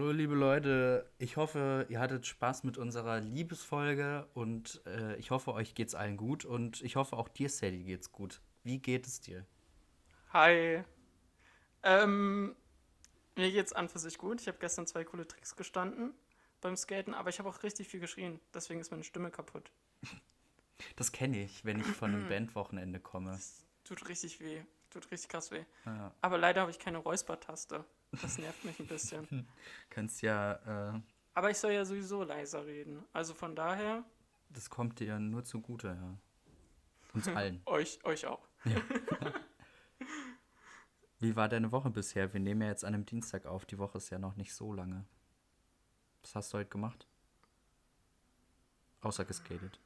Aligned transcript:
Hallo 0.00 0.12
liebe 0.12 0.34
Leute, 0.34 1.12
ich 1.18 1.36
hoffe, 1.36 1.84
ihr 1.90 2.00
hattet 2.00 2.24
Spaß 2.24 2.64
mit 2.64 2.78
unserer 2.78 3.20
Liebesfolge 3.20 4.26
und 4.32 4.80
äh, 4.86 5.14
ich 5.16 5.30
hoffe, 5.30 5.52
euch 5.52 5.74
geht's 5.74 5.94
allen 5.94 6.16
gut 6.16 6.46
und 6.46 6.80
ich 6.80 6.96
hoffe 6.96 7.18
auch 7.18 7.28
dir, 7.28 7.50
Sadie, 7.50 7.84
geht's 7.84 8.10
gut. 8.10 8.40
Wie 8.62 8.78
geht 8.78 9.06
es 9.06 9.20
dir? 9.20 9.44
Hi. 10.32 10.84
Ähm, 11.82 12.56
mir 13.36 13.52
geht's 13.52 13.74
an 13.74 13.90
für 13.90 13.98
sich 13.98 14.16
gut. 14.16 14.40
Ich 14.40 14.48
habe 14.48 14.56
gestern 14.58 14.86
zwei 14.86 15.04
coole 15.04 15.28
Tricks 15.28 15.54
gestanden 15.54 16.14
beim 16.62 16.78
Skaten, 16.78 17.12
aber 17.12 17.28
ich 17.28 17.38
habe 17.38 17.50
auch 17.50 17.62
richtig 17.62 17.88
viel 17.88 18.00
geschrien. 18.00 18.40
Deswegen 18.54 18.80
ist 18.80 18.90
meine 18.90 19.04
Stimme 19.04 19.30
kaputt. 19.30 19.70
Das 20.96 21.12
kenne 21.12 21.44
ich, 21.44 21.66
wenn 21.66 21.78
ich 21.78 21.86
von 21.86 22.14
einem 22.14 22.26
Bandwochenende 22.30 23.00
komme. 23.00 23.32
Das 23.32 23.66
tut 23.84 24.08
richtig 24.08 24.40
weh. 24.40 24.62
Tut 24.88 25.10
richtig 25.10 25.28
krass 25.28 25.50
weh. 25.50 25.66
Ja. 25.84 26.14
Aber 26.22 26.38
leider 26.38 26.62
habe 26.62 26.70
ich 26.70 26.78
keine 26.78 26.96
Räuspertaste. 26.96 27.84
Das 28.12 28.38
nervt 28.38 28.64
mich 28.64 28.78
ein 28.80 28.86
bisschen. 28.86 29.46
Kannst 29.90 30.22
ja, 30.22 30.94
äh, 30.94 31.00
Aber 31.34 31.50
ich 31.50 31.58
soll 31.58 31.72
ja 31.72 31.84
sowieso 31.84 32.22
leiser 32.22 32.66
reden. 32.66 33.04
Also 33.12 33.34
von 33.34 33.54
daher, 33.54 34.04
das 34.50 34.68
kommt 34.68 34.98
dir 35.00 35.18
nur 35.18 35.44
zugute, 35.44 35.88
ja. 35.88 36.16
Uns 37.14 37.28
allen. 37.36 37.62
euch, 37.66 38.04
euch 38.04 38.26
auch. 38.26 38.46
Wie 41.18 41.36
war 41.36 41.48
deine 41.48 41.70
Woche 41.70 41.90
bisher? 41.90 42.32
Wir 42.32 42.40
nehmen 42.40 42.62
ja 42.62 42.68
jetzt 42.68 42.84
an 42.84 42.94
einem 42.94 43.06
Dienstag 43.06 43.46
auf. 43.46 43.66
Die 43.66 43.78
Woche 43.78 43.98
ist 43.98 44.10
ja 44.10 44.18
noch 44.18 44.36
nicht 44.36 44.54
so 44.54 44.72
lange. 44.72 45.04
Was 46.22 46.34
hast 46.34 46.52
du 46.52 46.58
heute 46.58 46.70
gemacht? 46.70 47.06
Außer 49.02 49.24
geskatet. 49.24 49.80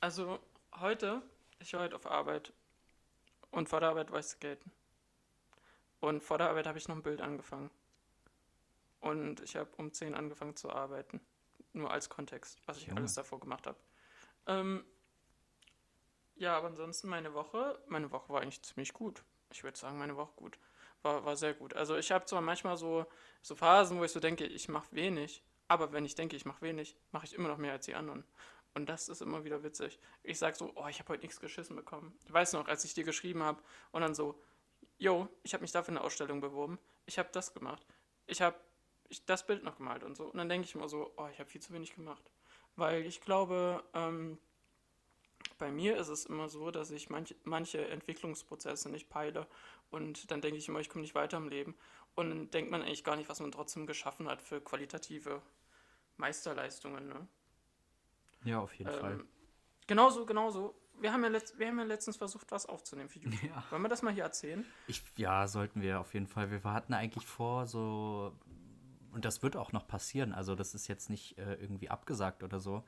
Also 0.00 0.38
heute, 0.74 1.22
ich 1.60 1.72
war 1.72 1.80
heute 1.80 1.96
auf 1.96 2.06
Arbeit. 2.06 2.52
Und 3.50 3.68
vor 3.68 3.80
der 3.80 3.90
Arbeit 3.90 4.10
war 4.10 4.18
ich 4.18 4.26
skaten. 4.26 4.72
Und 6.04 6.22
vor 6.22 6.36
der 6.36 6.50
Arbeit 6.50 6.66
habe 6.66 6.76
ich 6.76 6.86
noch 6.86 6.96
ein 6.96 7.02
Bild 7.02 7.22
angefangen. 7.22 7.70
Und 9.00 9.40
ich 9.40 9.56
habe 9.56 9.70
um 9.78 9.90
10 9.90 10.14
angefangen 10.14 10.54
zu 10.54 10.70
arbeiten. 10.70 11.18
Nur 11.72 11.90
als 11.90 12.10
Kontext, 12.10 12.60
was 12.66 12.76
ich 12.76 12.88
Junge. 12.88 13.00
alles 13.00 13.14
davor 13.14 13.40
gemacht 13.40 13.66
habe. 13.66 13.78
Ähm, 14.46 14.84
ja, 16.36 16.58
aber 16.58 16.66
ansonsten 16.66 17.08
meine 17.08 17.32
Woche, 17.32 17.82
meine 17.86 18.10
Woche 18.10 18.30
war 18.30 18.42
eigentlich 18.42 18.60
ziemlich 18.62 18.92
gut. 18.92 19.24
Ich 19.50 19.64
würde 19.64 19.78
sagen, 19.78 19.98
meine 19.98 20.14
Woche 20.16 20.34
gut. 20.36 20.58
War, 21.00 21.24
war 21.24 21.36
sehr 21.36 21.54
gut. 21.54 21.72
Also 21.72 21.96
ich 21.96 22.12
habe 22.12 22.26
zwar 22.26 22.42
manchmal 22.42 22.76
so, 22.76 23.06
so 23.40 23.54
Phasen, 23.54 23.98
wo 23.98 24.04
ich 24.04 24.12
so 24.12 24.20
denke, 24.20 24.44
ich 24.44 24.68
mache 24.68 24.92
wenig. 24.92 25.42
Aber 25.68 25.92
wenn 25.92 26.04
ich 26.04 26.16
denke, 26.16 26.36
ich 26.36 26.44
mache 26.44 26.60
wenig, 26.60 26.98
mache 27.12 27.24
ich 27.24 27.32
immer 27.32 27.48
noch 27.48 27.56
mehr 27.56 27.72
als 27.72 27.86
die 27.86 27.94
anderen. 27.94 28.24
Und 28.74 28.90
das 28.90 29.08
ist 29.08 29.22
immer 29.22 29.44
wieder 29.44 29.62
witzig. 29.62 29.98
Ich 30.22 30.38
sage 30.38 30.54
so, 30.54 30.70
oh, 30.74 30.86
ich 30.86 30.98
habe 30.98 31.14
heute 31.14 31.22
nichts 31.22 31.40
geschissen 31.40 31.76
bekommen. 31.76 32.14
Ich 32.26 32.32
weiß 32.32 32.52
noch, 32.52 32.68
als 32.68 32.84
ich 32.84 32.92
dir 32.92 33.04
geschrieben 33.04 33.42
habe 33.42 33.62
und 33.90 34.02
dann 34.02 34.14
so, 34.14 34.38
yo, 34.98 35.28
ich 35.42 35.54
habe 35.54 35.62
mich 35.62 35.72
dafür 35.72 35.92
eine 35.92 36.02
Ausstellung 36.02 36.40
beworben. 36.40 36.78
Ich 37.06 37.18
habe 37.18 37.28
das 37.32 37.54
gemacht. 37.54 37.84
Ich 38.26 38.40
habe 38.40 38.56
das 39.26 39.46
Bild 39.46 39.62
noch 39.64 39.76
gemalt 39.76 40.02
und 40.02 40.16
so. 40.16 40.24
Und 40.24 40.38
dann 40.38 40.48
denke 40.48 40.66
ich 40.66 40.74
immer 40.74 40.88
so, 40.88 41.12
oh, 41.16 41.28
ich 41.30 41.38
habe 41.38 41.50
viel 41.50 41.60
zu 41.60 41.72
wenig 41.72 41.94
gemacht. 41.94 42.30
Weil 42.76 43.04
ich 43.04 43.20
glaube, 43.20 43.84
ähm, 43.94 44.38
bei 45.58 45.70
mir 45.70 45.96
ist 45.96 46.08
es 46.08 46.26
immer 46.26 46.48
so, 46.48 46.70
dass 46.70 46.90
ich 46.90 47.10
manche, 47.10 47.36
manche 47.44 47.86
Entwicklungsprozesse 47.88 48.90
nicht 48.90 49.08
peile. 49.08 49.46
Und 49.90 50.30
dann 50.30 50.40
denke 50.40 50.58
ich 50.58 50.68
immer, 50.68 50.80
ich 50.80 50.88
komme 50.88 51.02
nicht 51.02 51.14
weiter 51.14 51.36
im 51.36 51.48
Leben. 51.48 51.76
Und 52.14 52.30
dann 52.30 52.50
denkt 52.50 52.70
man 52.70 52.82
eigentlich 52.82 53.04
gar 53.04 53.16
nicht, 53.16 53.28
was 53.28 53.40
man 53.40 53.52
trotzdem 53.52 53.86
geschaffen 53.86 54.28
hat 54.28 54.42
für 54.42 54.60
qualitative 54.60 55.42
Meisterleistungen. 56.16 57.08
Ne? 57.08 57.28
Ja, 58.44 58.60
auf 58.60 58.72
jeden 58.74 58.90
Fall. 58.90 59.12
Ähm, 59.12 59.28
genauso, 59.86 60.26
genauso. 60.26 60.74
Wir 61.00 61.12
haben, 61.12 61.22
ja 61.22 61.28
letzt, 61.28 61.58
wir 61.58 61.66
haben 61.68 61.78
ja 61.78 61.84
letztens 61.84 62.16
versucht, 62.16 62.50
was 62.50 62.66
aufzunehmen 62.66 63.08
für 63.08 63.18
YouTube. 63.18 63.42
Ja. 63.50 63.64
Wollen 63.70 63.82
wir 63.82 63.88
das 63.88 64.02
mal 64.02 64.12
hier 64.12 64.24
erzählen? 64.24 64.64
Ich, 64.86 65.02
ja, 65.16 65.46
sollten 65.46 65.82
wir 65.82 66.00
auf 66.00 66.14
jeden 66.14 66.26
Fall. 66.26 66.50
Wir 66.50 66.62
hatten 66.64 66.94
eigentlich 66.94 67.26
vor, 67.26 67.66
so. 67.66 68.32
Und 69.12 69.24
das 69.24 69.42
wird 69.42 69.56
auch 69.56 69.72
noch 69.72 69.86
passieren. 69.86 70.32
Also, 70.32 70.54
das 70.54 70.74
ist 70.74 70.88
jetzt 70.88 71.10
nicht 71.10 71.38
äh, 71.38 71.54
irgendwie 71.54 71.90
abgesagt 71.90 72.42
oder 72.42 72.58
so. 72.58 72.84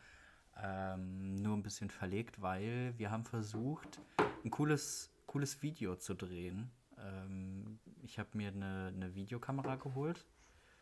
Ähm, 0.62 1.34
nur 1.36 1.56
ein 1.56 1.62
bisschen 1.62 1.90
verlegt, 1.90 2.40
weil 2.40 2.94
wir 2.96 3.10
haben 3.10 3.24
versucht, 3.24 4.00
ein 4.44 4.50
cooles, 4.50 5.12
cooles 5.26 5.62
Video 5.62 5.96
zu 5.96 6.14
drehen. 6.14 6.70
Ähm, 6.98 7.78
ich 8.02 8.18
habe 8.18 8.30
mir 8.32 8.48
eine, 8.48 8.92
eine 8.94 9.14
Videokamera 9.14 9.76
geholt. 9.76 10.26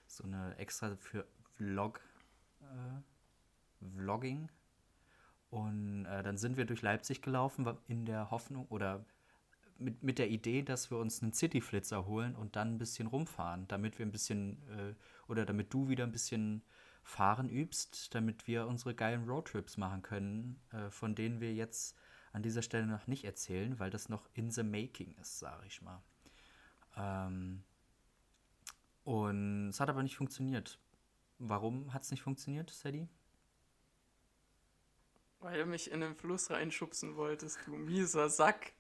So 0.07 0.25
eine 0.25 0.57
extra 0.59 0.97
für 0.97 1.27
Vlog. 1.57 2.01
Äh, 2.61 3.01
Vlogging. 3.97 4.49
Und 5.55 6.07
äh, 6.07 6.25
dann 6.25 6.37
sind 6.37 6.57
wir 6.57 6.65
durch 6.65 6.83
Leipzig 6.83 7.23
gelaufen 7.23 7.65
in 7.87 8.07
der 8.07 8.33
Hoffnung 8.33 8.67
oder 8.71 9.05
mit, 9.79 10.03
mit 10.03 10.19
der 10.19 10.29
Idee, 10.29 10.63
dass 10.63 10.91
wir 10.91 10.99
uns 10.99 11.23
einen 11.23 11.33
Cityflitzer 11.33 12.07
holen 12.07 12.35
und 12.35 12.57
dann 12.57 12.75
ein 12.75 12.79
bisschen 12.79 13.07
rumfahren, 13.07 13.69
damit 13.69 14.01
wir 14.01 14.05
ein 14.05 14.11
bisschen 14.11 14.69
äh, 14.69 14.95
oder 15.29 15.47
damit 15.47 15.73
du 15.73 15.89
wieder 15.89 16.03
ein 16.03 16.11
bisschen 16.11 16.65
fahren 17.05 17.49
übst, 17.49 18.13
damit 18.17 18.49
wir 18.49 18.67
unsere 18.67 18.97
geilen 18.97 19.29
Roadtrips 19.29 19.77
machen 19.77 20.03
können, 20.03 20.61
äh, 20.73 20.91
von 20.91 21.15
denen 21.15 21.41
wir 21.41 21.55
jetzt 21.55 21.97
an 22.33 22.43
dieser 22.43 22.63
Stelle 22.63 22.89
noch 22.89 23.07
nicht 23.07 23.23
erzählen, 23.23 23.79
weil 23.79 23.91
das 23.91 24.09
noch 24.09 24.29
in 24.35 24.51
the 24.51 24.65
making 24.65 25.15
ist, 25.21 25.39
sage 25.39 25.65
ich 25.69 25.81
mal. 25.83 26.03
Ähm, 26.97 27.63
und 29.05 29.69
es 29.69 29.79
hat 29.79 29.89
aber 29.89 30.03
nicht 30.03 30.17
funktioniert. 30.17 30.81
Warum 31.39 31.95
hat 31.95 32.03
es 32.03 32.11
nicht 32.11 32.23
funktioniert, 32.23 32.71
Sadie? 32.71 33.07
Weil 35.45 35.59
du 35.59 35.67
mich 35.67 35.91
in 35.91 36.01
den 36.01 36.15
Fluss 36.15 36.51
reinschubsen 36.51 37.17
wolltest, 37.17 37.59
du 37.67 37.73
mieser 37.77 38.31
Sack. 38.31 38.73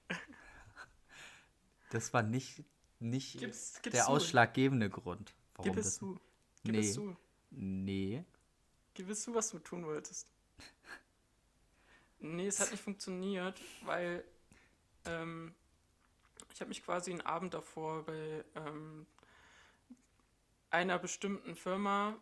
Das 1.90 2.14
war 2.14 2.22
nicht, 2.22 2.64
nicht 3.00 3.38
Gib's- 3.38 3.80
gib's 3.82 3.92
der 3.94 4.04
zu. 4.04 4.10
ausschlaggebende 4.10 4.88
Grund. 4.88 5.34
Warum 5.56 5.70
Gib 5.70 5.78
es 5.78 5.86
das 5.88 5.96
zu. 5.98 6.18
Gib 6.64 6.72
Nee. 6.72 6.80
es 6.80 6.94
zu. 6.94 7.16
Nee. 7.50 8.24
Gib 8.94 9.10
es 9.10 9.22
zu, 9.24 9.34
was 9.34 9.50
du 9.50 9.58
tun 9.58 9.84
wolltest. 9.84 10.26
Nee, 12.20 12.46
es 12.46 12.58
hat 12.60 12.70
nicht 12.70 12.82
funktioniert, 12.82 13.60
weil 13.82 14.24
ähm, 15.04 15.54
ich 16.54 16.60
habe 16.62 16.70
mich 16.70 16.82
quasi 16.82 17.10
einen 17.10 17.20
Abend 17.20 17.52
davor 17.52 18.06
bei 18.06 18.42
ähm, 18.54 19.06
einer 20.70 20.98
bestimmten 20.98 21.56
Firma 21.56 22.16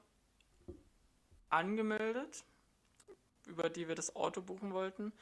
angemeldet, 1.48 2.44
über 3.46 3.70
die 3.70 3.88
wir 3.88 3.94
das 3.94 4.14
Auto 4.16 4.40
buchen 4.42 4.72
wollten. 4.72 5.12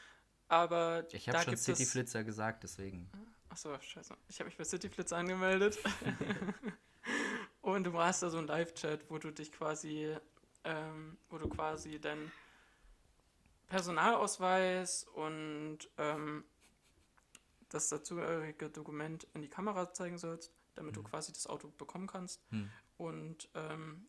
Aber 0.49 1.07
Ich 1.13 1.25
da 1.27 1.33
habe 1.35 1.45
schon 1.45 1.51
gibt 1.53 1.59
es- 1.61 1.65
Cityflitzer 1.65 2.25
gesagt, 2.25 2.63
deswegen. 2.65 3.09
Achso, 3.49 3.77
scheiße. 3.81 4.15
Ich 4.29 4.39
habe 4.41 4.47
mich 4.49 4.57
bei 4.57 4.65
Cityflitz 4.65 5.13
angemeldet. 5.13 5.79
und 7.63 7.85
du 7.85 7.97
hast 7.99 8.23
da 8.23 8.31
so 8.31 8.39
einen 8.39 8.47
Live-Chat, 8.47 9.11
wo 9.11 9.19
du 9.19 9.31
dich 9.33 9.51
quasi, 9.53 10.15
ähm, 10.65 11.17
wo 11.29 11.39
du 11.39 11.49
quasi 11.49 12.01
deinen 12.01 12.31
Personalausweis 13.69 15.05
und 15.15 15.79
ähm, 15.99 16.45
das 17.69 17.89
dazugehörige 17.89 18.69
Dokument 18.71 19.27
in 19.35 19.43
die 19.43 19.49
Kamera 19.49 19.93
zeigen 19.93 20.19
sollst, 20.19 20.53
damit 20.75 20.97
du 20.97 21.03
quasi 21.03 21.33
das 21.33 21.47
Auto 21.47 21.69
bekommen 21.79 22.09
kannst. 22.09 22.41
Hm. 22.51 22.69
Und 22.99 23.49
ähm, 23.55 24.09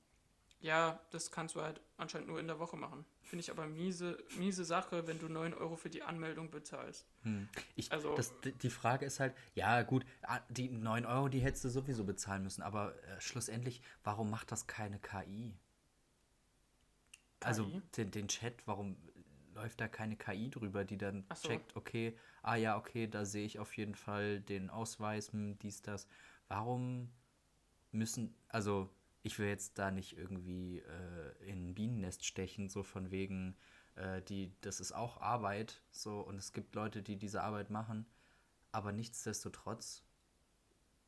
ja, 0.61 0.99
das 1.09 1.31
kannst 1.31 1.55
du 1.55 1.61
halt 1.61 1.81
anscheinend 1.97 2.27
nur 2.29 2.39
in 2.39 2.47
der 2.47 2.59
Woche 2.59 2.77
machen. 2.77 3.05
Finde 3.23 3.41
ich 3.41 3.51
aber 3.51 3.65
miese, 3.67 4.17
miese 4.37 4.63
Sache, 4.63 5.07
wenn 5.07 5.19
du 5.19 5.27
9 5.27 5.53
Euro 5.53 5.75
für 5.75 5.89
die 5.89 6.03
Anmeldung 6.03 6.49
bezahlst. 6.51 7.05
Hm. 7.23 7.49
Ich, 7.75 7.91
Also- 7.91 8.15
das, 8.15 8.33
die- 8.41 8.69
Frage 8.69 9.05
ist 9.05 9.19
halt, 9.19 9.35
ja 9.55 9.81
gut, 9.83 10.05
ah, 10.23 10.39
die 10.49 10.69
9 10.69 11.05
Euro, 11.05 11.29
die 11.29 11.39
hättest 11.39 11.65
du 11.65 11.69
sowieso 11.69 12.03
bezahlen 12.03 12.43
müssen, 12.43 12.61
aber 12.61 12.95
äh, 13.05 13.19
schlussendlich, 13.19 13.81
warum 14.03 14.29
macht 14.29 14.51
das 14.51 14.67
keine 14.67 14.99
KI? 14.99 15.53
Also 17.39 17.65
KI? 17.65 17.81
den, 17.97 18.11
den 18.11 18.27
Chat, 18.27 18.67
warum 18.67 18.95
läuft 19.53 19.81
da 19.81 19.87
keine 19.87 20.15
KI 20.15 20.49
drüber, 20.49 20.85
die 20.85 20.97
dann 20.97 21.25
so. 21.35 21.49
checkt, 21.49 21.75
okay, 21.75 22.17
ah 22.43 22.55
ja, 22.55 22.77
okay, 22.77 23.07
da 23.07 23.25
sehe 23.25 23.45
ich 23.45 23.59
auf 23.59 23.75
jeden 23.77 23.95
Fall 23.95 24.39
den 24.41 24.69
Ausweis, 24.69 25.31
hm, 25.33 25.57
dies, 25.59 25.81
das. 25.81 26.07
Warum 26.47 27.11
müssen, 27.91 28.35
also 28.47 28.89
ich 29.23 29.39
will 29.39 29.47
jetzt 29.47 29.77
da 29.79 29.91
nicht 29.91 30.17
irgendwie 30.17 30.79
äh, 30.79 31.49
in 31.49 31.69
ein 31.69 31.75
Bienennest 31.75 32.25
stechen, 32.25 32.69
so 32.69 32.83
von 32.83 33.11
wegen, 33.11 33.55
äh, 33.95 34.21
die, 34.23 34.53
das 34.61 34.79
ist 34.79 34.91
auch 34.93 35.21
Arbeit, 35.21 35.83
so, 35.91 36.21
und 36.21 36.37
es 36.37 36.53
gibt 36.53 36.75
Leute, 36.75 37.03
die 37.03 37.17
diese 37.17 37.41
Arbeit 37.43 37.69
machen, 37.69 38.05
aber 38.71 38.91
nichtsdestotrotz 38.91 40.03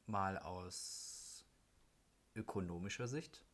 mal 0.05 0.37
aus 0.37 1.45
ökonomischer 2.35 3.07
Sicht. 3.07 3.45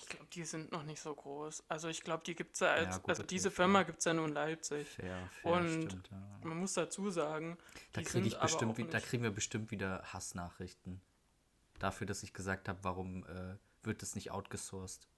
Ich 0.00 0.06
glaube, 0.08 0.26
die 0.32 0.44
sind 0.44 0.70
noch 0.72 0.84
nicht 0.84 1.00
so 1.00 1.14
groß. 1.14 1.64
Also 1.68 1.88
ich 1.88 2.02
glaube, 2.02 2.22
die 2.24 2.34
gibt 2.34 2.54
es 2.54 2.60
ja 2.60 2.72
als, 2.72 2.84
Ja, 2.86 2.98
gut, 2.98 3.10
also 3.10 3.22
okay, 3.22 3.30
diese 3.30 3.50
fair. 3.50 3.56
Firma 3.64 3.82
gibt 3.82 3.98
es 3.98 4.04
ja 4.04 4.14
nur 4.14 4.26
in 4.26 4.32
Leipzig. 4.32 4.86
Fair, 4.88 5.28
fair, 5.42 5.52
Und 5.54 5.82
stimmt, 5.82 6.10
ja. 6.10 6.38
Man 6.44 6.58
muss 6.58 6.74
dazu 6.74 7.10
sagen, 7.10 7.58
Da, 7.92 8.02
krieg 8.02 8.24
ich 8.24 8.38
bestimmt, 8.38 8.78
wie- 8.78 8.84
da 8.84 9.00
kriegen 9.00 9.22
wir 9.24 9.30
bestimmt 9.32 9.70
wieder 9.70 10.02
Hassnachrichten. 10.12 11.00
Dafür, 11.78 12.06
dass 12.06 12.22
ich 12.22 12.32
gesagt 12.32 12.68
habe, 12.68 12.78
warum 12.82 13.24
äh, 13.26 13.56
wird 13.82 14.02
es 14.02 14.14
nicht 14.14 14.30
outgesourced? 14.30 15.08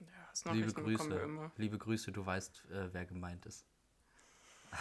Ja, 0.00 0.06
das 0.30 0.44
Liebe 0.52 0.72
Grüße. 0.72 1.14
immer. 1.18 1.52
Liebe 1.56 1.78
Grüße, 1.78 2.12
du 2.12 2.24
weißt, 2.26 2.64
äh, 2.70 2.92
wer 2.92 3.04
gemeint 3.06 3.46
ist. 3.46 3.64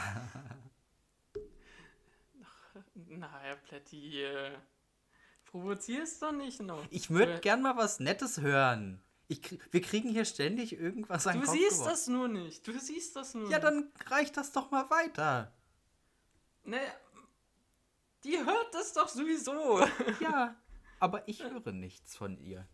Naja, 2.93 3.55
Plätti. 3.55 4.21
äh, 4.21 4.51
provozierst 5.45 6.21
doch 6.21 6.33
nicht 6.33 6.61
noch. 6.61 6.85
Ich 6.89 7.09
würde 7.09 7.35
Du- 7.35 7.41
gern 7.41 7.61
mal 7.61 7.77
was 7.77 7.99
Nettes 7.99 8.41
hören. 8.41 9.01
Ich, 9.27 9.39
krie- 9.41 9.59
wir 9.71 9.81
kriegen 9.81 10.09
hier 10.09 10.25
ständig 10.25 10.73
irgendwas 10.77 11.25
an 11.25 11.39
Du 11.39 11.45
Kopf 11.45 11.55
siehst 11.55 11.69
geworfen. 11.71 11.89
das 11.89 12.07
nur 12.07 12.27
nicht. 12.27 12.67
Du 12.67 12.77
siehst 12.77 13.15
das 13.15 13.33
nur 13.33 13.49
Ja, 13.49 13.59
dann 13.59 13.91
reicht 14.07 14.35
das 14.37 14.51
doch 14.51 14.71
mal 14.71 14.89
weiter. 14.89 15.53
Naja, 16.65 16.91
die 18.25 18.37
hört 18.37 18.73
das 18.73 18.93
doch 18.93 19.07
sowieso. 19.07 19.79
Ja, 20.19 20.55
aber 20.99 21.27
ich 21.27 21.43
höre 21.43 21.71
nichts 21.71 22.15
von 22.15 22.37
ihr. 22.37 22.67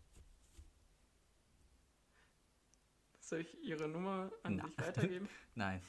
Soll 3.20 3.40
ich 3.40 3.62
ihre 3.62 3.88
Nummer 3.88 4.30
an 4.42 4.56
Na. 4.56 4.64
dich 4.64 4.78
weitergeben? 4.78 5.28
Nein. 5.54 5.82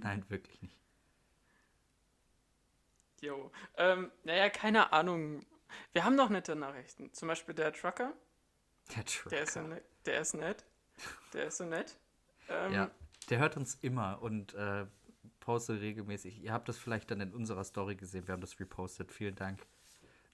Nein, 0.00 0.24
wirklich 0.28 0.62
nicht. 0.62 0.78
Jo. 3.20 3.50
Ähm, 3.76 4.10
naja, 4.24 4.48
keine 4.48 4.92
Ahnung. 4.92 5.44
Wir 5.92 6.04
haben 6.04 6.16
noch 6.16 6.30
nette 6.30 6.56
Nachrichten. 6.56 7.12
Zum 7.12 7.28
Beispiel 7.28 7.54
der 7.54 7.72
Trucker. 7.72 8.14
Der 8.96 9.04
Trucker. 9.04 9.30
Der 9.30 9.42
ist, 9.42 9.52
so 9.52 9.60
nett. 9.60 9.84
der 10.06 10.20
ist 10.20 10.34
nett. 10.34 10.64
Der 11.32 11.44
ist 11.46 11.58
so 11.58 11.64
nett. 11.64 11.98
Ähm, 12.48 12.72
Ja, 12.72 12.90
der 13.28 13.38
hört 13.38 13.56
uns 13.56 13.74
immer 13.76 14.22
und 14.22 14.54
äh, 14.54 14.86
postet 15.40 15.80
regelmäßig. 15.80 16.42
Ihr 16.42 16.52
habt 16.52 16.68
das 16.68 16.78
vielleicht 16.78 17.10
dann 17.10 17.20
in 17.20 17.32
unserer 17.34 17.64
Story 17.64 17.96
gesehen. 17.96 18.26
Wir 18.28 18.32
haben 18.32 18.40
das 18.40 18.60
repostet. 18.60 19.10
Vielen 19.12 19.34
Dank. 19.34 19.66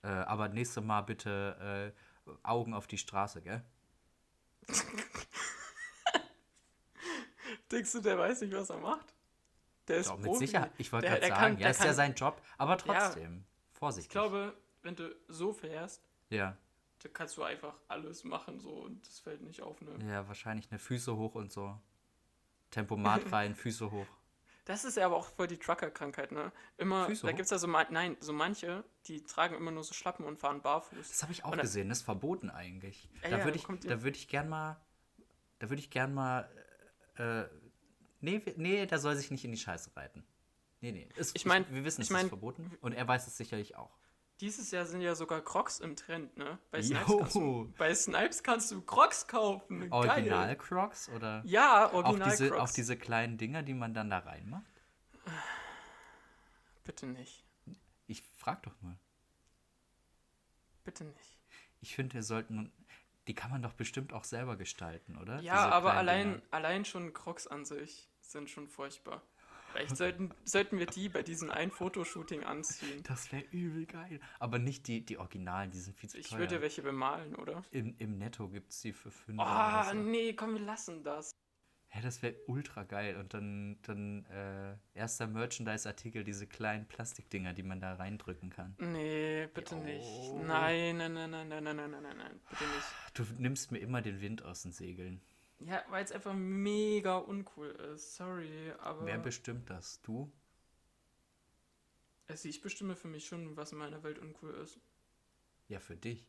Äh, 0.03 0.09
aber 0.09 0.49
nächstes 0.49 0.83
Mal 0.85 1.01
bitte 1.03 1.95
äh, 2.27 2.33
Augen 2.43 2.75
auf 2.75 2.87
die 2.87 2.99
Straße, 2.99 3.41
gell? 3.43 3.65
Denkst 7.71 7.93
du, 7.93 8.01
der 8.01 8.19
weiß 8.19 8.43
nicht, 8.43 8.53
was 8.55 8.71
er 8.71 8.79
macht? 8.79 9.15
Der 9.89 9.99
ist 9.99 10.09
Doch, 10.11 10.17
mit 10.17 10.27
Profi. 10.27 10.47
Sicherheit. 10.47 10.73
Ich 10.79 10.93
wollte 10.93 11.07
gerade 11.09 11.27
sagen, 11.29 11.59
ja, 11.59 11.69
ist 11.71 11.81
ja 11.81 11.87
kann- 11.87 11.95
sein 11.95 12.15
Job. 12.15 12.41
Aber 12.59 12.77
trotzdem, 12.77 13.45
vorsichtig. 13.73 14.09
Ich 14.09 14.13
glaube, 14.13 14.57
wenn 14.83 14.97
du 14.97 15.15
so 15.29 15.53
fährst, 15.53 16.03
Ja, 16.31 16.57
dann 17.03 17.13
kannst 17.13 17.37
du 17.37 17.43
einfach 17.45 17.75
alles 17.89 18.25
machen 18.25 18.59
so 18.59 18.71
und 18.71 19.07
das 19.07 19.21
fällt 19.21 19.43
nicht 19.43 19.63
auf. 19.63 19.81
Ne? 19.81 19.97
ja, 20.09 20.27
wahrscheinlich 20.27 20.71
eine 20.71 20.79
Füße 20.79 21.17
hoch 21.17 21.35
und 21.37 21.53
so. 21.53 21.79
Tempomat 22.71 23.21
rein, 23.33 23.55
Füße 23.55 23.91
hoch. 23.91 24.07
Das 24.67 24.85
ist 24.85 24.97
ja 24.97 25.07
aber 25.07 25.17
auch 25.17 25.27
voll 25.27 25.47
die 25.47 25.59
Trucker-Krankheit, 25.59 26.33
ne? 26.33 26.53
Immer, 26.77 27.07
Füße 27.07 27.23
da 27.27 27.33
hoch? 27.33 27.37
gibt's 27.37 27.51
ja 27.51 27.59
so, 27.59 27.67
nein, 27.69 28.17
so 28.21 28.33
manche, 28.33 28.85
die 29.07 29.23
tragen 29.25 29.55
immer 29.55 29.71
nur 29.71 29.85
so 29.85 29.95
Schlappen 29.95 30.27
und 30.27 30.39
fahren 30.39 30.61
barfuß. 30.61 31.09
Das 31.09 31.23
habe 31.23 31.33
ich 31.33 31.45
auch 31.45 31.53
Und 31.53 31.59
da- 31.59 31.63
gesehen, 31.63 31.89
das 31.89 31.99
ist 31.99 32.05
verboten 32.05 32.51
eigentlich. 32.51 33.09
Ja, 33.23 33.31
da 33.31 33.39
ja, 33.39 33.45
würde 33.45 33.57
ich, 33.57 33.65
kommt 33.65 33.85
ihr- 33.85 33.91
da 33.91 34.03
würde 34.03 34.17
ich 34.19 34.27
gern 34.29 34.49
mal, 34.49 34.77
da 35.61 35.71
würde 35.71 35.81
ich 35.81 35.89
gern 35.91 36.13
mal, 36.13 36.51
äh, 37.17 37.45
nee, 38.21 38.43
nee, 38.57 38.85
der 38.87 38.99
soll 38.99 39.15
sich 39.17 39.31
nicht 39.31 39.45
in 39.45 39.53
die 39.53 39.57
Scheiße 39.59 39.97
reiten. 39.97 40.25
Nee, 40.81 40.93
nee. 40.93 41.09
Ist, 41.17 41.35
Ich 41.37 41.47
mein- 41.47 41.65
wir 41.73 41.85
wissen, 41.85 42.03
ich 42.03 42.09
es 42.09 42.13
mein- 42.13 42.27
ist 42.27 42.29
verboten 42.31 42.77
und 42.81 42.93
er 42.93 43.07
weiß 43.09 43.27
es 43.29 43.37
sicherlich 43.37 43.77
auch. 43.77 43.97
Dieses 44.41 44.71
Jahr 44.71 44.85
sind 44.85 45.01
ja 45.01 45.15
sogar 45.15 45.41
Crocs 45.41 45.81
im 45.81 45.97
Trend, 45.97 46.37
ne? 46.37 46.59
Bei. 46.71 46.83
Snipes, 46.83 47.07
kannst 47.07 47.35
du, 47.37 47.73
bei 47.79 47.95
Snipes 47.95 48.43
kannst 48.43 48.71
du 48.71 48.83
Crocs 48.83 49.27
kaufen. 49.27 49.91
Original 49.91 50.47
Geil. 50.49 50.57
Crocs 50.57 51.09
oder 51.09 51.43
Ja, 51.47 51.87
auch 51.89 51.95
Original 51.95 52.31
diese, 52.31 52.49
Crocs. 52.51 52.61
auch 52.61 52.75
diese 52.75 52.97
kleinen 52.99 53.39
Dinger, 53.39 53.63
die 53.63 53.73
man 53.75 53.95
dann 53.95 54.11
da 54.11 54.19
reinmacht? 54.19 54.65
Bitte 56.85 57.07
nicht. 57.07 57.45
Ich 58.07 58.23
frag 58.37 58.63
doch 58.63 58.75
nur. 58.83 58.97
Bitte 60.85 61.05
nicht. 61.05 61.39
Ich 61.81 61.95
finde, 61.95 62.15
wir 62.15 62.23
sollten, 62.23 62.73
die 63.27 63.35
kann 63.35 63.51
man 63.51 63.63
doch 63.63 63.73
bestimmt 63.73 64.13
auch 64.13 64.25
selber 64.25 64.57
gestalten, 64.57 65.17
oder? 65.17 65.41
Ja, 65.41 65.55
Diese 65.65 65.73
aber 65.73 65.95
allein, 65.95 66.33
Dinger. 66.35 66.43
allein 66.51 66.85
schon 66.85 67.13
Crocs 67.13 67.47
an 67.47 67.65
sich 67.65 68.09
sind 68.21 68.51
schon 68.51 68.69
furchtbar. 68.69 69.23
Vielleicht 69.77 69.97
sollten, 69.97 70.31
sollten 70.45 70.79
wir 70.79 70.87
die 70.87 71.09
bei 71.09 71.23
diesem 71.23 71.51
einen 71.51 71.71
Fotoshooting 71.71 72.45
anziehen. 72.45 73.03
Das 73.05 73.31
wäre 73.33 73.45
übel 73.51 73.87
geil. 73.87 74.21
Aber 74.39 74.59
nicht 74.59 74.87
die, 74.89 75.05
die 75.05 75.19
Originalen, 75.19 75.71
die 75.71 75.79
sind 75.79 75.97
viel 75.97 76.09
zu 76.11 76.19
Ich 76.19 76.29
teuer. 76.29 76.39
würde 76.39 76.61
welche 76.63 76.83
bemalen, 76.83 77.35
oder? 77.37 77.63
Im, 77.71 77.95
Im 77.99 78.19
Netto 78.19 78.49
gibt 78.49 78.73
es 78.73 78.81
die 78.81 78.93
für 78.93 79.11
5 79.11 79.39
Ah, 79.41 79.93
nee, 79.95 80.33
komm, 80.35 80.55
wir 80.55 80.61
lassen 80.63 81.03
das. 81.05 81.31
Hä, 81.89 82.01
das 82.03 82.21
wäre 82.21 82.35
ultra 82.47 82.83
geil. 82.83 83.17
Und 83.17 83.33
dann, 83.33 83.79
dann 83.83 84.25
äh, 84.27 84.77
erster 84.95 85.27
Merchandise-Artikel, 85.29 86.25
diese 86.25 86.47
kleinen 86.47 86.87
Plastikdinger, 86.89 87.53
die 87.55 87.63
man 87.63 87.81
da 87.81 87.95
reindrücken 87.95 88.51
kann. 88.51 88.75
Nee, 88.79 89.47
bitte 89.55 89.77
Jo. 89.77 89.83
nicht. 89.85 90.35
Nein, 90.47 90.97
nein, 90.97 91.13
nein, 91.13 91.31
nein, 91.31 91.49
nein, 91.49 91.63
nein, 91.65 91.77
nein, 91.77 91.91
nein, 91.91 92.03
nein, 92.03 92.17
nein, 92.17 92.41
bitte 92.51 92.65
nicht. 92.65 92.87
Du 93.15 93.25
nimmst 93.41 93.71
mir 93.71 93.79
immer 93.79 94.03
den 94.03 94.21
Wind 94.21 94.43
aus 94.43 94.63
den 94.63 94.73
Segeln. 94.73 95.21
Ja, 95.61 95.83
weil 95.89 96.05
es 96.05 96.13
einfach 96.13 96.35
mega 96.35 97.17
uncool 97.17 97.69
ist. 97.69 98.17
Sorry, 98.17 98.73
aber. 98.79 99.07
Wer 99.07 99.19
bestimmt 99.19 99.71
das? 99.71 100.01
Du? 100.03 100.31
also 102.29 102.49
ich 102.49 102.61
bestimme 102.61 102.97
für 102.97 103.09
mich 103.09 103.27
schon, 103.27 103.57
was 103.57 103.73
in 103.73 103.79
meiner 103.79 104.03
Welt 104.03 104.19
uncool 104.19 104.55
ist. 104.55 104.81
Ja, 105.69 105.81
für 105.81 105.97
dich. 105.97 106.27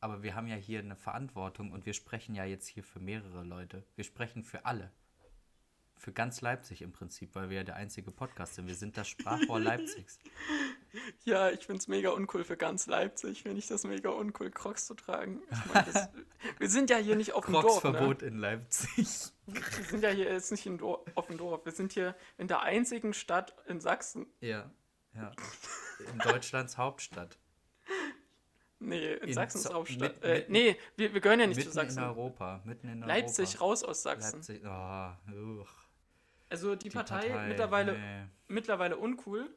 Aber 0.00 0.22
wir 0.22 0.34
haben 0.34 0.46
ja 0.46 0.56
hier 0.56 0.78
eine 0.78 0.96
Verantwortung 0.96 1.72
und 1.72 1.86
wir 1.86 1.94
sprechen 1.94 2.34
ja 2.34 2.44
jetzt 2.44 2.68
hier 2.68 2.84
für 2.84 3.00
mehrere 3.00 3.44
Leute. 3.44 3.84
Wir 3.96 4.04
sprechen 4.04 4.44
für 4.44 4.66
alle. 4.66 4.92
Für 5.96 6.12
ganz 6.12 6.42
Leipzig 6.42 6.82
im 6.82 6.92
Prinzip, 6.92 7.34
weil 7.34 7.48
wir 7.48 7.56
ja 7.56 7.64
der 7.64 7.76
einzige 7.76 8.10
Podcast 8.10 8.54
sind. 8.54 8.66
Wir 8.66 8.74
sind 8.74 8.96
das 8.98 9.08
Sprachrohr 9.08 9.60
Leipzigs. 9.60 10.18
Ja, 11.24 11.50
ich 11.50 11.66
find's 11.66 11.88
mega 11.88 12.10
uncool 12.10 12.44
für 12.44 12.56
ganz 12.56 12.86
Leipzig. 12.86 13.42
Finde 13.42 13.58
ich 13.58 13.66
das 13.66 13.84
mega 13.84 14.10
uncool, 14.10 14.50
Crocs 14.50 14.86
zu 14.86 14.94
tragen. 14.94 15.42
Ich 15.50 15.72
mein, 15.74 15.84
das, 15.92 16.08
wir 16.58 16.68
sind 16.70 16.90
ja 16.90 16.96
hier 16.98 17.16
nicht 17.16 17.32
auf 17.32 17.44
dem 17.46 17.54
Dorf. 17.54 17.64
Ne? 17.84 17.90
Crocs-Verbot 17.90 18.22
in 18.22 18.38
Leipzig. 18.38 19.06
Wir 19.46 19.84
sind 19.84 20.02
ja 20.02 20.10
hier 20.10 20.32
jetzt 20.32 20.50
nicht 20.50 20.66
in 20.66 20.78
Dor 20.78 21.04
auf 21.14 21.26
dem 21.28 21.38
Dorf. 21.38 21.64
Wir 21.64 21.72
sind 21.72 21.92
hier 21.92 22.14
in 22.38 22.48
der 22.48 22.62
einzigen 22.62 23.12
Stadt 23.14 23.54
in 23.66 23.80
Sachsen. 23.80 24.26
Ja, 24.40 24.70
ja. 25.14 25.30
In 26.12 26.18
Deutschlands 26.18 26.76
Hauptstadt. 26.78 27.38
Nee, 28.78 29.14
in, 29.14 29.28
In 29.28 29.34
Sachsens 29.34 29.70
Hauptstadt. 29.72 30.14
mit- 30.16 30.24
äh, 30.24 30.34
mitten- 30.40 30.52
nee, 30.52 30.76
wir, 30.96 31.14
wir 31.14 31.20
gehören 31.20 31.40
ja 31.40 31.46
nicht 31.46 31.56
mitten 31.56 31.70
zu 31.70 31.74
Sachsen. 31.74 31.98
in 31.98 32.04
Europa. 32.04 32.60
Mitten 32.64 32.88
in 32.88 33.00
Leipzig 33.00 33.48
Europa. 33.54 33.64
raus 33.64 33.84
aus 33.84 34.02
Sachsen. 34.02 34.36
Leipzig. 34.40 34.62
Oh, 34.66 35.60
uch, 35.62 35.70
Also 36.50 36.74
die, 36.76 36.88
die 36.88 36.94
Partei, 36.94 37.46
mittlerweile, 37.48 37.98
nee. 37.98 38.24
mittlerweile 38.48 38.98
uncool. 38.98 39.48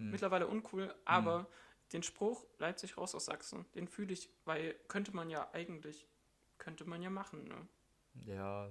Hm. 0.00 0.10
Mittlerweile 0.10 0.46
uncool, 0.48 0.94
aber 1.04 1.46
den 1.92 2.02
Spruch 2.02 2.46
Leipzig 2.58 2.96
raus 2.96 3.14
aus 3.14 3.26
Sachsen, 3.26 3.64
den 3.74 3.88
fühle 3.88 4.12
ich, 4.12 4.30
weil 4.44 4.74
könnte 4.88 5.14
man 5.14 5.30
ja 5.30 5.50
eigentlich, 5.52 6.08
könnte 6.58 6.84
man 6.84 7.02
ja 7.02 7.10
machen, 7.10 7.44
ne? 7.48 7.68
Ja, 8.26 8.70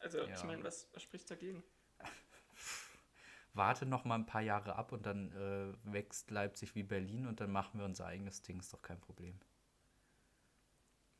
Also 0.00 0.26
ich 0.34 0.42
Ja. 0.42 0.44
meine, 0.44 0.64
was, 0.64 0.88
was 0.92 1.02
spricht 1.04 1.30
dagegen? 1.30 1.62
warte 3.54 3.86
noch 3.86 4.04
mal 4.04 4.14
ein 4.16 4.26
paar 4.26 4.40
Jahre 4.42 4.76
ab 4.76 4.92
und 4.92 5.06
dann 5.06 5.32
äh, 5.32 5.92
wächst 5.92 6.30
Leipzig 6.30 6.74
wie 6.74 6.82
Berlin 6.82 7.26
und 7.26 7.40
dann 7.40 7.50
machen 7.52 7.78
wir 7.78 7.84
unser 7.86 8.06
eigenes 8.06 8.42
Ding, 8.42 8.58
ist 8.60 8.72
doch 8.72 8.82
kein 8.82 9.00
Problem. 9.00 9.38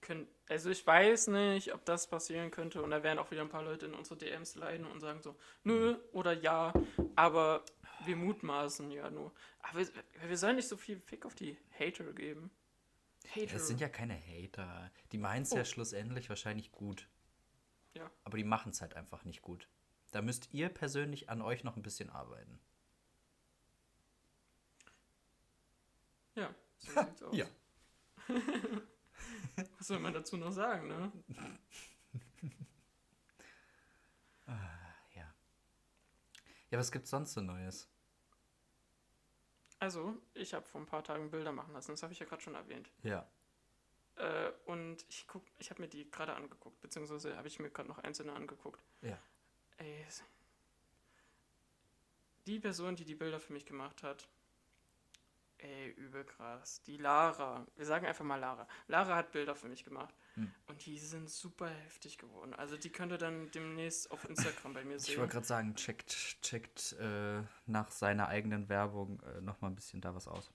Können, 0.01 0.29
also 0.49 0.71
ich 0.71 0.87
weiß 0.87 1.27
nicht, 1.29 1.75
ob 1.75 1.85
das 1.85 2.09
passieren 2.09 2.51
könnte 2.53 2.83
und 2.83 2.91
da 2.91 3.03
werden 3.03 3.19
auch 3.19 3.31
wieder 3.33 3.43
ein 3.43 3.49
paar 3.49 3.65
Leute 3.65 3.87
in 3.87 3.95
unsere 3.95 4.17
DMs 4.17 4.55
leiden 4.55 4.87
und 4.87 5.01
sagen 5.01 5.21
so, 5.23 5.37
nö 5.65 5.97
oder 6.13 6.33
ja, 6.33 6.73
aber 7.17 7.65
wir 8.09 8.17
mutmaßen 8.17 8.91
ja 8.91 9.09
nur. 9.11 9.33
Aber 9.61 9.79
wir, 9.79 9.89
wir 10.27 10.37
sollen 10.37 10.57
nicht 10.57 10.67
so 10.69 10.77
viel 10.77 10.99
Fick 10.99 11.25
auf 11.27 11.35
die 11.37 11.57
Hater 11.79 12.13
geben. 12.13 12.51
Hater. 13.35 13.55
Es 13.55 13.69
sind 13.69 13.81
ja 13.81 13.89
keine 13.89 14.15
Hater. 14.21 14.91
Die 15.13 15.19
meinen 15.19 15.43
es 15.43 15.51
ja 15.53 15.61
Oh. 15.61 15.65
schlussendlich 15.65 16.29
wahrscheinlich 16.29 16.73
gut. 16.73 17.09
Ja. 17.95 18.11
Aber 18.25 18.37
die 18.39 18.45
machen 18.45 18.71
es 18.71 18.81
halt 18.81 18.95
einfach 18.95 19.25
nicht 19.25 19.43
gut. 19.43 19.69
Da 20.11 20.23
müsst 20.23 20.49
ihr 20.53 20.69
persönlich 20.71 21.29
an 21.29 21.43
euch 21.43 21.63
noch 21.65 21.77
ein 21.77 21.83
bisschen 21.83 22.11
arbeiten. 22.11 22.59
ja, 26.35 26.55
so 26.79 26.93
sieht's 27.03 27.23
aus. 27.23 27.37
Ja. 27.37 27.47
Was 29.79 29.87
soll 29.89 29.99
man 29.99 30.15
dazu 30.15 30.37
noch 30.37 30.53
sagen, 30.53 30.89
ne? 30.89 31.13
Ja. 35.15 35.35
Ja, 36.71 36.79
was 36.79 36.93
gibt's 36.93 37.11
sonst 37.11 37.33
so 37.35 37.41
Neues? 37.41 37.89
Also, 39.79 40.17
ich 40.35 40.55
habe 40.55 40.67
vor 40.67 40.81
ein 40.81 40.87
paar 40.87 41.05
Tagen 41.05 41.31
Bilder 41.31 41.53
machen 41.53 41.73
lassen, 41.73 41.93
das 41.93 42.03
habe 42.03 42.13
ich 42.13 42.19
ja 42.19 42.27
gerade 42.27 42.43
schon 42.43 42.55
erwähnt. 42.55 42.91
Ja. 43.03 43.27
Äh, 44.17 44.51
und 44.67 45.05
ich 45.09 45.27
guck, 45.29 45.45
ich 45.59 45.71
habe 45.71 45.83
mir 45.83 45.89
die 45.89 46.11
gerade 46.11 46.35
angeguckt, 46.35 46.81
beziehungsweise 46.81 47.37
habe 47.37 47.47
ich 47.47 47.61
mir 47.61 47.71
gerade 47.71 47.89
noch 47.89 47.99
einzelne 47.99 48.33
angeguckt. 48.33 48.83
Ja. 49.03 49.19
Ey, 49.77 50.05
die 52.47 52.59
Person, 52.59 52.97
die 52.97 53.05
die 53.05 53.15
Bilder 53.15 53.39
für 53.39 53.53
mich 53.53 53.67
gemacht 53.67 54.03
hat, 54.03 54.29
ey, 55.59 55.91
übel 55.91 56.25
krass. 56.25 56.83
Die 56.83 56.97
Lara, 56.97 57.67
wir 57.77 57.87
sagen 57.87 58.07
einfach 58.07 58.25
mal 58.25 58.37
Lara. 58.41 58.67
Lara 58.89 59.15
hat 59.15 59.33
Bilder 59.33 59.55
für 59.55 59.69
mich 59.69 59.85
gemacht. 59.85 60.15
Hm. 60.39 60.53
Und 60.69 60.87
die 60.87 60.99
sind 60.99 61.29
super 61.29 61.69
heftig 61.69 62.19
geworden. 62.19 62.55
Also 62.55 62.77
die 62.77 62.91
könnt 62.91 63.13
ihr 63.13 63.19
dann 63.19 63.51
demnächst 63.51 64.11
auf 64.11 64.29
Instagram 64.29 64.73
bei 64.75 64.85
mir 64.85 64.97
Ich 64.97 65.03
sehen. 65.03 65.19
wollte 65.19 65.33
gerade 65.33 65.47
sagen, 65.47 65.75
checkt, 65.75 66.41
checkt 66.43 66.95
äh, 67.01 67.43
nach 67.67 67.91
seiner 67.91 68.29
eigenen 68.29 68.69
Werbung 68.69 69.21
äh, 69.23 69.41
noch 69.41 69.61
mal 69.61 69.69
ein 69.69 69.75
bisschen 69.75 70.01
da 70.01 70.15
was 70.15 70.29
aus. 70.29 70.51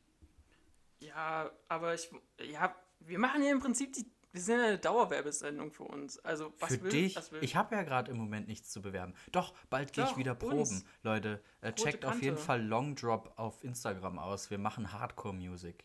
Ja, 0.99 1.51
aber 1.67 1.93
ich, 1.93 2.09
ja, 2.41 2.73
wir 3.01 3.19
machen 3.19 3.41
hier 3.41 3.51
im 3.51 3.59
Prinzip 3.59 3.91
die, 3.93 4.05
wir 4.31 4.41
sind 4.41 4.59
eine 4.61 4.79
Dauerwerbesendung 4.79 5.71
für 5.71 5.83
uns. 5.83 6.17
Also 6.19 6.53
was 6.59 6.73
Für 6.75 6.83
will, 6.83 6.91
dich, 6.91 7.15
was 7.15 7.31
will. 7.31 7.43
ich 7.43 7.55
habe 7.55 7.75
ja 7.75 7.83
gerade 7.83 8.09
im 8.09 8.17
Moment 8.17 8.47
nichts 8.47 8.71
zu 8.71 8.81
bewerben. 8.81 9.13
Doch, 9.31 9.53
bald 9.69 9.93
gehe 9.93 10.05
ich 10.05 10.17
wieder 10.17 10.33
proben. 10.33 10.59
uns. 10.59 10.85
Leute, 11.03 11.43
äh, 11.61 11.73
checkt 11.73 12.05
auf 12.05 12.15
jeden 12.21 12.35
Kante. 12.35 12.41
Fall 12.41 12.65
Long 12.65 12.95
Drop 12.95 13.33
auf 13.37 13.63
Instagram 13.63 14.17
aus. 14.17 14.49
Wir 14.49 14.57
machen 14.57 14.91
Hardcore-Music. 14.93 15.83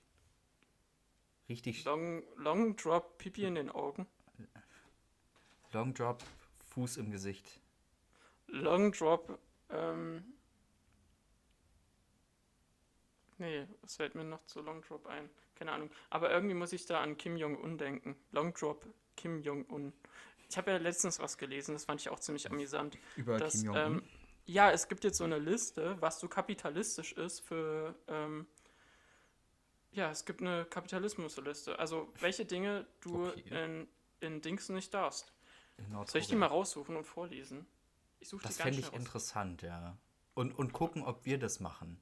Richtig 1.48 1.84
Long, 1.84 2.22
Long 2.36 2.76
Drop, 2.76 3.16
Pipi 3.18 3.44
in 3.44 3.54
den 3.54 3.70
Augen. 3.70 4.06
Long 5.72 5.94
Drop, 5.94 6.22
Fuß 6.70 6.98
im 6.98 7.10
Gesicht. 7.10 7.60
Long 8.46 8.92
Drop, 8.92 9.38
ähm. 9.70 10.24
Nee, 13.38 13.66
was 13.82 13.96
fällt 13.96 14.14
mir 14.14 14.24
noch 14.24 14.44
zu 14.46 14.60
Long 14.60 14.82
Drop 14.82 15.06
ein? 15.06 15.30
Keine 15.54 15.72
Ahnung. 15.72 15.90
Aber 16.10 16.30
irgendwie 16.30 16.54
muss 16.54 16.72
ich 16.72 16.86
da 16.86 17.00
an 17.00 17.16
Kim 17.16 17.36
Jong-un 17.36 17.78
denken. 17.78 18.16
Long 18.32 18.52
Drop, 18.52 18.86
Kim 19.16 19.40
Jong-un. 19.42 19.92
Ich 20.50 20.56
habe 20.56 20.70
ja 20.70 20.76
letztens 20.78 21.18
was 21.18 21.38
gelesen, 21.38 21.74
das 21.74 21.84
fand 21.84 22.00
ich 22.00 22.08
auch 22.08 22.20
ziemlich 22.20 22.50
amüsant. 22.50 22.98
Über 23.16 23.38
dass, 23.38 23.54
Kim 23.54 23.66
Jong-un. 23.66 23.96
ähm, 23.96 24.02
ja, 24.46 24.70
es 24.70 24.88
gibt 24.88 25.04
jetzt 25.04 25.18
so 25.18 25.24
eine 25.24 25.38
Liste, 25.38 25.96
was 26.00 26.20
so 26.20 26.28
kapitalistisch 26.28 27.12
ist 27.12 27.40
für. 27.40 27.94
Ähm, 28.08 28.46
ja, 29.92 30.10
es 30.10 30.24
gibt 30.24 30.40
eine 30.40 30.64
Kapitalismusliste. 30.66 31.78
Also, 31.78 32.12
welche 32.20 32.44
Dinge 32.44 32.86
du 33.00 33.28
Okay. 33.28 33.64
in, 33.64 33.88
in 34.20 34.40
Dings 34.40 34.68
nicht 34.68 34.92
darfst. 34.94 35.32
in 35.78 35.90
Soll 36.06 36.20
ich 36.20 36.28
die 36.28 36.36
mal 36.36 36.46
raussuchen 36.46 36.96
und 36.96 37.04
vorlesen? 37.04 37.66
Ich 38.20 38.28
suche 38.28 38.42
die 38.42 38.48
Das 38.48 38.56
fände 38.58 38.80
ich 38.80 38.86
raus. 38.88 38.94
interessant, 38.98 39.62
ja. 39.62 39.96
Und, 40.34 40.52
und 40.58 40.72
gucken, 40.72 41.02
ob 41.02 41.24
wir 41.24 41.38
das 41.38 41.60
machen. 41.60 42.00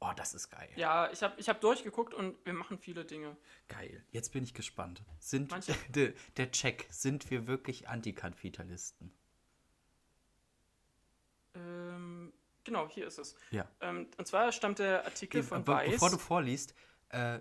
Oh, 0.00 0.12
das 0.14 0.34
ist 0.34 0.50
geil. 0.50 0.68
Ja, 0.76 1.10
ich 1.10 1.22
habe 1.22 1.38
ich 1.40 1.48
hab 1.48 1.60
durchgeguckt 1.62 2.12
und 2.12 2.36
wir 2.44 2.52
machen 2.52 2.78
viele 2.78 3.04
Dinge. 3.06 3.34
Geil. 3.68 4.04
Jetzt 4.10 4.30
bin 4.32 4.44
ich 4.44 4.52
gespannt. 4.52 5.02
Sind 5.20 5.50
Manche- 5.50 5.74
der, 6.36 6.50
Check, 6.52 6.86
sind 6.90 7.30
wir 7.30 7.46
wirklich 7.46 7.88
Antikapitalisten? 7.88 9.10
Ähm, 11.54 12.32
genau, 12.64 12.88
hier 12.88 13.06
ist 13.06 13.18
es. 13.18 13.36
Ja. 13.50 13.66
Ähm, 13.80 14.08
und 14.18 14.26
zwar 14.26 14.52
stammt 14.52 14.78
der 14.78 15.04
Artikel 15.04 15.42
von 15.42 15.64
Be 15.64 15.72
Weiß. 15.72 15.92
bevor 15.92 16.10
du 16.10 16.18
vorliest, 16.18 16.74
äh, 17.10 17.40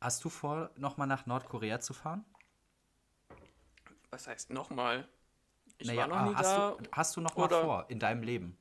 hast 0.00 0.24
du 0.24 0.28
vor, 0.28 0.70
nochmal 0.76 1.06
nach 1.06 1.26
Nordkorea 1.26 1.80
zu 1.80 1.94
fahren? 1.94 2.24
Was 4.10 4.26
heißt 4.26 4.50
nochmal? 4.50 5.08
Ich 5.78 5.88
Naja, 5.88 6.08
war 6.08 6.22
noch 6.24 6.30
nie 6.30 6.36
hast 6.36 6.46
da. 6.56 6.70
Du, 6.72 6.90
hast 6.92 7.16
du 7.16 7.20
noch 7.20 7.36
mal 7.36 7.44
oder- 7.44 7.62
vor 7.62 7.86
in 7.88 7.98
deinem 7.98 8.22
Leben? 8.22 8.56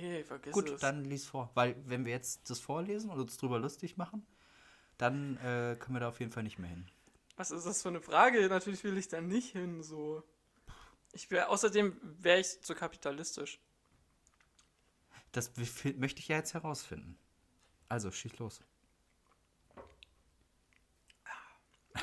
Nee, 0.00 0.24
vergiss 0.24 0.52
Gut, 0.52 0.68
es. 0.68 0.80
dann 0.80 1.04
lies 1.04 1.26
vor. 1.26 1.50
Weil, 1.54 1.76
wenn 1.86 2.04
wir 2.04 2.12
jetzt 2.12 2.48
das 2.50 2.58
vorlesen 2.60 3.10
und 3.10 3.18
uns 3.20 3.36
drüber 3.36 3.58
lustig 3.58 3.96
machen, 3.96 4.26
dann 4.98 5.36
äh, 5.38 5.76
können 5.78 5.94
wir 5.96 6.00
da 6.00 6.08
auf 6.08 6.20
jeden 6.20 6.32
Fall 6.32 6.42
nicht 6.42 6.58
mehr 6.58 6.70
hin. 6.70 6.86
Was 7.36 7.50
ist 7.50 7.64
das 7.66 7.82
für 7.82 7.88
eine 7.88 8.00
Frage? 8.00 8.48
Natürlich 8.48 8.82
will 8.84 8.96
ich 8.98 9.08
da 9.08 9.20
nicht 9.20 9.52
hin, 9.52 9.82
so. 9.82 10.22
Ich 11.12 11.30
wär, 11.30 11.50
außerdem 11.50 11.98
wäre 12.02 12.40
ich 12.40 12.60
zu 12.62 12.74
kapitalistisch. 12.74 13.60
Das 15.32 15.52
möchte 15.96 16.20
ich 16.20 16.28
ja 16.28 16.36
jetzt 16.36 16.54
herausfinden. 16.54 17.18
Also, 17.90 18.12
schieß 18.12 18.38
los. 18.38 18.62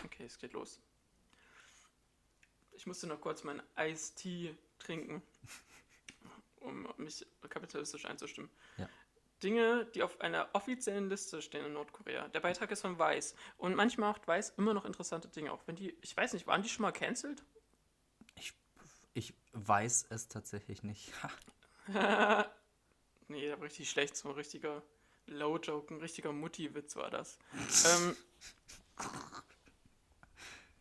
Okay, 0.03 0.25
es 0.25 0.37
geht 0.37 0.51
los. 0.51 0.81
Ich 2.73 2.85
musste 2.85 3.07
noch 3.07 3.21
kurz 3.21 3.45
meinen 3.45 3.63
Eistee 3.75 4.55
trinken, 4.79 5.23
um 6.59 6.93
mich 6.97 7.25
kapitalistisch 7.47 8.05
einzustimmen. 8.05 8.51
Ja. 8.75 8.89
Dinge, 9.41 9.85
die 9.95 10.03
auf 10.03 10.19
einer 10.19 10.49
offiziellen 10.53 11.09
Liste 11.09 11.41
stehen 11.41 11.65
in 11.65 11.73
Nordkorea. 11.73 12.27
Der 12.27 12.41
Beitrag 12.41 12.69
ist 12.71 12.81
von 12.81 12.99
Weiß. 12.99 13.33
Und 13.57 13.75
manchmal 13.75 14.09
macht 14.09 14.27
Weiß 14.27 14.49
immer 14.57 14.73
noch 14.73 14.83
interessante 14.83 15.29
Dinge. 15.29 15.53
Auch 15.53 15.65
wenn 15.67 15.77
die, 15.77 15.97
ich 16.01 16.17
weiß 16.17 16.33
nicht, 16.33 16.47
waren 16.47 16.63
die 16.63 16.69
schon 16.69 16.81
mal 16.81 16.91
cancelled? 16.91 17.45
Ich, 18.35 18.53
ich 19.13 19.33
weiß 19.53 20.07
es 20.09 20.27
tatsächlich 20.27 20.83
nicht. 20.83 21.13
Nee, 23.29 23.41
der 23.41 23.57
war 23.59 23.65
richtig 23.65 23.89
schlecht. 23.89 24.15
So 24.15 24.29
ein 24.29 24.35
richtiger 24.35 24.81
Low-Joke, 25.27 25.93
ein 25.93 25.99
richtiger 25.99 26.31
Mutti-Witz 26.31 26.95
war 26.95 27.09
das. 27.09 27.37
ähm, 27.85 28.15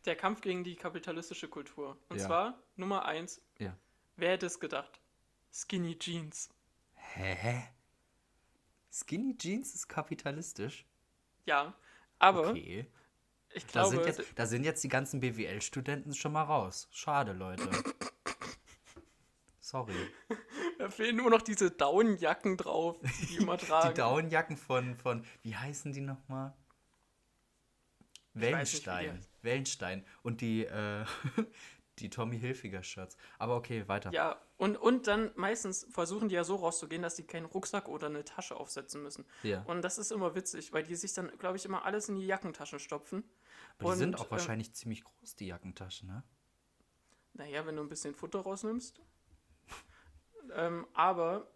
der 0.04 0.16
Kampf 0.16 0.40
gegen 0.40 0.62
die 0.64 0.76
kapitalistische 0.76 1.48
Kultur. 1.48 1.98
Und 2.08 2.18
Ja. 2.18 2.26
zwar 2.26 2.62
Nummer 2.76 3.04
eins. 3.04 3.40
ja. 3.58 3.76
Wer 4.18 4.30
hätte 4.30 4.46
es 4.46 4.58
gedacht? 4.60 4.98
Skinny 5.52 5.98
Jeans. 5.98 6.48
Hä? 6.94 7.68
Skinny 8.90 9.36
Jeans 9.36 9.74
ist 9.74 9.88
kapitalistisch? 9.88 10.86
Ja, 11.44 11.74
aber 12.18 12.50
Okay. 12.50 12.86
ich 13.50 13.66
Da 13.66 13.72
glaube, 13.82 13.96
sind, 13.96 14.06
jetzt, 14.06 14.22
da 14.38 14.46
sind 14.46 14.64
jetzt 14.64 14.82
die 14.84 14.88
ganzen 14.88 15.20
BWL-Studenten 15.20 16.14
schon 16.14 16.32
mal 16.32 16.44
raus. 16.44 16.88
Schade, 16.92 17.32
Leute. 17.34 17.68
Sorry. 19.60 19.94
da 20.78 20.90
fehlen 20.90 21.16
nur 21.16 21.30
noch 21.30 21.42
diese 21.42 21.70
Downjacken 21.70 22.56
drauf, 22.56 22.98
die 23.00 23.26
die 23.26 23.36
immer 23.36 23.58
tragen. 23.58 23.94
Die 23.94 24.00
Downjacken 24.00 24.56
von, 24.56 24.96
von, 24.96 25.24
wie 25.42 25.56
heißen 25.56 25.92
die 25.92 26.00
nochmal? 26.00 26.54
weiß 28.36 28.72
nicht, 28.72 28.86
Wellenstein. 28.86 29.26
Wellenstein. 29.42 30.04
Und 30.22 30.40
die, 30.40 30.64
äh, 30.64 31.04
die 31.98 32.10
Tommy 32.10 32.38
Hilfiger 32.38 32.82
Shirts. 32.82 33.16
Aber 33.38 33.56
okay, 33.56 33.88
weiter. 33.88 34.12
Ja, 34.12 34.40
und, 34.56 34.76
und 34.76 35.06
dann 35.06 35.30
meistens 35.36 35.86
versuchen 35.90 36.28
die 36.28 36.34
ja 36.34 36.44
so 36.44 36.56
rauszugehen, 36.56 37.02
dass 37.02 37.16
die 37.16 37.26
keinen 37.26 37.46
Rucksack 37.46 37.88
oder 37.88 38.06
eine 38.06 38.24
Tasche 38.24 38.56
aufsetzen 38.56 39.02
müssen. 39.02 39.24
Ja. 39.42 39.62
Und 39.62 39.82
das 39.82 39.98
ist 39.98 40.12
immer 40.12 40.34
witzig, 40.34 40.72
weil 40.72 40.82
die 40.82 40.94
sich 40.94 41.12
dann, 41.14 41.30
glaube 41.38 41.56
ich, 41.56 41.64
immer 41.64 41.84
alles 41.84 42.08
in 42.08 42.16
die 42.16 42.26
Jackentaschen 42.26 42.78
stopfen. 42.78 43.24
Aber 43.78 43.92
die 43.92 43.98
sind 43.98 44.14
und, 44.14 44.20
auch 44.20 44.24
ähm, 44.24 44.30
wahrscheinlich 44.32 44.72
ziemlich 44.72 45.04
groß, 45.04 45.36
die 45.36 45.46
Jackentaschen, 45.46 46.08
ne? 46.08 46.22
Naja, 47.34 47.66
wenn 47.66 47.76
du 47.76 47.82
ein 47.82 47.88
bisschen 47.88 48.14
Futter 48.14 48.40
rausnimmst. 48.40 49.02
Ähm, 50.54 50.86
aber 50.94 51.46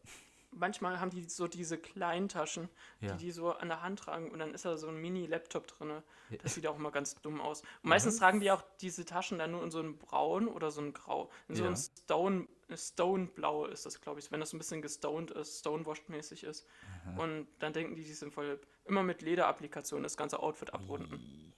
manchmal 0.52 0.98
haben 1.00 1.10
die 1.10 1.22
so 1.24 1.46
diese 1.46 1.78
kleinen 1.78 2.28
Taschen, 2.28 2.68
Ja. 3.00 3.12
die 3.12 3.18
die 3.26 3.30
so 3.30 3.52
an 3.52 3.68
der 3.68 3.82
Hand 3.82 4.00
tragen 4.00 4.30
und 4.30 4.38
dann 4.40 4.52
ist 4.52 4.64
da 4.64 4.76
so 4.76 4.88
ein 4.88 4.96
Mini-Laptop 4.96 5.66
drin. 5.68 5.90
Ja. 6.30 6.38
Das 6.42 6.54
sieht 6.54 6.66
auch 6.66 6.76
immer 6.76 6.90
ganz 6.90 7.14
dumm 7.22 7.40
aus. 7.40 7.62
Und 7.82 7.90
meistens 7.90 8.18
tragen 8.18 8.40
die 8.40 8.50
auch 8.50 8.62
diese 8.80 9.04
Taschen 9.04 9.38
dann 9.38 9.52
nur 9.52 9.62
in 9.62 9.70
so 9.70 9.78
einem 9.78 9.96
Braun 9.98 10.48
oder 10.48 10.70
so 10.70 10.80
ein 10.80 10.92
Grau. 10.92 11.30
In 11.48 11.54
so 11.54 11.64
Ja. 11.64 11.70
ein 11.70 11.76
Stone, 11.76 12.48
Stone-Blau 12.74 13.66
ist 13.66 13.86
das, 13.86 14.00
glaube 14.00 14.20
ich, 14.20 14.30
wenn 14.32 14.40
das 14.40 14.52
ein 14.52 14.58
bisschen 14.58 14.82
gestoned 14.82 15.30
ist, 15.30 15.60
stonewashed-mäßig 15.64 16.44
ist. 16.44 16.66
Und 17.16 17.46
dann 17.60 17.72
denken 17.72 17.94
die, 17.94 18.02
die 18.04 18.12
sind 18.12 18.32
voll 18.32 18.60
immer 18.86 19.02
mit 19.02 19.22
Lederapplikationen 19.22 20.02
das 20.02 20.16
ganze 20.16 20.40
Outfit 20.40 20.72
abrunden. 20.74 21.52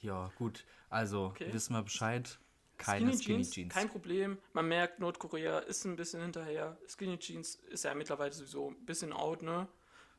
Ja, 0.00 0.30
gut. 0.36 0.64
Also, 0.90 1.26
Okay. 1.26 1.52
wissen 1.52 1.72
wir 1.74 1.82
Bescheid. 1.82 2.38
Keine 2.76 3.16
Skinny, 3.16 3.44
Jeans. 3.44 3.72
kein 3.72 3.88
Problem. 3.88 4.38
Man 4.52 4.68
merkt, 4.68 4.98
Nordkorea 4.98 5.60
ist 5.60 5.84
ein 5.84 5.96
bisschen 5.96 6.20
hinterher. 6.22 6.76
Skinny 6.88 7.18
Jeans 7.18 7.54
ist 7.54 7.84
ja 7.84 7.94
mittlerweile 7.94 8.32
sowieso 8.32 8.70
ein 8.70 8.84
bisschen 8.84 9.12
out, 9.12 9.42
ne? 9.42 9.68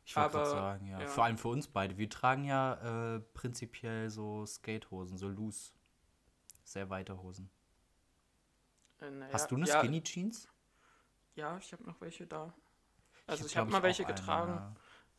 Ich 0.05 0.15
wollte 0.15 0.31
gerade 0.31 0.49
aber, 0.49 0.55
sagen, 0.55 0.87
ja. 0.87 0.99
ja. 1.01 1.07
Vor 1.07 1.23
allem 1.25 1.37
für 1.37 1.47
uns 1.49 1.67
beide. 1.67 1.97
Wir 1.97 2.09
tragen 2.09 2.45
ja 2.45 3.15
äh, 3.15 3.19
prinzipiell 3.33 4.09
so 4.09 4.45
Skatehosen, 4.45 5.17
so 5.17 5.27
loose. 5.27 5.73
Sehr 6.63 6.89
weite 6.89 7.21
Hosen. 7.21 7.49
Äh, 9.01 9.11
naja, 9.11 9.33
Hast 9.33 9.51
du 9.51 9.55
eine 9.55 9.65
ja, 9.65 9.79
Skinny 9.79 10.01
Jeans? 10.01 10.47
Ja, 11.35 11.57
ich 11.57 11.73
habe 11.73 11.83
noch 11.83 11.99
welche 12.01 12.25
da. 12.25 12.53
Also 13.27 13.43
hab, 13.43 13.49
ich 13.49 13.57
habe 13.57 13.71
mal 13.71 13.83
welche 13.83 14.03
auch 14.03 14.07
eine, 14.07 14.15
getragen. 14.15 14.75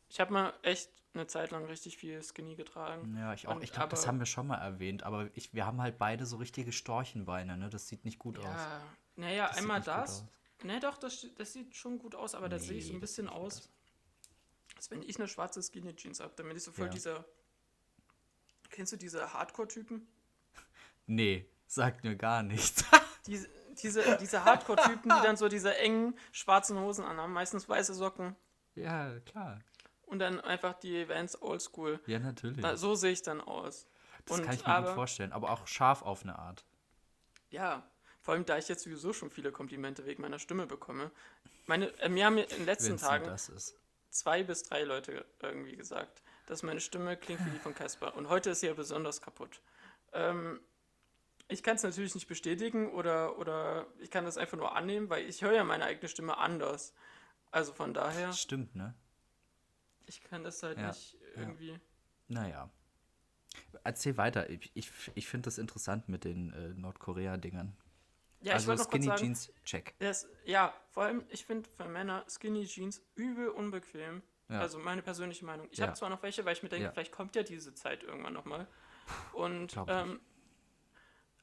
Ich 0.08 0.20
habe 0.20 0.32
mal 0.32 0.52
echt 0.62 0.90
eine 1.14 1.26
Zeit 1.26 1.50
lang 1.50 1.64
richtig 1.64 1.96
viel 1.96 2.22
Skinny 2.22 2.56
getragen. 2.56 3.16
Ja, 3.16 3.32
ich 3.34 3.48
auch. 3.48 3.56
Und- 3.56 3.64
Ich 3.64 3.72
glaube, 3.72 3.88
das 3.88 4.06
haben 4.06 4.18
wir 4.18 4.26
schon 4.26 4.46
mal 4.46 4.58
erwähnt. 4.58 5.02
Aber 5.02 5.28
ich, 5.34 5.54
wir 5.54 5.64
haben 5.66 5.80
halt 5.80 5.98
beide 5.98 6.26
so 6.26 6.36
richtige 6.36 6.72
Storchenbeine, 6.72 7.56
ne? 7.56 7.70
Das 7.70 7.88
sieht 7.88 8.04
nicht 8.04 8.18
gut 8.18 8.38
aus. 8.38 8.44
Ja, 8.44 8.82
naja, 9.16 9.48
Das 9.48 9.56
einmal 9.58 9.80
das. 9.80 10.10
aus. 10.10 10.24
Ne, 10.62 10.80
doch, 10.80 10.96
das, 10.98 11.26
das 11.36 11.52
sieht 11.52 11.74
schon 11.76 11.98
gut 11.98 12.14
aus, 12.14 12.34
aber 12.34 12.48
das 12.48 12.64
sehe 12.64 12.78
ich 12.78 12.84
so 12.86 12.90
Nee, 12.92 12.98
ein 12.98 13.00
bisschen 13.00 13.26
gut 13.26 13.36
aus, 13.36 13.68
als 14.76 14.90
wenn 14.90 15.02
ich 15.02 15.16
eine 15.18 15.28
schwarze 15.28 15.62
Skinny 15.62 15.94
Jeans 15.96 16.20
habe. 16.20 16.32
Damit 16.36 16.56
ich 16.56 16.62
so 16.64 16.72
voll 16.72 16.86
Ja. 16.86 16.92
dieser. 16.92 17.24
Kennst 18.70 18.92
du 18.92 18.96
diese 18.96 19.32
Hardcore-Typen? 19.32 20.06
Nee, 21.08 21.46
sagt 21.68 22.02
mir 22.04 22.16
gar 22.16 22.42
nichts. 22.42 22.84
Diese, 23.26 23.48
diese, 23.82 24.16
diese 24.18 24.44
Hardcore-Typen, 24.44 25.02
die 25.04 25.22
dann 25.22 25.36
so 25.36 25.48
diese 25.48 25.76
engen 25.78 26.16
schwarzen 26.32 26.78
Hosen 26.78 27.04
anhaben, 27.04 27.32
meistens 27.32 27.68
weiße 27.68 27.92
Socken 27.94 28.34
ja, 28.76 29.18
klar. 29.20 29.60
Und 30.06 30.18
dann 30.20 30.40
einfach 30.40 30.74
die 30.74 31.08
Vans 31.08 31.40
Oldschool. 31.42 32.00
Ja, 32.06 32.18
natürlich. 32.18 32.60
Da, 32.62 32.76
so 32.76 32.94
sehe 32.94 33.12
ich 33.12 33.22
dann 33.22 33.40
aus. 33.40 33.86
das 34.24 34.38
und 34.38 34.44
kann 34.44 34.54
ich 34.54 34.66
mir 34.66 34.72
aber- 34.72 34.86
gut 34.88 34.94
vorstellen. 34.94 35.32
Aber 35.32 35.50
auch 35.50 35.66
scharf 35.66 36.02
auf 36.02 36.22
eine 36.22 36.38
Art. 36.38 36.64
Ja, 37.50 37.88
vor 38.22 38.34
allem 38.34 38.44
da 38.44 38.58
ich 38.58 38.68
jetzt 38.68 38.82
sowieso 38.82 39.12
schon 39.12 39.30
viele 39.30 39.52
Komplimente 39.52 40.04
wegen 40.06 40.22
meiner 40.22 40.38
Stimme 40.38 40.66
bekomme. 40.66 41.10
Meine, 41.66 41.86
äh, 42.00 42.08
mir 42.08 42.26
haben 42.26 42.38
in 42.38 42.48
den 42.48 42.64
letzten 42.64 42.96
Tagen 42.96 43.30
zwei 44.10 44.42
bis 44.42 44.62
drei 44.64 44.82
Leute 44.84 45.24
irgendwie 45.40 45.76
gesagt, 45.76 46.22
dass 46.46 46.62
meine 46.62 46.80
Stimme 46.80 47.16
klingt 47.16 47.44
wie 47.46 47.50
die 47.50 47.58
von 47.58 47.74
Casper. 47.74 48.16
Und 48.16 48.28
heute 48.28 48.50
ist 48.50 48.60
sie 48.60 48.66
ja 48.66 48.74
besonders 48.74 49.20
kaputt. 49.20 49.60
Ähm, 50.12 50.60
ich 51.48 51.62
kann 51.62 51.76
es 51.76 51.82
natürlich 51.84 52.14
nicht 52.14 52.26
bestätigen 52.26 52.90
oder, 52.92 53.38
oder 53.38 53.86
ich 54.00 54.10
kann 54.10 54.24
das 54.24 54.36
einfach 54.38 54.56
nur 54.56 54.74
annehmen, 54.74 55.08
weil 55.10 55.24
ich 55.28 55.42
höre 55.42 55.52
ja 55.52 55.64
meine 55.64 55.84
eigene 55.84 56.08
Stimme 56.08 56.38
anders. 56.38 56.92
Also 57.52 57.72
von 57.72 57.94
daher, 57.94 58.32
Stimmt, 58.32 58.74
ne? 58.74 58.94
Ich 60.06 60.22
kann 60.22 60.42
das 60.44 60.62
halt 60.62 60.78
Ja, 60.78 60.88
nicht 60.88 61.16
irgendwie. 61.34 61.78
Naja. 62.28 62.70
Erzähl 63.84 64.16
weiter. 64.16 64.50
Ich, 64.50 64.70
ich, 64.74 64.90
ich 65.14 65.28
finde 65.28 65.46
das 65.46 65.58
interessant 65.58 66.08
mit 66.08 66.24
den 66.24 66.52
äh, 66.52 66.68
Nordkorea-Dingern. 66.74 67.76
Ja, 68.40 68.50
ich 68.50 68.52
also 68.54 68.68
wollte 68.68 68.82
noch 68.82 68.90
kurz 68.90 69.02
Skinny 69.02 69.06
sagen, 69.06 69.20
Jeans, 69.20 69.52
check. 69.64 69.94
Das, 69.98 70.28
ja, 70.44 70.74
vor 70.90 71.04
allem, 71.04 71.24
ich 71.30 71.44
finde 71.46 71.68
für 71.68 71.86
Männer 71.86 72.24
Skinny 72.28 72.66
Jeans 72.66 73.02
übel 73.14 73.48
unbequem. 73.48 74.22
Ja. 74.48 74.60
Also 74.60 74.78
meine 74.78 75.02
persönliche 75.02 75.44
Meinung. 75.44 75.68
Ich 75.70 75.78
Ja. 75.78 75.86
habe 75.86 75.96
zwar 75.96 76.10
noch 76.10 76.22
welche, 76.22 76.44
weil 76.44 76.52
ich 76.52 76.62
mir 76.62 76.68
denke, 76.68 76.84
Ja. 76.84 76.92
vielleicht 76.92 77.12
kommt 77.12 77.34
ja 77.34 77.42
diese 77.42 77.74
Zeit 77.74 78.02
irgendwann 78.02 78.34
nochmal. 78.34 78.68
Und 79.32 79.76
ähm, 79.88 80.20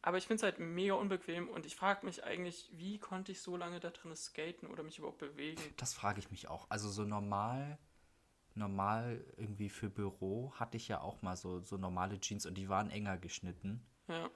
aber 0.02 0.18
ich 0.18 0.28
finde 0.28 0.36
es 0.36 0.44
halt 0.44 0.60
mega 0.60 0.96
unbequem 0.96 1.48
und 1.50 1.66
ich 1.66 1.76
frage 1.78 2.06
mich 2.06 2.26
eigentlich, 2.26 2.70
wie 2.74 3.00
konnte 3.00 3.32
ich 3.32 3.42
so 3.42 3.56
lange 3.56 3.80
da 3.80 3.90
drin 3.90 4.14
skaten 4.16 4.68
oder 4.68 4.84
mich 4.84 5.00
überhaupt 5.00 5.20
bewegen? 5.20 5.62
Das 5.78 5.94
frage 5.94 6.20
ich 6.20 6.30
mich 6.30 6.50
auch. 6.50 6.70
Also 6.70 6.90
so 6.90 7.06
normal, 7.06 7.78
normal 8.56 9.24
irgendwie 9.38 9.70
für 9.70 9.90
Büro 9.90 10.54
hatte 10.56 10.78
ich 10.78 10.88
ja 10.88 11.02
auch 11.02 11.22
mal 11.22 11.36
so, 11.36 11.62
so 11.62 11.78
normale 11.78 12.20
Jeans 12.20 12.46
und 12.46 12.56
die 12.56 12.70
waren 12.70 12.90
enger 12.90 13.18
geschnitten. 13.18 13.86
Ja. 14.08 14.30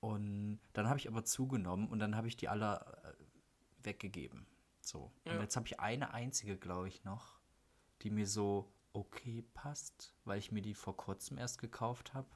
Und 0.00 0.60
dann 0.74 0.88
habe 0.88 0.98
ich 0.98 1.08
aber 1.08 1.24
zugenommen 1.24 1.88
und 1.88 1.98
dann 1.98 2.14
habe 2.16 2.28
ich 2.28 2.36
die 2.36 2.48
alle 2.48 2.80
äh, 3.04 3.84
weggegeben. 3.86 4.46
So. 4.80 5.12
Und 5.28 5.36
Ja. 5.36 5.40
jetzt 5.40 5.56
habe 5.56 5.66
ich 5.66 5.80
eine 5.80 6.12
einzige, 6.12 6.58
glaube 6.58 6.88
ich, 6.88 7.04
noch, 7.04 7.38
die 8.02 8.10
mir 8.10 8.26
so 8.26 8.72
okay 8.92 9.42
passt, 9.54 10.14
weil 10.24 10.38
ich 10.38 10.52
mir 10.52 10.62
die 10.62 10.74
vor 10.74 10.96
kurzem 10.96 11.38
erst 11.38 11.58
gekauft 11.58 12.14
habe. 12.14 12.28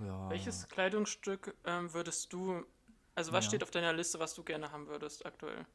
Ja. 0.00 0.30
Welches 0.30 0.66
Kleidungsstück 0.68 1.54
ähm, 1.64 1.92
würdest 1.92 2.32
du, 2.32 2.64
also 3.14 3.32
was 3.32 3.44
Ja. 3.44 3.48
steht 3.48 3.62
auf 3.62 3.70
deiner 3.70 3.92
Liste, 3.92 4.18
was 4.18 4.34
du 4.34 4.42
gerne 4.44 4.70
haben 4.72 4.86
würdest 4.86 5.24
aktuell? 5.26 5.66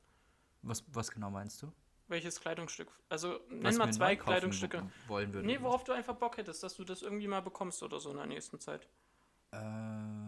Was, 0.64 0.84
was 0.94 1.12
genau 1.12 1.30
meinst 1.32 1.62
du? 1.62 1.72
Welches 2.08 2.40
Kleidungsstück? 2.40 2.88
Also 3.10 3.40
nenn 3.50 3.78
mal 3.78 3.92
zwei 3.92 4.16
Kleidungsstücke. 4.16 4.84
wo- 5.08 5.10
wollen 5.14 5.34
würde. 5.34 5.48
Nee, 5.48 5.60
worauf 5.62 5.84
du 5.84 5.92
einfach 5.92 6.16
Bock 6.16 6.38
hättest, 6.38 6.62
dass 6.64 6.76
du 6.76 6.84
das 6.84 7.02
irgendwie 7.02 7.28
mal 7.28 7.42
bekommst 7.42 7.82
oder 7.84 8.00
so 8.00 8.12
in 8.12 8.18
der 8.18 8.28
nächsten 8.28 8.60
Zeit. 8.60 8.88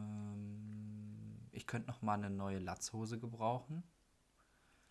Ähm, 0.08 1.40
ich 1.52 1.68
könnte 1.68 1.88
noch 1.88 2.02
mal 2.02 2.14
eine 2.14 2.30
neue 2.30 2.60
Latzhose 2.60 3.20
gebrauchen. 3.20 3.84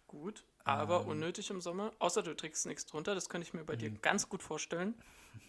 Gut, 0.07 0.45
aber 0.65 1.01
Ähm. 1.03 1.09
unnötig 1.09 1.51
im 1.51 1.61
Sommer. 1.61 1.93
Außer 1.99 2.23
du 2.23 2.35
trägst 2.37 2.67
nichts 2.67 2.87
drunter, 2.87 3.15
das 3.17 3.29
könnte 3.29 3.47
ich 3.49 3.55
mir 3.55 3.65
bei 3.65 3.75
Mhm. 3.75 3.79
dir 3.79 3.91
ganz 3.91 4.29
gut 4.29 4.43
vorstellen. 4.43 4.95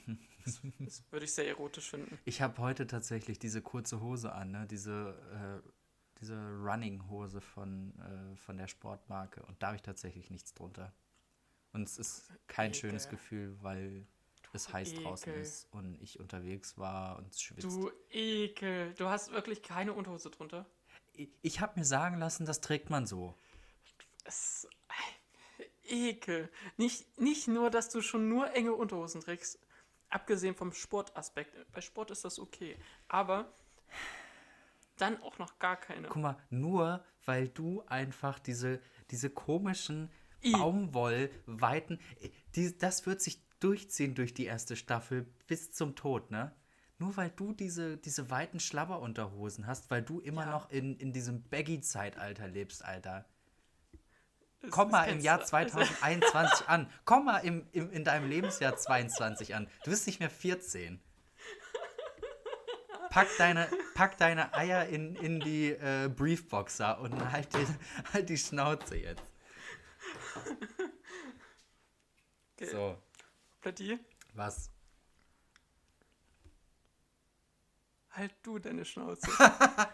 Das, 0.47 0.61
das 0.79 1.03
würde 1.11 1.25
ich 1.25 1.33
sehr 1.33 1.45
erotisch 1.45 1.89
finden. 1.89 2.17
Ich 2.23 2.41
habe 2.41 2.57
heute 2.59 2.87
tatsächlich 2.87 3.37
diese 3.37 3.61
kurze 3.61 3.99
Hose 3.99 4.31
an, 4.31 4.51
ne? 4.51 4.65
diese, 4.65 5.61
äh, 5.65 5.69
diese 6.21 6.37
Running-Hose 6.37 7.41
von, 7.41 7.93
äh, 7.99 8.37
von 8.37 8.55
der 8.57 8.69
Sportmarke. 8.69 9.43
Und 9.43 9.61
da 9.61 9.67
habe 9.67 9.75
ich 9.75 9.81
tatsächlich 9.81 10.29
nichts 10.29 10.53
drunter. 10.53 10.93
Und 11.77 11.87
es 11.87 11.99
ist 11.99 12.31
kein 12.47 12.71
Ekel. 12.71 12.79
schönes 12.79 13.07
Gefühl, 13.07 13.55
weil 13.61 14.07
es 14.51 14.73
heiß 14.73 14.95
draußen 14.95 15.31
Ekel. 15.31 15.41
ist 15.43 15.71
und 15.71 16.01
ich 16.01 16.19
unterwegs 16.19 16.75
war 16.79 17.19
und 17.19 17.31
es 17.31 17.39
schwitzt. 17.39 17.65
Du 17.65 17.91
Ekel, 18.09 18.95
du 18.95 19.07
hast 19.07 19.31
wirklich 19.31 19.61
keine 19.61 19.93
Unterhose 19.93 20.31
drunter. 20.31 20.65
Ich, 21.13 21.29
ich 21.43 21.61
habe 21.61 21.79
mir 21.79 21.85
sagen 21.85 22.17
lassen, 22.17 22.47
das 22.47 22.61
trägt 22.61 22.89
man 22.89 23.05
so. 23.05 23.35
Es, 24.23 24.67
Ekel. 25.83 26.49
Nicht, 26.77 27.19
nicht 27.19 27.47
nur, 27.47 27.69
dass 27.69 27.89
du 27.89 28.01
schon 28.01 28.27
nur 28.27 28.51
enge 28.55 28.73
Unterhosen 28.73 29.21
trägst, 29.21 29.59
abgesehen 30.09 30.55
vom 30.55 30.73
Sportaspekt. 30.73 31.53
Bei 31.73 31.81
Sport 31.81 32.09
ist 32.09 32.25
das 32.25 32.39
okay. 32.39 32.75
Aber 33.07 33.53
dann 34.97 35.21
auch 35.21 35.37
noch 35.37 35.59
gar 35.59 35.77
keine. 35.77 36.07
Guck 36.07 36.23
mal, 36.23 36.37
nur 36.49 37.05
weil 37.25 37.49
du 37.49 37.83
einfach 37.85 38.39
diese, 38.39 38.81
diese 39.11 39.29
komischen 39.29 40.09
I. 40.43 40.51
Baumwollweiten, 40.51 41.99
die, 42.55 42.77
das 42.77 43.05
wird 43.05 43.21
sich 43.21 43.41
durchziehen 43.59 44.13
durch 44.15 44.33
die 44.33 44.45
erste 44.45 44.75
Staffel 44.75 45.25
bis 45.47 45.71
zum 45.71 45.95
Tod, 45.95 46.29
ne? 46.31 46.53
Nur 46.99 47.15
weil 47.15 47.29
du 47.29 47.53
diese, 47.53 47.97
diese 47.97 48.29
weiten 48.31 48.59
Schlabberunterhosen 48.59 49.67
hast, 49.67 49.91
weil 49.91 50.01
du 50.01 50.19
immer 50.19 50.45
Ja. 50.45 50.51
noch 50.51 50.69
in, 50.71 50.95
in 50.97 51.13
diesem 51.13 51.43
Baggy-Zeitalter 51.43 52.47
lebst, 52.47 52.83
Alter. 52.83 53.25
Das- 54.61 54.71
Komm 54.71 54.89
mal 54.89 55.03
im 55.05 55.19
Jahr 55.19 55.37
du. 55.39 55.45
2021 55.45 56.67
an. 56.67 56.89
Komm 57.05 57.25
mal 57.25 57.37
im, 57.39 57.67
im, 57.71 57.91
in 57.91 58.03
deinem 58.03 58.27
Lebensjahr 58.27 58.75
22 58.75 59.53
an. 59.55 59.67
Du 59.83 59.91
bist 59.91 60.07
nicht 60.07 60.19
mehr 60.19 60.31
14. 60.31 60.99
Pack 63.09 63.27
deine, 63.37 63.67
pack 63.95 64.17
deine 64.17 64.53
Eier 64.53 64.85
in, 64.87 65.15
in 65.15 65.39
die 65.39 65.69
äh, 65.71 66.09
Briefboxer 66.13 66.99
und 66.99 67.31
halt 67.31 67.53
die, 67.53 67.65
halt 68.13 68.29
die 68.29 68.37
Schnauze 68.37 68.97
jetzt. 68.97 69.23
Okay. 72.59 72.71
So, 72.71 72.97
Platti, 73.61 73.99
was? 74.33 74.71
halt 78.09 78.33
du 78.41 78.57
deine 78.57 78.83
Schnauze. 78.83 79.29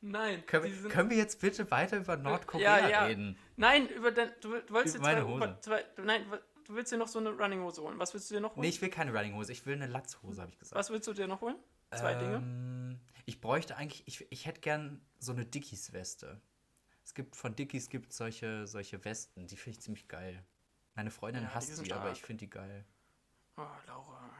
Nein, 0.00 0.46
Können 0.46 0.64
wir, 0.64 0.90
können 0.90 1.10
wir 1.10 1.16
jetzt 1.16 1.40
bitte 1.40 1.68
weiter 1.72 1.96
über 1.96 2.16
Nordkorea 2.16 2.78
ja, 2.78 2.88
ja. 2.88 3.04
reden? 3.06 3.36
Nein, 3.56 3.88
über 3.88 4.12
dein, 4.12 4.30
du, 4.40 4.60
du 4.60 4.72
wolltest 4.72 4.94
Über 4.94 5.08
jetzt 5.10 5.16
meine 5.16 5.22
zwei, 5.22 5.48
Hose. 5.48 5.60
zwei, 5.60 5.84
nein, 6.04 6.24
du 6.64 6.74
willst 6.76 6.92
dir 6.92 6.98
noch 6.98 7.08
so 7.08 7.18
eine 7.18 7.30
Running 7.30 7.60
Hose 7.62 7.82
holen. 7.82 7.98
Was 7.98 8.14
willst 8.14 8.30
du 8.30 8.34
dir 8.34 8.40
noch 8.40 8.50
holen? 8.54 8.60
Nee, 8.60 8.68
ich 8.68 8.80
will 8.80 8.90
keine 8.90 9.12
Runninghose, 9.12 9.50
ich 9.50 9.66
will 9.66 9.74
eine 9.74 9.88
Latzhose, 9.88 10.40
habe 10.40 10.52
ich 10.52 10.58
gesagt. 10.58 10.78
Was 10.78 10.90
willst 10.90 11.08
du 11.08 11.14
dir 11.14 11.26
noch 11.26 11.40
holen? 11.40 11.56
Zwei 11.90 12.14
Dinge. 12.14 12.36
ähm, 12.36 13.00
Ich 13.24 13.40
bräuchte 13.40 13.76
eigentlich, 13.76 14.04
ich, 14.06 14.30
ich 14.30 14.46
hätte 14.46 14.60
gern 14.60 15.00
so 15.18 15.32
eine 15.32 15.44
Dickies-Weste. 15.44 16.40
Es 17.08 17.14
gibt 17.14 17.36
von 17.36 17.56
Dickies 17.56 17.88
gibt 17.88 18.12
solche, 18.12 18.66
solche 18.66 19.02
Westen, 19.02 19.46
die 19.46 19.56
finde 19.56 19.78
ich 19.78 19.82
ziemlich 19.82 20.08
geil. 20.08 20.44
Meine 20.94 21.10
Freundin 21.10 21.44
Ja, 21.44 21.54
hasst 21.54 21.70
die, 21.70 21.72
aber 21.90 22.02
stark. 22.02 22.12
ich 22.12 22.22
finde 22.22 22.40
die 22.44 22.50
geil. 22.50 22.84
Oh, 23.56 23.66
Laura. 23.86 24.30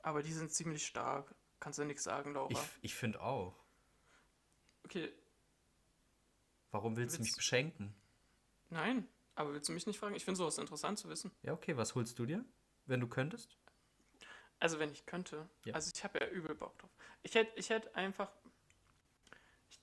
Aber 0.00 0.24
die 0.24 0.32
sind 0.32 0.52
ziemlich 0.52 0.84
stark. 0.84 1.32
Kannst 1.60 1.78
du 1.78 1.84
nichts 1.84 2.02
sagen, 2.02 2.32
Laura. 2.34 2.50
Ich, 2.50 2.58
ich 2.82 2.94
finde 2.96 3.20
auch. 3.22 3.54
okay, 4.82 5.12
Warum 6.72 6.96
willst 6.96 7.14
du 7.18 7.20
mich 7.20 7.28
Willst- 7.28 7.36
beschenken? 7.36 7.94
nein. 8.68 9.06
Aber 9.36 9.52
willst 9.52 9.68
du 9.68 9.72
mich 9.72 9.86
nicht 9.86 10.00
fragen? 10.00 10.16
Ich 10.16 10.24
finde 10.24 10.38
sowas 10.38 10.58
interessant 10.58 10.98
zu 10.98 11.08
wissen. 11.08 11.30
Ja, 11.42 11.52
okay, 11.52 11.76
was 11.76 11.94
holst 11.94 12.18
du 12.18 12.26
dir, 12.26 12.44
wenn 12.86 12.98
du 12.98 13.06
könntest? 13.06 13.56
Also 14.58 14.80
wenn 14.80 14.90
ich 14.90 15.06
könnte. 15.06 15.48
Ja. 15.66 15.74
Also 15.74 15.92
ich 15.94 16.02
habe 16.02 16.18
ja 16.18 16.26
übel 16.30 16.56
Bock 16.56 16.76
drauf. 16.78 16.90
Ich 17.22 17.36
hätte 17.36 17.52
ich 17.56 17.70
hätt 17.70 17.94
einfach. 17.94 18.32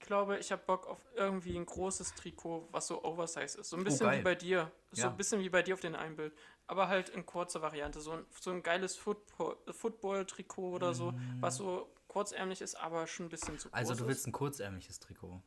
Ich 0.03 0.07
glaube, 0.07 0.37
ich 0.37 0.51
habe 0.51 0.61
Bock 0.65 0.85
auf 0.87 1.01
irgendwie 1.15 1.55
ein 1.57 1.65
großes 1.65 2.13
Trikot, 2.15 2.67
was 2.73 2.87
so 2.87 3.05
oversize 3.05 3.57
ist. 3.57 3.69
So 3.69 3.77
ein 3.77 3.85
bisschen 3.85 4.07
Oh, 4.07 4.11
wie 4.11 4.21
bei 4.21 4.35
dir. 4.35 4.69
So 4.91 5.03
Ja. 5.03 5.09
ein 5.09 5.15
bisschen 5.15 5.39
wie 5.39 5.47
bei 5.47 5.63
dir 5.63 5.73
auf 5.75 5.79
dem 5.79 5.95
einen 5.95 6.17
Bild. 6.17 6.35
Aber 6.67 6.89
halt 6.89 7.07
in 7.07 7.25
kurzer 7.25 7.61
Variante. 7.61 8.01
So 8.01 8.11
ein, 8.11 8.25
so 8.41 8.51
ein 8.51 8.61
geiles 8.63 8.97
Football- 8.97 9.55
Football-Trikot 9.71 10.71
oder 10.73 10.93
so, 10.93 11.13
was 11.39 11.55
so 11.55 11.89
kurzärmlich 12.09 12.59
ist, 12.61 12.75
aber 12.75 13.07
schon 13.07 13.27
ein 13.27 13.29
bisschen 13.29 13.57
zu 13.57 13.69
groß 13.69 13.71
Mm. 13.71 13.75
Also 13.79 13.93
du 13.95 14.01
ist. 14.03 14.07
willst 14.09 14.27
ein 14.27 14.33
kurzärmliches 14.33 14.99
Trikot. 14.99 15.41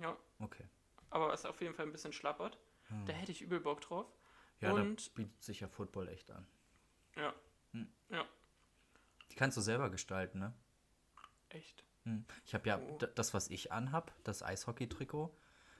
Ja, 0.00 0.16
Okay. 0.40 0.66
aber 1.10 1.28
was 1.28 1.46
auf 1.46 1.60
jeden 1.60 1.74
Fall 1.74 1.86
ein 1.86 1.92
bisschen 1.92 2.12
schlappert. 2.12 2.58
Hm. 2.88 3.06
Da 3.06 3.12
hätte 3.12 3.30
ich 3.30 3.40
übel 3.40 3.60
Bock 3.60 3.82
drauf. 3.82 4.12
Ja, 4.58 4.72
Und- 4.72 5.06
da 5.06 5.12
bietet 5.14 5.40
sich 5.44 5.60
ja 5.60 5.68
Football 5.68 6.08
echt 6.08 6.28
an. 6.32 6.44
Ja. 7.14 7.32
Hm. 7.70 7.86
Ja, 8.08 8.26
Die 9.30 9.36
kannst 9.36 9.56
du 9.56 9.60
selber 9.60 9.90
gestalten, 9.90 10.40
ne? 10.40 10.52
echt. 11.50 11.84
Hm. 12.04 12.24
Ich 12.44 12.54
habe 12.54 12.68
ja 12.68 12.78
Oh. 12.78 12.98
das, 13.14 13.34
was 13.34 13.48
ich 13.48 13.72
anhab, 13.72 14.12
das 14.24 14.42
Eishockey-Trikot, 14.42 15.30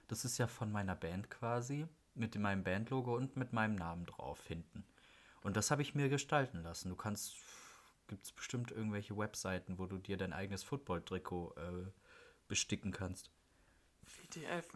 das 0.09 0.25
ist 0.25 0.39
ja 0.39 0.47
von 0.47 0.71
meiner 0.71 0.95
Band 0.95 1.31
quasi, 1.31 1.87
mit 2.15 2.35
meinem 2.37 2.65
Bandlogo 2.65 3.17
und 3.17 3.37
mit 3.37 3.53
meinem 3.53 3.75
Namen 3.77 4.07
drauf 4.07 4.47
hinten. 4.47 4.85
Und 5.43 5.57
das 5.57 5.71
habe 5.71 5.83
ich 5.83 5.95
mir 5.95 6.09
gestalten 6.09 6.63
lassen. 6.63 6.89
Du 6.91 6.97
kannst, 6.97 7.37
gibt 8.07 8.25
es 8.25 8.33
bestimmt 8.33 8.71
irgendwelche 8.71 9.17
Webseiten, 9.17 9.79
wo 9.79 9.87
du 9.87 9.99
dir 9.99 10.17
dein 10.17 10.33
eigenes 10.33 10.63
Football-Trikot 10.63 11.55
äh, 11.57 11.91
besticken 12.49 12.93
kannst. 12.93 13.31
WTF. 14.05 14.67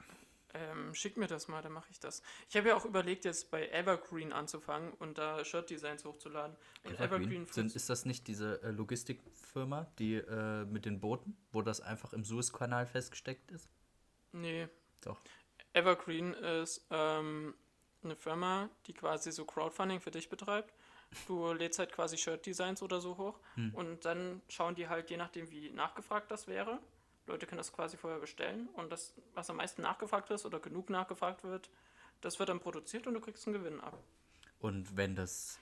Ähm, 0.58 0.94
schick 0.94 1.16
mir 1.18 1.26
das 1.26 1.48
mal, 1.48 1.60
dann 1.60 1.72
mache 1.72 1.90
ich 1.90 2.00
das. 2.00 2.22
Ich 2.48 2.56
habe 2.56 2.68
ja 2.68 2.76
auch 2.76 2.86
überlegt, 2.86 3.24
jetzt 3.26 3.50
bei 3.50 3.68
Evergreen 3.68 4.32
anzufangen 4.32 4.92
und 4.94 5.18
da 5.18 5.44
Shirt-Designs 5.44 6.04
hochzuladen. 6.04 6.56
Und 6.84 6.98
Evergreen. 6.98 7.46
Sind, 7.46 7.66
Foods- 7.66 7.76
ist 7.76 7.90
das 7.90 8.04
nicht 8.06 8.26
diese 8.26 8.62
äh, 8.62 8.70
Logistikfirma, 8.70 9.86
die 9.98 10.14
äh, 10.14 10.64
mit 10.64 10.86
den 10.86 11.00
Booten, 11.00 11.36
wo 11.52 11.60
das 11.62 11.80
einfach 11.80 12.12
im 12.14 12.24
Suezkanal 12.24 12.86
festgesteckt 12.86 13.50
ist? 13.50 13.68
Nee, 14.32 14.68
Doch. 15.02 15.20
Evergreen 15.74 16.32
ist 16.32 16.86
ähm, 16.90 17.54
eine 18.02 18.16
Firma, 18.16 18.70
die 18.86 18.94
quasi 18.94 19.30
so 19.32 19.44
Crowdfunding 19.44 20.00
für 20.00 20.10
dich 20.10 20.28
betreibt. 20.28 20.72
Du 21.26 21.52
lädst 21.52 21.78
halt 21.78 21.92
quasi 21.92 22.16
Shirt-Designs 22.16 22.82
oder 22.82 23.00
so 23.00 23.16
hoch 23.18 23.38
Hm. 23.54 23.74
und 23.74 24.04
dann 24.04 24.42
schauen 24.48 24.74
die 24.74 24.88
halt, 24.88 25.10
je 25.10 25.16
nachdem, 25.16 25.50
wie 25.50 25.70
nachgefragt 25.70 26.30
das 26.30 26.46
wäre. 26.48 26.78
Leute 27.26 27.46
können 27.46 27.58
das 27.58 27.72
quasi 27.72 27.96
vorher 27.96 28.20
bestellen 28.20 28.68
und 28.74 28.90
das, 28.90 29.14
was 29.34 29.50
am 29.50 29.56
meisten 29.56 29.82
nachgefragt 29.82 30.30
ist 30.30 30.46
oder 30.46 30.60
genug 30.60 30.90
nachgefragt 30.90 31.42
wird, 31.44 31.70
das 32.20 32.38
wird 32.38 32.48
dann 32.48 32.60
produziert 32.60 33.06
und 33.06 33.14
du 33.14 33.20
kriegst 33.20 33.46
einen 33.46 33.54
Gewinn 33.54 33.80
ab. 33.80 33.98
Und 34.60 34.96
wenn 34.96 35.14
das 35.14 35.58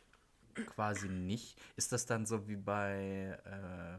quasi 0.66 1.08
nicht, 1.08 1.58
ist 1.76 1.90
das 1.92 2.06
dann 2.06 2.26
so 2.26 2.46
wie 2.48 2.56
bei, 2.56 3.38
äh, 3.44 3.98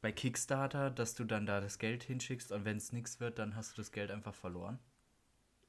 bei 0.00 0.12
Kickstarter, 0.12 0.90
dass 0.90 1.14
du 1.14 1.24
dann 1.24 1.46
da 1.46 1.60
das 1.60 1.78
Geld 1.78 2.02
hinschickst 2.04 2.52
und 2.52 2.64
wenn 2.64 2.76
es 2.76 2.92
nichts 2.92 3.20
wird, 3.20 3.38
dann 3.38 3.56
hast 3.56 3.72
du 3.72 3.76
das 3.82 3.90
Geld 3.92 4.10
einfach 4.10 4.34
verloren? 4.34 4.78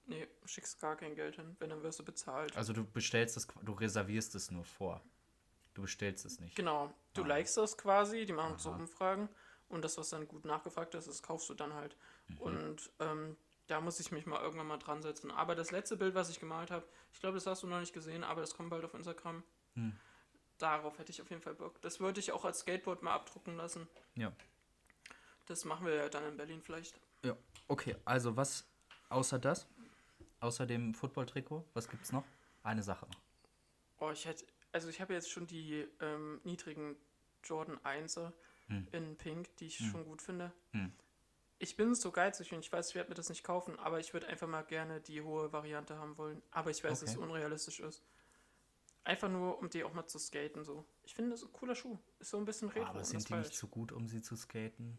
Nee, 0.07 0.27
du 0.41 0.47
schickst 0.47 0.79
gar 0.79 0.95
kein 0.95 1.15
Geld 1.15 1.35
hin, 1.37 1.55
wenn 1.59 1.69
dann 1.71 1.81
wirst 1.81 1.99
du 1.99 2.05
bezahlt. 2.05 2.55
Also 2.55 2.73
du 2.73 2.85
bestellst 2.85 3.35
das, 3.35 3.47
du 3.63 3.71
reservierst 3.73 4.35
es 4.35 4.51
nur 4.51 4.63
vor. 4.63 5.01
Du 5.73 5.81
bestellst 5.81 6.25
es 6.25 6.39
nicht. 6.39 6.55
Genau. 6.55 6.93
Du 7.13 7.23
Ah. 7.23 7.27
likest 7.27 7.57
das 7.57 7.77
quasi, 7.77 8.25
die 8.25 8.33
machen 8.33 8.57
so 8.59 8.69
Aha. 8.69 8.77
Umfragen 8.77 9.29
und 9.75 9.83
das, 9.83 9.97
was 9.97 10.09
dann 10.09 10.27
gut 10.27 10.45
nachgefragt 10.45 10.95
ist, 10.95 11.07
das 11.07 11.21
kaufst 11.21 11.49
du 11.49 11.53
dann 11.53 11.73
halt. 11.73 11.95
Mhm. 12.27 12.37
Und 12.37 12.91
ähm, 12.99 13.37
da 13.67 13.81
muss 13.81 13.99
ich 13.99 14.11
mich 14.11 14.25
mal 14.25 14.41
irgendwann 14.41 14.67
mal 14.67 14.77
dran 14.77 15.01
setzen. 15.01 15.31
Aber 15.31 15.55
das 15.55 15.71
letzte 15.71 15.97
Bild, 15.97 16.15
was 16.15 16.29
ich 16.29 16.39
gemalt 16.39 16.71
habe, 16.71 16.85
ich 17.11 17.19
glaube, 17.19 17.35
das 17.35 17.45
hast 17.45 17.63
du 17.63 17.67
noch 17.67 17.79
nicht 17.79 17.93
gesehen, 17.93 18.23
aber 18.23 18.41
das 18.41 18.55
kommt 18.55 18.69
bald 18.69 18.83
auf 18.85 18.93
Instagram. 18.93 19.43
Hm. 19.73 19.95
Darauf 20.57 20.97
hätte 20.97 21.11
ich 21.11 21.21
auf 21.21 21.29
jeden 21.29 21.41
Fall 21.41 21.55
Bock. 21.55 21.81
Das 21.81 21.99
würde 21.99 22.19
ich 22.19 22.31
auch 22.31 22.45
als 22.45 22.59
Skateboard 22.59 23.03
mal 23.03 23.13
abdrucken 23.13 23.57
lassen. 23.57 23.87
Ja. 24.15 24.31
Das 25.47 25.65
machen 25.65 25.85
wir 25.85 25.95
ja 25.95 26.09
dann 26.09 26.23
in 26.23 26.37
Berlin 26.37 26.61
vielleicht. 26.61 26.99
Ja. 27.23 27.35
Okay, 27.67 27.95
also 28.05 28.35
was 28.37 28.65
außer 29.09 29.39
das? 29.39 29.67
Außer 30.39 30.65
dem 30.65 30.93
Football-Trikot, 30.93 31.65
was 31.73 31.89
gibt's 31.89 32.11
noch? 32.11 32.23
Eine 32.63 32.83
Sache 32.83 33.05
noch. 33.05 33.21
Oh, 33.99 34.11
ich 34.11 34.25
hätte, 34.25 34.45
also 34.71 34.89
ich 34.89 35.01
habe 35.01 35.13
jetzt 35.13 35.29
schon 35.29 35.47
die 35.47 35.87
ähm, 35.99 36.39
niedrigen 36.43 36.95
Jordan 37.43 37.77
1er 37.79 38.31
Hm. 38.67 38.87
in 38.91 39.15
Pink, 39.17 39.55
die 39.57 39.67
ich 39.67 39.79
Hm. 39.79 39.91
schon 39.91 40.05
gut 40.05 40.21
finde. 40.21 40.51
Hm. 40.71 40.91
Ich 41.59 41.77
bin 41.77 41.95
so 41.95 42.11
geizig 42.11 42.51
und 42.53 42.59
ich 42.59 42.71
weiß, 42.71 42.89
ich 42.89 42.95
werde 42.95 43.09
mir 43.09 43.15
das 43.15 43.29
nicht 43.29 43.43
kaufen, 43.43 43.79
aber 43.79 43.99
ich 43.99 44.13
würde 44.13 44.27
einfach 44.27 44.47
mal 44.47 44.63
gerne 44.63 44.99
die 45.01 45.21
hohe 45.21 45.53
Variante 45.53 45.97
haben 45.97 46.17
wollen. 46.17 46.41
Aber 46.51 46.69
ich 46.69 46.83
weiß, 46.83 46.99
dass 46.99 47.09
es 47.11 47.15
Okay. 47.15 47.23
unrealistisch 47.23 47.79
ist. 47.79 48.03
Einfach 49.03 49.29
nur, 49.29 49.59
um 49.59 49.69
die 49.69 49.83
auch 49.83 49.93
mal 49.93 50.07
zu 50.07 50.17
skaten, 50.17 50.63
so. 50.63 50.85
Ich 51.03 51.13
finde, 51.13 51.31
das 51.31 51.41
ist 51.43 51.49
ein 51.49 51.53
cooler 51.53 51.75
Schuh. 51.75 51.97
Ist 52.19 52.31
so 52.31 52.37
ein 52.37 52.45
bisschen 52.45 52.69
retro. 52.69 52.89
Aber 52.89 53.03
sind 53.05 53.29
die 53.29 53.35
nicht 53.35 53.51
ich. 53.51 53.57
zu 53.57 53.67
gut, 53.67 53.91
um 53.91 54.07
sie 54.07 54.21
zu 54.21 54.35
skaten? 54.35 54.97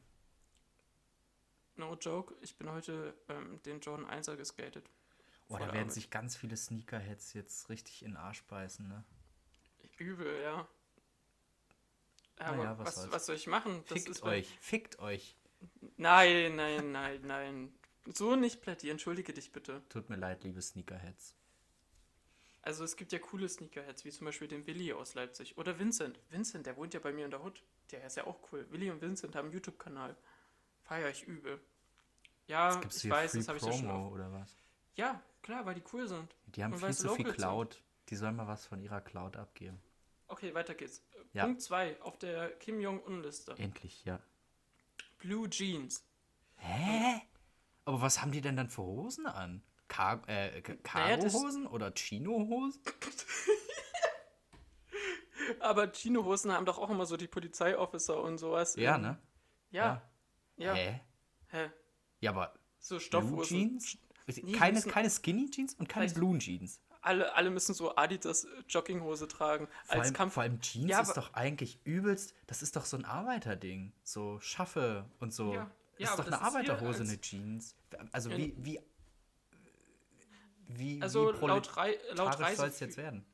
No 1.75 1.95
joke, 1.97 2.35
ich 2.41 2.57
bin 2.57 2.71
heute 2.71 3.15
ähm, 3.29 3.61
den 3.65 3.81
Jordan 3.81 4.07
1er 4.07 4.37
geskatet. 4.37 4.89
Oh, 5.49 5.57
Vor 5.57 5.67
da 5.67 5.73
werden 5.73 5.91
sich 5.91 6.11
ganz 6.11 6.37
viele 6.37 6.57
Sneakerheads 6.57 7.35
jetzt 7.35 7.69
richtig 7.69 8.03
in 8.03 8.13
den 8.13 8.17
Arsch 8.17 8.43
beißen, 8.45 8.89
ne? 8.89 9.05
Übel, 9.99 10.41
ja. 10.43 10.67
Aber 12.39 12.63
ja, 12.63 12.79
was 12.79 12.97
was, 12.97 13.13
was, 13.13 13.27
soll 13.27 13.37
ich 13.37 13.47
machen? 13.47 13.83
Das 13.89 14.05
Fickt 14.05 14.23
euch, 14.23 14.59
fickt 14.61 14.99
euch. 14.99 15.37
Nein, 15.97 16.57
nein, 16.57 16.93
nein, 16.93 17.21
nein. 17.25 17.73
So 18.13 18.37
nicht 18.37 18.61
plädieren, 18.61 18.93
entschuldige 18.93 19.33
dich 19.33 19.53
bitte. 19.53 19.83
Tut 19.89 20.11
mir 20.11 20.17
leid, 20.17 20.45
liebe 20.45 20.61
Sneakerheads. 20.61 21.35
Also 22.63 22.85
es 22.85 22.97
gibt 22.97 23.13
ja 23.13 23.19
coole 23.19 23.49
Sneakerheads, 23.49 24.05
wie 24.05 24.11
zum 24.11 24.27
Beispiel 24.27 24.49
den 24.49 24.67
Willi 24.67 24.93
aus 24.93 25.15
Leipzig. 25.15 25.57
Oder 25.57 25.79
Vincent. 25.79 26.19
Vincent, 26.31 26.67
der 26.67 26.77
wohnt 26.77 26.95
ja 26.95 27.01
bei 27.01 27.13
mir 27.13 27.25
in 27.25 27.31
der 27.31 27.43
Hut. 27.43 27.63
Der 27.91 28.05
ist 28.05 28.17
ja 28.17 28.27
auch 28.27 28.39
cool. 28.51 28.67
Willi 28.71 28.91
und 28.91 29.01
Vincent 29.01 29.35
haben 29.37 29.47
einen 29.47 29.55
YouTube-Kanal. 29.55 30.17
Feier 30.83 31.09
ich 31.09 31.25
übel. 31.25 31.61
Ja, 32.49 32.81
ich 32.89 33.03
hier 33.03 33.11
weiß, 33.11 33.31
Free 33.33 33.39
das 33.39 33.49
habe 33.49 33.59
ich 33.59 33.65
ja 33.65 33.73
schon 33.73 33.91
auf. 33.91 34.13
oder 34.13 34.33
was? 34.33 34.57
Ja, 34.95 35.23
klar, 35.43 35.65
weil 35.67 35.75
die 35.75 35.83
cool 35.93 36.09
sind. 36.09 36.35
Die 36.47 36.63
haben 36.63 36.73
Und 36.73 36.81
viel 36.81 36.93
zu 36.93 37.03
viel 37.15 37.25
local 37.25 37.27
sind. 37.27 37.37
Cloud. 37.37 37.83
Die 38.09 38.17
sollen 38.17 38.37
mal 38.37 38.47
was 38.47 38.67
von 38.67 38.81
ihrer 38.81 39.01
Cloud 39.01 39.37
abgeben. 39.37 39.81
Okay, 40.29 40.55
weiter 40.55 40.75
geht's. 40.75 41.03
Ja. 41.33 41.45
Punkt 41.45 41.63
2 41.63 42.01
auf 42.03 42.19
der 42.19 42.51
Kim 42.59 42.81
Jong-un-Liste. 42.81 43.55
Endlich, 43.59 44.05
ja. 44.05 44.21
Blue 45.19 45.49
Jeans. 45.49 46.05
Hä? 46.57 47.21
Aber 47.85 48.01
was 48.01 48.21
haben 48.21 48.33
die 48.33 48.41
denn 48.41 48.57
dann 48.57 48.69
für 48.69 48.83
Hosen 48.83 49.27
an? 49.27 49.63
Car 49.89 50.29
äh, 50.29 50.61
Naja, 50.61 50.77
Cargo-Hosen 50.83 51.67
oder 51.69 51.93
Chino-Hosen? 51.95 52.83
Aber 55.61 55.93
Chino-Hosen 55.93 56.53
haben 56.53 56.67
doch 56.67 56.79
auch 56.79 56.91
immer 56.91 57.07
so 57.07 57.17
die 57.17 57.29
Polizeiofficer 57.29 58.21
und 58.21 58.39
sowas. 58.39 58.75
Ja, 58.77 58.99
ne? 58.99 59.19
Ja. 59.71 60.03
Ja. 60.57 60.75
Hä? 60.75 61.01
Hä? 61.49 61.71
Ja, 62.21 62.31
aber 62.31 62.55
So 62.79 62.97
Blue 62.97 63.01
Stoffhosen. 63.01 63.57
Jeans? 63.79 63.99
Nee, 64.43 64.53
keine, 64.53 64.81
keine 64.83 65.11
Skinny 65.11 65.51
Jeans 65.51 65.75
und 65.75 65.89
keine 65.89 66.09
Vielleicht- 66.09 66.17
Blue 66.17 66.37
Jeans. 66.39 66.81
Alle, 67.07 67.33
alle 67.37 67.51
müssen 67.51 67.73
so 67.73 67.95
Adidas 67.95 68.45
äh, 68.45 68.49
Jogginghose 68.69 69.29
tragen. 69.29 69.69
Vor 69.85 69.95
als 69.95 70.07
allem, 70.07 70.15
Kampf. 70.15 70.35
vor 70.35 70.43
allem 70.43 70.61
Jeans 70.61 70.91
Ja, 70.91 71.01
ist 71.01 71.17
doch 71.17 71.35
eigentlich 71.35 71.79
übelst, 71.85 72.35
das 72.49 72.63
ist 72.63 72.75
doch 72.75 72.85
so 72.85 72.97
ein 72.97 73.05
Arbeiterding. 73.05 73.93
So 74.03 74.41
Schaffe 74.41 75.05
und 75.21 75.33
so. 75.33 75.55
Ja, 75.55 75.71
das 75.99 76.01
ja, 76.01 76.11
ist 76.11 76.19
doch 76.19 76.27
eine 76.27 76.37
ist 76.37 76.43
Arbeiterhose, 76.43 77.03
eine 77.05 77.21
Jeans. 77.21 77.77
Also 78.11 78.31
wie, 78.31 78.55
wie, 78.59 78.81
wie, 80.67 81.01
Also 81.01 81.33
wie 81.33 81.47
laut, 81.47 81.77
Rei 81.77 81.97
laut, 82.15 82.37
soll 82.57 82.69
es 82.69 82.81
jetzt 82.81 82.97
werden? 82.97 83.25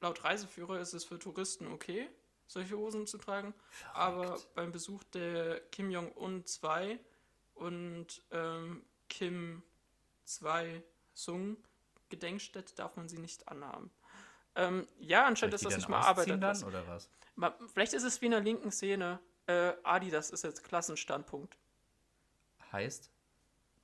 laut 0.00 0.24
Reiseführer 0.24 0.80
ist 0.80 0.94
es 0.94 1.04
für 1.04 1.18
Touristen 1.18 1.66
okay, 1.66 2.08
solche 2.46 2.76
Hosen 2.76 3.06
zu 3.06 3.18
tragen. 3.18 3.52
Aber 3.92 4.38
beim 4.54 4.72
Besuch 4.72 5.04
der 5.04 5.60
Kim 5.72 5.90
Jong-un 5.90 6.46
2 6.46 6.98
und 7.54 8.22
ähm, 8.30 8.82
Kim 9.08 9.62
2 10.24 10.82
Sung 11.12 11.58
Gedenkstätte 12.10 12.74
darf 12.74 12.96
man 12.96 13.08
sie 13.08 13.18
nicht 13.18 13.48
anhaben. 13.48 13.90
Ähm, 14.56 14.86
ja, 14.98 15.26
anscheinend 15.26 15.54
ist 15.54 15.64
das 15.64 15.76
nicht 15.76 15.88
mal 15.88 16.00
Arbeit. 16.00 16.28
dann, 16.28 16.64
oder 16.64 16.86
was? 16.88 17.08
Ma- 17.36 17.56
Vielleicht 17.72 17.92
ist 17.94 18.02
es 18.02 18.20
wie 18.20 18.26
in 18.26 18.32
der 18.32 18.40
linken 18.40 18.70
Szene. 18.70 19.18
Äh, 19.46 19.72
Adidas 19.84 20.30
ist 20.30 20.42
jetzt 20.44 20.62
Klassenstandpunkt. 20.64 21.56
Heißt, 22.72 23.10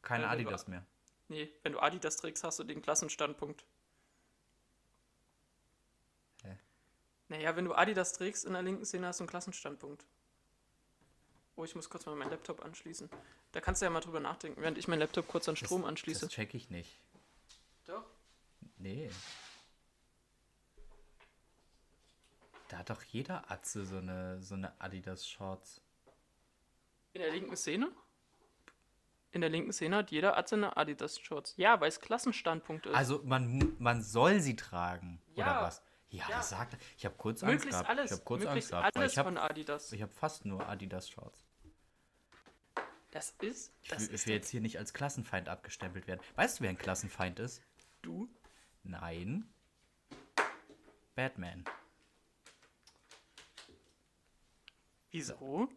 keine 0.02 0.24
Äh, 0.24 0.28
Adidas 0.28 0.66
mehr. 0.68 0.84
Nee, 1.28 1.50
wenn 1.62 1.72
du 1.72 1.80
Adidas 1.80 2.16
trägst, 2.18 2.44
hast 2.44 2.58
du 2.58 2.64
den 2.64 2.82
Klassenstandpunkt. 2.82 3.64
Hä? 6.42 6.56
Naja, 7.28 7.56
wenn 7.56 7.64
du 7.64 7.74
Adidas 7.74 8.12
trägst 8.12 8.44
in 8.44 8.52
der 8.52 8.62
linken 8.62 8.84
Szene, 8.84 9.06
hast 9.08 9.20
du 9.20 9.24
einen 9.24 9.30
Klassenstandpunkt. 9.30 10.04
Oh, 11.56 11.64
ich 11.64 11.74
muss 11.74 11.88
kurz 11.88 12.04
mal 12.06 12.14
meinen 12.14 12.30
Laptop 12.30 12.64
anschließen. 12.64 13.08
Da 13.52 13.60
kannst 13.60 13.80
du 13.80 13.86
ja 13.86 13.90
mal 13.90 14.00
drüber 14.00 14.20
nachdenken, 14.20 14.60
während 14.60 14.76
ich 14.78 14.88
meinen 14.88 14.98
Laptop 15.00 15.26
kurz 15.26 15.48
an 15.48 15.56
Strom 15.56 15.82
das, 15.82 15.88
anschließe. 15.88 16.26
Das 16.26 16.30
check 16.34 16.54
ich 16.54 16.68
nicht. 16.70 17.00
Nee. 18.87 19.11
Da 22.68 22.79
hat 22.79 22.90
doch 22.90 23.03
jeder 23.03 23.51
Atze 23.51 23.85
so 23.85 23.99
eine, 23.99 24.40
so 24.42 24.55
eine 24.55 24.81
Adidas-Shorts. 24.81 25.81
In 27.14 27.20
der 27.22 27.33
linken 27.33 27.57
Szene? 27.57 27.90
In 29.33 29.40
der 29.40 29.51
linken 29.51 29.72
Szene 29.72 29.96
hat 29.96 30.11
jeder 30.12 30.37
Atze 30.37 30.55
eine 30.57 30.77
Adidas-Shorts. 30.77 31.55
Ja, 31.57 31.81
weil 31.81 31.88
es 31.88 32.01
Klassenstandpunkt 32.01 32.87
ist. 32.87 32.94
Also 32.94 33.22
man, 33.25 33.75
man 33.81 34.03
soll 34.03 34.40
sie 34.40 34.55
tragen, 34.57 35.20
Ja. 35.35 35.44
oder 35.59 35.62
was? 35.66 35.83
Ja, 36.09 36.29
Ja. 36.29 36.37
das 36.37 36.51
sagt 36.51 36.75
er. 36.75 36.79
Ich 36.96 37.05
habe 37.05 37.16
kurz 37.16 37.42
Angst 37.42 37.55
möglichst 37.64 37.81
gehabt. 37.81 37.88
alles. 37.90 38.11
ich 38.11 38.12
habe 38.16 38.25
kurz 38.25 38.44
möglichst 38.44 38.72
Angst 38.72 38.83
gehabt. 38.83 38.96
alles 38.96 39.12
Ich 39.12 39.18
habe 39.18 39.29
von 39.31 39.38
Adidas. 39.38 39.92
ich 39.92 40.03
hab 40.03 40.12
fast 40.14 40.44
nur 40.44 40.66
Adidas-Shorts. 40.68 41.44
Das 43.11 43.31
ist. 43.40 43.72
Ich 43.83 43.88
Das 43.88 44.01
will, 44.01 44.07
ich 44.09 44.12
ist 44.14 44.27
will 44.27 44.35
jetzt 44.35 44.49
hier 44.51 44.61
nicht 44.61 44.79
als 44.79 44.92
Klassenfeind 44.94 45.49
abgestempelt 45.49 46.07
werden. 46.07 46.20
Weißt 46.37 46.59
du, 46.61 46.62
wer 46.64 46.70
ein 46.70 46.79
Klassenfeind 46.79 47.40
ist? 47.40 47.62
du. 48.03 48.29
Nein. 48.88 49.49
Batman. 51.14 51.64
Wieso? 55.11 55.68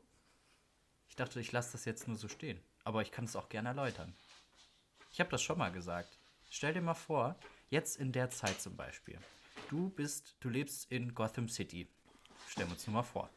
Ich 1.08 1.16
dachte, 1.16 1.40
ich 1.40 1.52
lasse 1.52 1.72
das 1.72 1.86
jetzt 1.86 2.08
nur 2.08 2.18
so 2.18 2.28
stehen. 2.28 2.60
Aber 2.84 3.02
ich 3.02 3.12
kann 3.12 3.26
es 3.26 3.36
auch 3.36 3.50
gerne 3.50 3.70
erläutern. 3.70 4.14
Ich 5.12 5.20
habe 5.20 5.30
das 5.30 5.42
schon 5.42 5.58
mal 5.58 5.72
gesagt. 5.72 6.20
Stell 6.50 6.74
dir 6.74 6.82
mal 6.82 6.94
vor, 6.94 7.36
jetzt 7.70 7.98
in 7.98 8.12
der 8.12 8.30
Zeit 8.30 8.62
zum 8.62 8.76
Beispiel. 8.76 9.20
Du 9.70 9.90
bist, 9.90 10.36
du 10.40 10.50
lebst 10.50 10.92
in 10.92 11.14
Gotham 11.14 11.50
City. 11.50 11.88
Stellen 12.48 12.70
wir 12.70 12.74
uns 12.74 12.88
nur 12.88 12.96
mal 12.96 13.04
vor. 13.04 13.30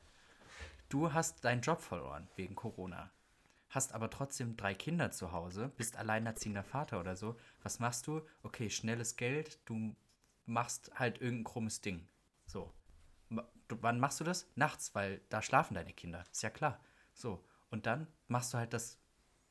Du 0.88 1.12
hast 1.12 1.44
deinen 1.44 1.62
Job 1.62 1.80
verloren 1.80 2.28
wegen 2.36 2.54
Corona. 2.54 3.10
Hast 3.72 3.94
aber 3.94 4.10
trotzdem 4.10 4.58
drei 4.58 4.74
Kinder 4.74 5.12
zu 5.12 5.32
Hause, 5.32 5.72
bist 5.78 5.96
alleinerziehender 5.96 6.62
Vater 6.62 7.00
oder 7.00 7.16
so. 7.16 7.38
Was 7.62 7.80
machst 7.80 8.06
du? 8.06 8.20
Okay, 8.42 8.68
schnelles 8.68 9.16
Geld, 9.16 9.60
du 9.64 9.96
machst 10.44 10.90
halt 10.94 11.22
irgendein 11.22 11.44
krummes 11.44 11.80
Ding. 11.80 12.06
So. 12.44 12.70
Du, 13.30 13.78
wann 13.80 13.98
machst 13.98 14.20
du 14.20 14.24
das? 14.24 14.46
Nachts, 14.56 14.94
weil 14.94 15.22
da 15.30 15.40
schlafen 15.40 15.72
deine 15.72 15.94
Kinder. 15.94 16.22
Ist 16.30 16.42
ja 16.42 16.50
klar. 16.50 16.80
So. 17.14 17.42
Und 17.70 17.86
dann 17.86 18.08
machst 18.28 18.52
du 18.52 18.58
halt 18.58 18.74
das, 18.74 18.98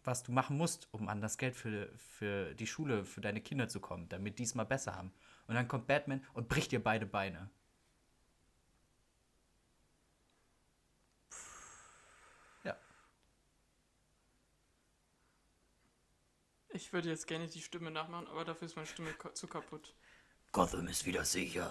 was 0.04 0.22
du 0.22 0.32
machen 0.32 0.56
musst, 0.56 0.88
um 0.94 1.10
an 1.10 1.20
das 1.20 1.40
Geld 1.40 1.56
für, 1.56 1.92
für 1.98 2.54
die 2.54 2.68
Schule, 2.68 3.06
für 3.06 3.22
deine 3.22 3.42
Kinder 3.42 3.70
zu 3.70 3.80
kommen, 3.80 4.08
damit 4.08 4.38
die 4.38 4.44
es 4.44 4.54
mal 4.54 4.66
besser 4.66 4.96
haben. 4.96 5.12
Und 5.48 5.56
dann 5.56 5.68
kommt 5.68 5.88
Batman 5.88 6.24
und 6.34 6.48
bricht 6.48 6.72
dir 6.72 6.84
beide 6.84 7.08
Beine. 7.08 7.50
Ich 16.74 16.94
würde 16.94 17.10
jetzt 17.10 17.28
gerne 17.28 17.48
die 17.48 17.62
Stimme 17.62 17.92
nachmachen, 17.92 18.28
aber 18.28 18.46
dafür 18.46 18.66
ist 18.66 18.76
meine 18.76 18.88
Stimme 18.88 19.14
zu 19.34 19.48
kaputt. 19.48 19.94
Gotham 20.52 20.88
ist 20.88 21.06
wieder 21.06 21.26
sicher. 21.26 21.70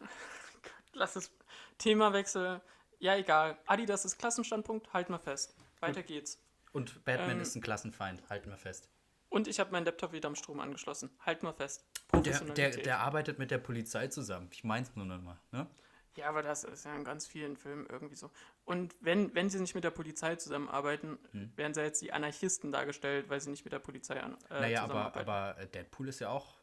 Lass 0.92 1.16
es. 1.16 1.30
Themawechsel. 1.78 2.60
Ja, 2.98 3.16
egal. 3.16 3.58
Adidas 3.66 4.04
ist 4.04 4.18
Klassenstandpunkt, 4.18 4.92
halt 4.92 5.10
mal 5.10 5.18
fest. 5.18 5.54
Weiter 5.80 6.02
geht's. 6.02 6.40
Und 6.72 7.04
Batman 7.04 7.32
Ähm, 7.36 7.40
ist 7.40 7.54
ein 7.54 7.62
Klassenfeind, 7.62 8.28
halten 8.28 8.50
wir 8.50 8.56
fest. 8.56 8.88
Und 9.28 9.48
ich 9.48 9.60
habe 9.60 9.72
meinen 9.72 9.84
Laptop 9.84 10.12
wieder 10.12 10.28
am 10.28 10.34
Strom 10.36 10.60
angeschlossen. 10.60 11.10
Halt 11.24 11.42
mal 11.42 11.52
fest. 11.52 11.84
Der, 12.12 12.40
der, 12.40 12.70
der 12.70 13.00
arbeitet 13.00 13.38
mit 13.38 13.50
der 13.50 13.58
Polizei 13.58 14.08
zusammen. 14.08 14.48
Ich 14.52 14.64
mein's 14.64 14.94
nur 14.94 15.04
noch 15.04 15.20
mal. 15.20 15.38
Ne? 15.52 15.66
Ja, 16.16 16.28
aber 16.30 16.42
das 16.42 16.64
ist 16.64 16.84
ja 16.84 16.94
in 16.96 17.04
ganz 17.04 17.26
vielen 17.26 17.56
Filmen 17.56 17.86
irgendwie 17.86 18.14
so. 18.16 18.30
Und 18.64 18.94
wenn, 19.00 19.34
wenn 19.34 19.50
sie 19.50 19.60
nicht 19.60 19.74
mit 19.74 19.84
der 19.84 19.90
Polizei 19.90 20.36
zusammenarbeiten, 20.36 21.18
Hm. 21.32 21.52
werden 21.56 21.74
sie 21.74 21.82
jetzt 21.82 22.00
die 22.02 22.12
Anarchisten 22.12 22.72
dargestellt, 22.72 23.28
weil 23.28 23.40
sie 23.40 23.50
nicht 23.50 23.64
mit 23.64 23.72
der 23.72 23.78
Polizei 23.80 24.20
an, 24.20 24.36
äh, 24.50 24.60
naja, 24.60 24.82
aber, 24.82 24.88
zusammenarbeiten. 25.10 25.28
aber 25.30 25.66
Deadpool 25.66 26.08
ist 26.08 26.20
ja 26.20 26.30
auch 26.30 26.56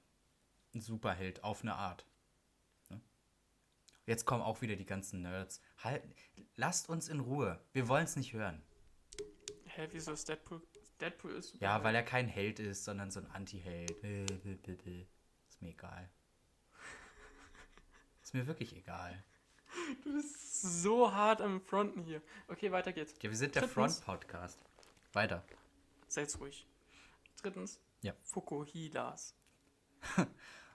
ein 0.73 0.81
Superheld 0.81 1.43
auf 1.43 1.61
eine 1.61 1.75
Art. 1.75 2.05
Ne? 2.89 2.99
Jetzt 4.07 4.25
kommen 4.25 4.41
auch 4.41 4.61
wieder 4.61 4.75
die 4.75 4.87
ganzen 4.87 5.21
Nerds. 5.21 5.61
Halt, 5.83 6.01
lasst 6.55 6.89
uns 6.89 7.07
in 7.07 7.19
Ruhe. 7.19 7.59
Wir 7.73 7.87
wollen 7.87 8.05
es 8.05 8.15
nicht 8.15 8.33
hören. 8.33 8.63
Hä, 9.65 9.87
wieso 9.91 10.13
ist 10.13 10.27
Deadpool? 10.29 10.61
Deadpool 10.99 11.31
ist. 11.31 11.55
Ja, 11.59 11.83
weil 11.83 11.93
er 11.95 12.03
kein 12.03 12.27
Held 12.27 12.59
ist, 12.59 12.85
sondern 12.85 13.11
so 13.11 13.19
ein 13.19 13.27
Anti-Held. 13.27 14.03
Äh, 14.03 14.23
äh, 14.25 14.57
äh, 14.67 14.71
äh. 14.71 15.05
Ist 15.47 15.61
mir 15.61 15.69
egal. 15.69 16.09
Ist 18.23 18.33
mir 18.33 18.47
wirklich 18.47 18.75
egal. 18.75 19.23
Du 20.03 20.13
bist 20.13 20.62
so 20.83 21.12
hart 21.13 21.41
am 21.41 21.62
Fronten 21.62 22.03
hier. 22.03 22.21
Okay, 22.47 22.71
weiter 22.71 22.93
geht's. 22.93 23.13
Ja, 23.21 23.29
wir 23.29 23.38
sind 23.38 23.55
der 23.55 23.63
Drittens. 23.63 23.99
Front-Podcast. 23.99 24.59
Weiter. 25.13 25.43
Seid's 26.07 26.39
ruhig. 26.39 26.65
Drittens. 27.41 27.79
Ja. 28.01 28.13
Fukuhilas. 28.23 29.36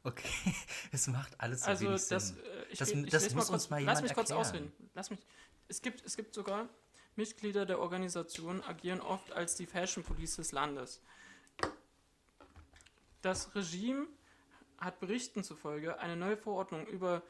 Okay, 0.05 0.55
es 0.93 1.09
macht 1.09 1.39
alles 1.41 1.63
so 1.63 1.67
Also 1.67 1.87
wenig 1.87 2.07
das, 2.07 2.29
Sinn. 2.29 2.39
äh, 2.39 2.65
ich, 2.71 2.79
Das- 2.79 2.91
ich 2.93 3.11
das 3.11 3.23
lese 3.25 3.35
muss 3.35 3.49
mal 3.49 3.55
uns 3.55 3.65
kurz, 3.65 3.71
mal 3.71 3.83
Lass 3.83 3.99
jemand 3.99 4.03
mich 4.05 4.15
kurz 4.15 4.31
erklären. 4.31 4.47
ausreden. 4.49 4.91
Lass 4.95 5.11
mich. 5.11 5.27
Es 5.67 5.83
gibt, 5.83 6.07
es 6.07 6.17
gibt 6.17 6.35
sogar 6.35 6.69
Mitglieder 7.17 7.67
der 7.67 7.81
Organisation 7.81 8.63
agieren 8.63 9.01
oft 9.01 9.33
als 9.33 9.57
die 9.57 9.67
Fashion 9.67 10.05
Police 10.05 10.37
des 10.37 10.53
Landes. 10.53 11.03
Das 13.23 13.55
Regime 13.57 14.07
hat 14.79 15.01
Berichten 15.01 15.43
zufolge 15.43 15.99
eine 15.99 16.17
neue 16.17 16.37
Verordnung 16.37 16.87
über 16.87 17.23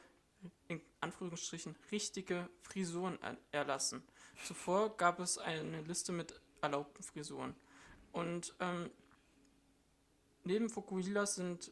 in 0.67 0.81
Anführungsstrichen 1.01 1.75
richtige 1.91 2.49
Frisuren 2.61 3.21
er- 3.21 3.37
erlassen. 3.51 4.03
Zuvor 4.45 4.95
gab 4.97 5.19
es 5.19 5.37
eine 5.37 5.81
Liste 5.81 6.11
mit 6.11 6.39
erlaubten 6.61 7.03
Frisuren. 7.03 7.55
Und 8.11 8.55
ähm, 8.59 8.89
neben 10.43 10.69
Fukuhilas 10.69 11.35
sind 11.35 11.71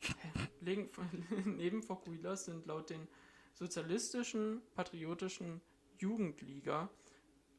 Neben 0.60 1.82
Fokuhilas 1.82 2.44
sind 2.44 2.66
laut 2.66 2.90
den 2.90 3.08
sozialistischen, 3.54 4.62
patriotischen 4.74 5.60
Jugendliga 5.98 6.90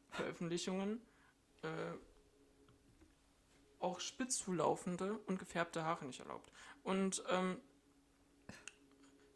Veröffentlichungen 0.09 1.01
äh, 1.61 1.67
auch 3.79 3.99
spitz 3.99 4.37
zulaufende 4.37 5.17
und 5.27 5.37
gefärbte 5.39 5.83
Haare 5.83 6.05
nicht 6.05 6.19
erlaubt. 6.19 6.51
Und 6.83 7.23
ähm, 7.29 7.57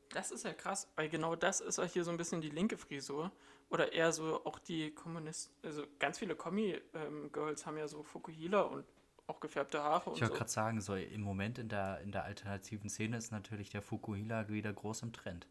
das 0.09 0.31
ist 0.31 0.43
ja 0.45 0.53
krass, 0.53 0.87
weil 0.95 1.09
genau 1.09 1.35
das 1.35 1.61
ist 1.61 1.77
ja 1.77 1.83
hier 1.85 2.03
so 2.03 2.11
ein 2.11 2.17
bisschen 2.17 2.41
die 2.41 2.49
linke 2.49 2.77
Frisur. 2.77 3.31
Oder 3.69 3.93
eher 3.93 4.11
so 4.11 4.43
auch 4.45 4.57
die 4.57 4.89
Kommunisten, 4.95 5.53
also 5.63 5.83
ganz 5.99 6.17
viele 6.17 6.35
Kommi-Girls 6.35 7.65
haben 7.67 7.77
ja 7.77 7.87
so 7.87 8.01
Fukuhila 8.01 8.61
und 8.61 8.83
auch 9.27 9.39
gefärbte 9.39 9.83
Haare 9.83 10.11
Ich 10.15 10.21
wollte 10.21 10.25
so. 10.25 10.33
gerade 10.33 10.49
sagen, 10.49 10.81
so 10.81 10.95
im 10.95 11.21
Moment 11.21 11.59
in 11.59 11.69
der, 11.69 11.99
in 12.01 12.11
der 12.11 12.23
alternativen 12.23 12.89
Szene 12.89 13.17
ist 13.17 13.31
natürlich 13.31 13.69
der 13.69 13.83
Fukuhila 13.83 14.49
wieder 14.49 14.73
groß 14.73 15.03
im 15.03 15.13
Trend. 15.13 15.45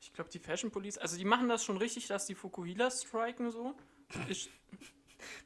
Ich 0.00 0.12
glaube, 0.12 0.30
die 0.30 0.40
Fashion 0.40 0.72
Police, 0.72 0.98
also 0.98 1.16
die 1.16 1.24
machen 1.24 1.48
das 1.48 1.62
schon 1.64 1.76
richtig, 1.76 2.08
dass 2.08 2.26
die 2.26 2.34
Fukuhila 2.34 2.90
striken 2.90 3.52
so. 3.52 3.76
Ist, 4.28 4.50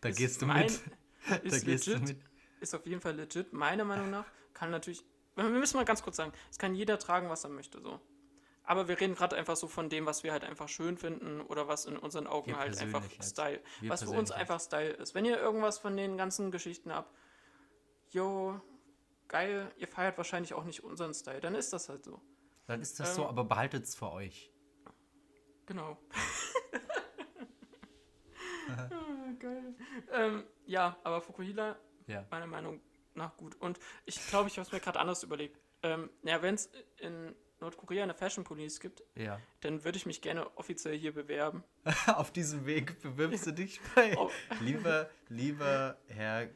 Da 0.01 0.11
gehst 0.11 0.41
du 0.41 0.47
mein- 0.47 0.63
mit. 0.65 0.73
Ist 0.73 0.83
da 1.29 1.39
gehst 1.59 1.87
legit, 1.87 1.95
du 1.97 1.99
mit. 2.15 2.19
ist 2.61 2.75
auf 2.75 2.87
jeden 2.87 3.01
Fall 3.03 3.17
legit, 3.17 3.53
meiner 3.53 3.85
Meinung 3.85 4.11
nach. 4.11 4.25
Kann 4.55 4.71
natürlich, 4.71 5.05
wir 5.37 5.45
müssen 5.45 5.77
mal 5.77 5.85
ganz 5.85 6.03
kurz 6.03 6.17
sagen, 6.17 6.33
es 6.51 6.59
kann 6.59 6.75
jeder 6.75 6.99
tragen, 6.99 7.29
was 7.29 7.45
er 7.45 7.51
möchte, 7.51 7.83
so. 7.83 8.01
Aber 8.65 8.89
wir 8.89 8.99
reden 8.99 9.15
gerade 9.15 9.37
einfach 9.37 9.57
so 9.57 9.69
von 9.69 9.91
dem, 9.91 10.07
was 10.07 10.25
wir 10.25 10.33
halt 10.33 10.43
einfach 10.43 10.69
schön 10.69 10.97
finden 10.97 11.43
oder 11.43 11.69
was 11.69 11.85
in 11.85 11.99
unseren 11.99 12.27
Augen 12.27 12.49
Wir 12.49 12.59
halt 12.59 12.79
einfach. 12.79 13.05
Style, 13.23 13.61
Wir 13.81 13.91
was 13.91 14.03
für 14.03 14.11
uns 14.11 14.31
einfach 14.31 14.59
Style 14.61 14.91
ist. 14.93 15.15
Wenn 15.15 15.27
ihr 15.27 15.39
irgendwas 15.39 15.79
von 15.79 15.97
den 15.97 16.17
ganzen 16.17 16.51
Geschichten 16.51 16.93
habt, 16.93 17.15
yo, 18.11 18.59
geil, 19.29 19.71
ihr 19.77 19.89
feiert 19.89 20.17
wahrscheinlich 20.17 20.55
auch 20.55 20.65
nicht 20.65 20.83
unseren 20.83 21.13
Style, 21.13 21.41
dann 21.41 21.55
ist 21.55 21.73
das 21.75 21.91
halt 21.91 22.05
so. 22.05 22.23
Dann 22.67 22.81
ist 22.81 22.99
das 22.99 23.11
Ähm, 23.11 23.15
so, 23.17 23.27
aber 23.27 23.45
behaltet 23.45 23.85
es 23.85 23.95
für 23.95 24.11
euch. 24.11 24.51
Genau. 25.67 25.99
ah, 28.69 28.89
geil. 29.39 29.75
Ähm, 30.13 30.45
ja, 30.65 30.97
aber 31.05 31.21
Fukuhila, 31.21 31.77
Ja. 32.07 32.27
meiner 32.31 32.47
Meinung 32.47 32.81
nach 33.15 33.37
gut. 33.37 33.55
Und 33.61 33.79
ich 34.07 34.27
glaube, 34.29 34.49
ich 34.49 34.57
habe 34.57 34.67
es 34.67 34.73
mir 34.73 34.81
gerade 34.81 34.99
anders 35.01 35.23
überlegt. 35.23 35.61
Ähm, 35.83 36.09
ja, 36.23 36.41
wenn 36.43 36.55
es 36.55 36.71
in 36.99 37.35
Nordkorea 37.65 38.03
eine 38.03 38.15
Fashion 38.15 38.45
Police 38.45 38.79
gibt, 38.79 39.03
Ja. 39.15 39.41
dann 39.61 39.85
würde 39.85 39.97
ich 39.97 40.05
mich 40.07 40.21
gerne 40.21 40.55
offiziell 40.57 40.97
hier 40.97 41.13
bewerben. 41.15 41.65
Auf 42.07 42.31
diesem 42.31 42.67
Weg 42.67 43.01
bewirbst 43.01 43.47
du 43.47 43.53
dich 43.53 43.81
bei. 43.95 44.17
Oh. 44.19 44.31
Lieber, 44.61 45.09
lieber 45.29 45.97
Herr 46.09 46.51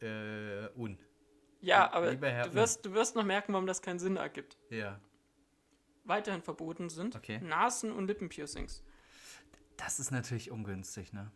äh, 0.00 0.68
Un. 0.76 0.98
Ja, 1.60 1.90
aber 1.92 2.14
du 2.14 2.54
wirst, 2.54 2.84
du 2.84 2.92
wirst 2.92 3.14
noch 3.14 3.24
merken, 3.24 3.52
warum 3.52 3.66
das 3.66 3.80
keinen 3.82 3.98
Sinn 3.98 4.16
ergibt. 4.16 4.58
Ja. 4.70 5.00
Weiterhin 6.04 6.42
verboten 6.42 6.90
sind 6.90 7.16
Okay. 7.16 7.38
Nasen- 7.40 7.92
und 7.92 8.06
Lippenpiercings. 8.06 8.82
Das 9.76 9.98
ist 9.98 10.10
natürlich 10.10 10.50
ungünstig, 10.50 11.12
ne? 11.12 11.30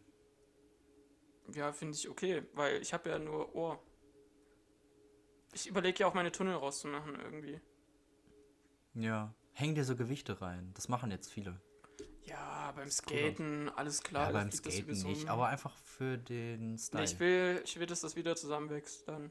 Ja, 1.55 1.73
finde 1.73 1.97
ich 1.97 2.09
okay, 2.09 2.43
weil 2.53 2.81
ich 2.83 2.93
habe 2.93 3.09
ja 3.11 3.19
nur 3.19 3.55
Ohr. 3.55 3.83
Ich 5.55 5.67
überlege 5.67 6.01
ja 6.01 6.07
auch 6.07 6.15
meine 6.15 6.31
Tunnel 6.31 6.55
rauszumachen 6.55 7.19
irgendwie. 7.19 7.59
Ja. 8.99 9.35
Häng 9.53 9.75
dir 9.75 9.85
so 9.85 9.97
Gewichte 9.97 10.41
rein. 10.41 10.71
Das 10.75 10.89
machen 10.89 11.11
jetzt 11.11 11.33
viele. 11.33 11.61
Ja, 12.25 12.73
beim 12.73 12.85
cool 12.85 12.91
Skaten, 12.91 13.69
alles 13.71 14.03
klar. 14.03 14.27
ja, 14.27 14.33
beim 14.33 14.51
Skaten 14.53 14.83
sowieso 14.83 15.09
nicht, 15.09 15.29
aber 15.29 15.49
einfach 15.49 15.75
für 15.77 16.19
den 16.19 16.73
Nee, 16.73 16.79
Style. 16.79 17.05
ich 17.05 17.19
will, 17.21 17.63
ich 17.65 17.79
will, 17.79 17.87
dass 17.87 18.01
das 18.03 18.17
wieder 18.17 18.37
zusammenwächst 18.37 19.09
dann. 19.09 19.31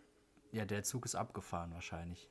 ja, 0.51 0.65
der 0.65 0.83
Zug 0.83 1.05
ist 1.05 1.15
abgefahren 1.15 1.71
wahrscheinlich. 1.73 2.29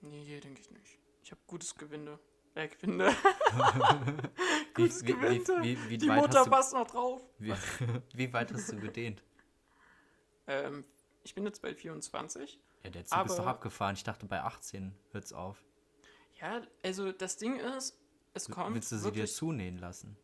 Nee, 0.00 0.40
denke 0.40 0.60
ich 0.60 0.70
nicht. 0.72 0.98
Ich 1.22 1.30
habe 1.30 1.40
gutes 1.46 1.74
Gewinde. 1.76 2.18
Äh, 2.54 2.68
Gewinde. 2.68 3.08
Wie, 3.54 4.72
Gutes 4.74 5.02
wie, 5.02 5.08
wie, 5.08 5.12
Gewinde. 5.12 5.58
wie, 5.62 5.88
wie, 5.90 5.98
Die 5.98 6.08
weit 6.08 6.16
Mutter 6.20 6.44
du, 6.44 6.50
passt 6.50 6.72
noch 6.72 6.86
drauf. 6.88 7.22
wie, 7.38 7.52
wie 8.14 8.32
weit 8.32 8.52
hast 8.52 8.72
du 8.72 8.76
gedehnt? 8.80 9.22
Ähm, 10.46 10.84
ich 11.22 11.34
bin 11.34 11.44
jetzt 11.44 11.62
bei 11.62 11.74
24. 11.74 12.60
Ja, 12.84 12.90
der 12.90 13.04
Zug 13.04 13.26
ist 13.26 13.38
doch 13.38 13.46
abgefahren. 13.46 13.94
Ich 13.94 14.04
dachte, 14.04 14.26
bei 14.26 14.40
18 14.42 14.94
hört's 15.12 15.32
auf. 15.32 15.62
Ja, 16.40 16.62
also 16.84 17.12
das 17.12 17.36
Ding 17.36 17.58
ist, 17.58 17.98
es 18.34 18.48
kommt 18.48 18.74
Willst 18.74 18.92
du 18.92 18.96
sie 18.96 19.10
dir 19.10 19.16
wirklich, 19.16 19.34
zunähen 19.34 19.78
lassen? 19.78 20.16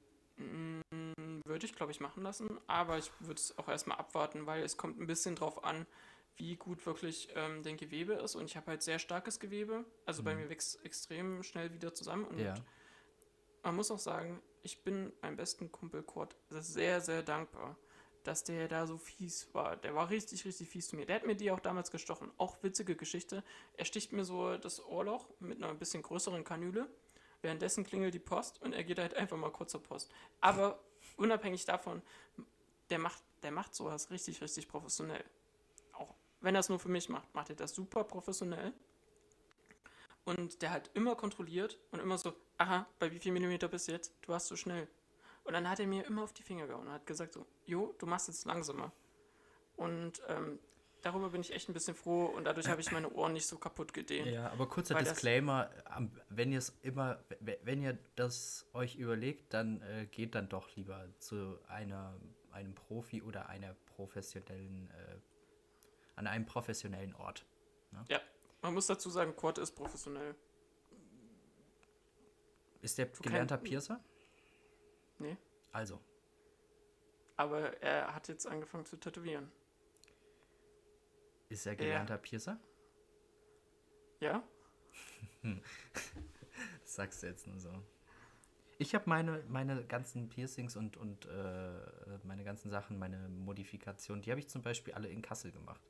würde 1.47 1.67
ich 1.67 1.75
glaube 1.75 1.93
ich 1.93 2.01
machen 2.01 2.23
lassen, 2.23 2.59
aber 2.67 2.99
ich 2.99 3.11
würde 3.21 3.39
es 3.41 3.57
auch 3.59 3.69
erstmal 3.69 3.99
abwarten, 3.99 4.47
weil 4.47 4.63
es 4.63 4.77
kommt 4.77 4.99
ein 5.01 5.07
bisschen 5.07 5.37
drauf 5.37 5.63
an, 5.65 5.87
wie 6.37 6.57
gut 6.57 6.85
wirklich 6.87 7.29
ähm, 7.35 7.63
dein 7.63 7.77
Gewebe 7.77 8.15
ist 8.15 8.35
und 8.35 8.47
ich 8.47 8.57
habe 8.57 8.67
halt 8.73 8.83
sehr 8.83 8.99
starkes 8.99 9.39
Gewebe, 9.39 9.85
also 10.07 10.23
bei 10.25 10.35
mir 10.35 10.49
wächst 10.49 10.85
extrem 10.85 11.43
schnell 11.45 11.73
wieder 11.73 11.95
zusammen 11.95 12.25
und 12.25 12.37
Mhm. 12.37 12.45
Ja. 12.45 12.55
man 13.63 13.77
muss 13.77 13.91
auch 13.91 13.99
sagen, 14.01 14.43
ich 14.63 14.83
bin 14.83 15.13
meinem 15.23 15.37
besten 15.37 15.71
Kumpel 15.71 16.03
Kurt 16.03 16.37
sehr, 16.51 17.01
sehr 17.01 17.23
dankbar, 17.23 17.77
dass 18.25 18.43
der 18.43 18.69
da 18.69 18.87
so 18.87 18.97
fies 18.99 19.49
war. 19.53 19.77
Der 19.77 19.95
war 19.95 20.11
richtig, 20.11 20.45
richtig 20.45 20.69
fies 20.69 20.89
zu 20.89 20.97
mir. 20.97 21.07
Der 21.07 21.17
hat 21.17 21.27
mir 21.27 21.37
die 21.37 21.51
auch 21.51 21.61
damals 21.61 21.91
gestochen. 21.91 22.31
Auch 22.39 22.63
witzige 22.63 22.97
Geschichte. 22.97 23.45
Er 23.77 23.85
sticht 23.85 24.13
mir 24.13 24.25
so 24.25 24.57
das 24.57 24.85
Ohrloch 24.85 25.29
mit 25.41 25.63
einer 25.63 25.73
bisschen 25.75 26.03
größeren 26.03 26.43
Kanüle. 26.43 26.89
Währenddessen 27.43 27.85
klingelt 27.85 28.15
die 28.15 28.19
Post 28.19 28.63
und 28.63 28.73
er 28.73 28.85
geht 28.85 28.99
halt 28.99 29.15
einfach 29.15 29.37
mal 29.37 29.53
kurz 29.53 29.73
zur 29.73 29.83
Post. 29.83 30.11
Aber 30.41 30.83
unabhängig 31.17 31.67
davon, 31.67 32.03
der 32.91 32.99
macht, 32.99 33.23
der 33.43 33.51
macht 33.51 33.75
sowas 33.75 34.11
richtig, 34.11 34.41
richtig 34.41 34.67
professionell. 34.67 35.25
Auch 35.93 36.15
wenn 36.41 36.55
er 36.55 36.61
es 36.61 36.71
nur 36.71 36.79
für 36.79 36.89
mich 36.89 37.11
macht, 37.11 37.35
macht 37.35 37.51
er 37.51 37.57
das 37.57 37.75
super 37.75 38.05
professionell. 38.05 38.73
Und 40.25 40.63
der 40.63 40.71
hat 40.71 40.91
immer 40.95 41.17
kontrolliert 41.17 41.79
und 41.91 42.01
immer 42.01 42.17
so, 42.17 42.35
aha, 42.57 42.87
bei 42.99 43.13
wie 43.13 43.19
viel 43.19 43.33
Millimeter 43.33 43.69
bist 43.69 43.89
du 43.89 43.93
jetzt? 43.93 44.15
Du 44.23 44.29
warst 44.33 44.47
so 44.47 44.57
schnell. 44.57 44.89
Und 45.45 45.53
dann 45.53 45.69
hat 45.69 45.79
er 45.79 45.87
mir 45.87 46.07
immer 46.07 46.23
auf 46.23 46.33
die 46.33 46.43
Finger 46.43 46.67
gehauen 46.67 46.87
und 46.87 46.93
hat 46.93 47.07
gesagt 47.07 47.35
so, 47.35 47.47
jo, 47.67 47.95
du 47.99 48.07
machst 48.07 48.29
jetzt 48.29 48.47
langsamer. 48.47 48.93
Und 49.77 50.23
ähm, 50.29 50.59
darüber 51.03 51.31
bin 51.31 51.41
ich 51.43 51.53
echt 51.53 51.69
ein 51.69 51.75
bisschen 51.75 51.95
froh 51.95 52.27
und 52.27 52.45
dadurch 52.45 52.69
habe 52.69 52.81
ich 52.81 52.91
meine 52.91 53.11
Ohren 53.13 53.35
nicht 53.35 53.47
so 53.47 53.59
kaputt 53.59 53.93
gedehnt. 53.93 54.29
Ja, 54.29 54.51
aber 54.51 54.69
kurzer 54.69 54.95
Disclaimer, 54.95 55.71
wenn 56.31 56.51
ihr 56.51 56.59
es 56.59 56.71
immer, 56.83 57.23
wenn 57.41 57.83
ihr 57.83 57.99
das 58.17 58.67
euch 58.73 58.97
überlegt, 58.97 59.53
dann 59.53 59.83
äh, 59.83 60.07
geht 60.07 60.35
dann 60.35 60.49
doch 60.49 60.75
lieber 60.77 61.07
zu 61.19 61.59
einer, 61.69 62.19
einem 62.53 62.75
Profi 62.75 63.23
oder 63.23 63.49
einer 63.49 63.75
professionellen, 63.97 64.91
äh, 64.91 65.19
an 66.17 66.27
einem 66.27 66.47
professionellen 66.47 67.15
Ort. 67.15 67.45
Ja, 68.09 68.21
man 68.63 68.75
muss 68.75 68.87
dazu 68.87 69.11
sagen, 69.11 69.37
Quad 69.37 69.59
ist 69.59 69.73
professionell. 69.73 70.35
Ist 72.81 72.99
der 72.99 73.07
Du 73.07 73.23
gelernter 73.23 73.57
Piercer? 73.57 74.01
Nee. 75.19 75.37
Also, 75.73 76.01
Aber 77.37 77.81
er 77.83 78.15
hat 78.15 78.29
jetzt 78.29 78.47
angefangen 78.47 78.85
zu 78.87 78.97
tätowieren. 78.97 79.51
ist 81.49 81.67
er 81.67 81.77
gelernter 81.77 82.19
Piercer? 82.19 82.59
Ja? 84.21 84.43
Das 86.83 86.95
sagst 86.95 87.23
du 87.23 87.27
jetzt 87.27 87.47
nur 87.49 87.59
so. 87.59 87.73
Ich 88.79 88.95
habe 88.95 89.09
meine, 89.09 89.43
meine 89.49 89.85
ganzen 89.85 90.29
Piercings 90.29 90.77
und, 90.77 90.97
und 90.97 91.27
äh, 91.27 92.19
meine 92.23 92.45
ganzen 92.45 92.71
Sachen, 92.71 92.99
meine 92.99 93.29
Modifikationen, 93.29 94.23
die 94.23 94.31
habe 94.31 94.41
ich 94.41 94.49
zum 94.49 94.63
Beispiel 94.63 94.95
alle 94.95 95.09
in 95.09 95.23
Kassel 95.23 95.51
gemacht. 95.51 95.81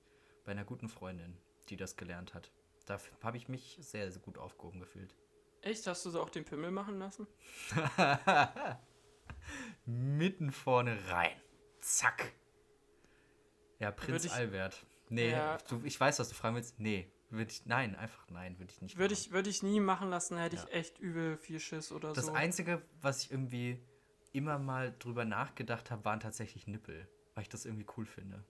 Bei 0.44 0.52
einer 0.52 0.64
guten 0.64 0.88
Freundin, 0.88 1.36
die 1.68 1.76
das 1.76 1.96
gelernt 1.96 2.32
hat. 2.34 2.50
Da 2.86 2.98
habe 3.22 3.36
ich 3.36 3.48
mich 3.48 3.78
sehr, 3.80 4.10
sehr 4.10 4.22
gut 4.22 4.38
aufgehoben 4.38 4.80
gefühlt. 4.80 5.14
Echt? 5.62 5.86
Hast 5.86 6.04
du 6.06 6.10
so 6.10 6.22
auch 6.22 6.30
den 6.30 6.44
Pimmel 6.44 6.70
machen 6.70 6.98
lassen? 6.98 7.26
Mitten 9.86 10.52
vorne 10.52 10.98
rein. 11.08 11.40
Zack. 11.80 12.32
Ja, 13.78 13.90
Prinz 13.90 14.24
ich- 14.24 14.32
Albert. 14.32 14.86
Nee, 15.10 15.30
Ja. 15.32 15.58
du, 15.68 15.82
ich 15.84 15.98
weiß, 16.00 16.18
was 16.18 16.28
du 16.30 16.34
fragen 16.34 16.56
willst. 16.56 16.78
Nee, 16.80 17.12
würde 17.30 17.50
ich. 17.50 17.66
Nein, 17.66 17.94
einfach 17.94 18.26
nein, 18.30 18.58
würde 18.58 18.72
ich 18.72 18.80
nicht. 18.80 18.96
Würde 18.96 19.14
machen. 19.14 19.22
ich, 19.26 19.32
würde 19.32 19.50
ich 19.50 19.62
nie 19.62 19.80
machen 19.80 20.08
lassen, 20.10 20.38
hätte 20.38 20.56
Ja. 20.56 20.64
ich 20.64 20.72
echt 20.72 20.98
übel 20.98 21.36
viel 21.36 21.60
Schiss 21.60 21.92
oder 21.92 22.12
Das 22.14 22.26
so. 22.26 22.32
Einzige, 22.32 22.82
was 23.02 23.22
ich 23.24 23.30
irgendwie 23.30 23.82
immer 24.32 24.58
mal 24.58 24.94
drüber 24.98 25.24
nachgedacht 25.24 25.90
habe, 25.90 26.04
waren 26.04 26.20
tatsächlich 26.20 26.66
Nippel. 26.66 27.06
Weil 27.34 27.42
ich 27.42 27.48
das 27.48 27.64
irgendwie 27.66 27.86
cool 27.96 28.06
finde. 28.06 28.44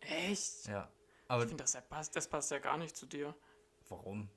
Echt? 0.00 0.66
Ja. 0.66 0.90
Aber 1.28 1.42
Ich 1.44 1.48
finde, 1.48 1.64
das, 1.64 2.10
das 2.10 2.28
passt 2.28 2.50
ja 2.50 2.58
gar 2.58 2.76
nicht 2.76 2.96
zu 2.96 3.06
dir. 3.06 3.34
warum? 3.88 4.28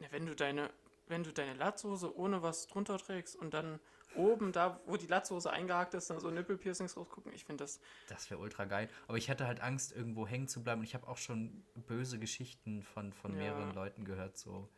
Ja, 0.00 0.10
wenn 0.10 0.26
du 0.26 0.34
deine, 0.34 0.70
wenn 1.06 1.22
du 1.24 1.32
deine 1.32 1.54
Latzhose 1.54 2.16
ohne 2.16 2.42
was 2.42 2.66
drunter 2.66 2.98
trägst 2.98 3.36
und 3.36 3.54
dann 3.54 3.80
oben 4.16 4.52
da, 4.52 4.80
wo 4.86 4.96
die 4.96 5.06
Latzhose 5.06 5.50
eingehakt 5.50 5.94
ist, 5.94 6.08
dann 6.10 6.20
so 6.20 6.30
Nippelpiercings 6.30 6.96
rausgucken, 6.96 7.32
ich 7.32 7.44
finde 7.44 7.64
das. 7.64 7.80
Das 8.08 8.30
wäre 8.30 8.40
ultra 8.40 8.64
geil. 8.64 8.88
Aber 9.08 9.18
ich 9.18 9.28
hatte 9.28 9.46
halt 9.46 9.60
Angst, 9.60 9.92
irgendwo 9.92 10.26
hängen 10.26 10.48
zu 10.48 10.62
bleiben. 10.62 10.80
Und 10.80 10.86
ich 10.86 10.94
habe 10.94 11.08
auch 11.08 11.18
schon 11.18 11.64
böse 11.86 12.18
Geschichten 12.18 12.82
von, 12.82 13.12
von 13.12 13.32
Ja. 13.32 13.38
mehreren 13.38 13.74
Leuten 13.74 14.04
gehört. 14.04 14.36
So. 14.38 14.68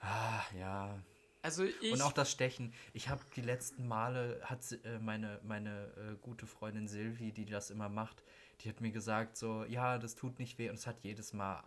Ah, 0.00 0.42
ja. 0.58 0.98
Also 1.42 1.64
ich. 1.64 1.92
Und 1.92 2.00
auch 2.02 2.12
das 2.12 2.30
Stechen. 2.30 2.72
Ich 2.92 3.08
habe 3.08 3.20
die 3.34 3.42
letzten 3.42 3.88
Male, 3.88 4.40
hat 4.44 4.60
äh, 4.84 4.98
meine, 5.00 5.40
meine 5.42 5.92
äh, 5.96 6.16
gute 6.20 6.46
Freundin 6.46 6.86
Silvi, 6.86 7.32
die 7.32 7.44
das 7.46 7.70
immer 7.70 7.88
macht, 7.88 8.22
die 8.60 8.68
hat 8.68 8.80
mir 8.80 8.92
gesagt, 8.92 9.36
so, 9.36 9.64
ja, 9.64 9.98
das 9.98 10.14
tut 10.14 10.38
nicht 10.38 10.58
weh. 10.58 10.68
Und 10.68 10.76
es 10.76 10.86
hat 10.86 11.00
jedes 11.02 11.32
Mal 11.32 11.64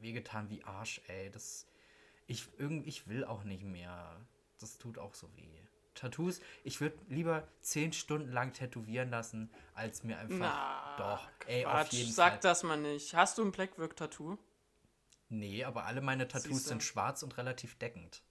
wehgetan 0.00 0.50
wie 0.50 0.62
Arsch, 0.64 1.00
ey. 1.08 1.30
Das, 1.30 1.66
ich, 2.26 2.48
irgend, 2.58 2.86
ich 2.86 3.08
will 3.08 3.24
auch 3.24 3.44
nicht 3.44 3.62
mehr. 3.64 4.16
Das 4.60 4.78
tut 4.78 4.98
auch 4.98 5.14
so 5.14 5.28
weh. 5.36 5.60
Tattoos, 5.94 6.40
ich 6.64 6.80
würde 6.80 6.98
lieber 7.08 7.46
zehn 7.60 7.92
Stunden 7.92 8.32
lang 8.32 8.52
tätowieren 8.52 9.10
lassen, 9.10 9.48
als 9.74 10.02
mir 10.02 10.18
einfach. 10.18 10.38
na, 10.38 10.96
doch, 10.98 11.28
ey, 11.46 11.64
auf 11.64 11.72
Quatsch, 11.72 11.92
jeden 11.92 12.12
sag 12.12 12.32
Fall. 12.32 12.40
das 12.40 12.62
mal 12.64 12.76
nicht. 12.80 13.14
Hast 13.14 13.38
du 13.38 13.44
ein 13.44 13.52
Blackwork-Tattoo? 13.52 14.36
Nee, 15.28 15.64
aber 15.64 15.84
alle 15.84 16.00
meine 16.00 16.26
Tattoos 16.26 16.50
Siehste. 16.56 16.68
sind 16.70 16.82
schwarz 16.82 17.22
und 17.22 17.36
relativ 17.38 17.76
deckend. 17.78 18.22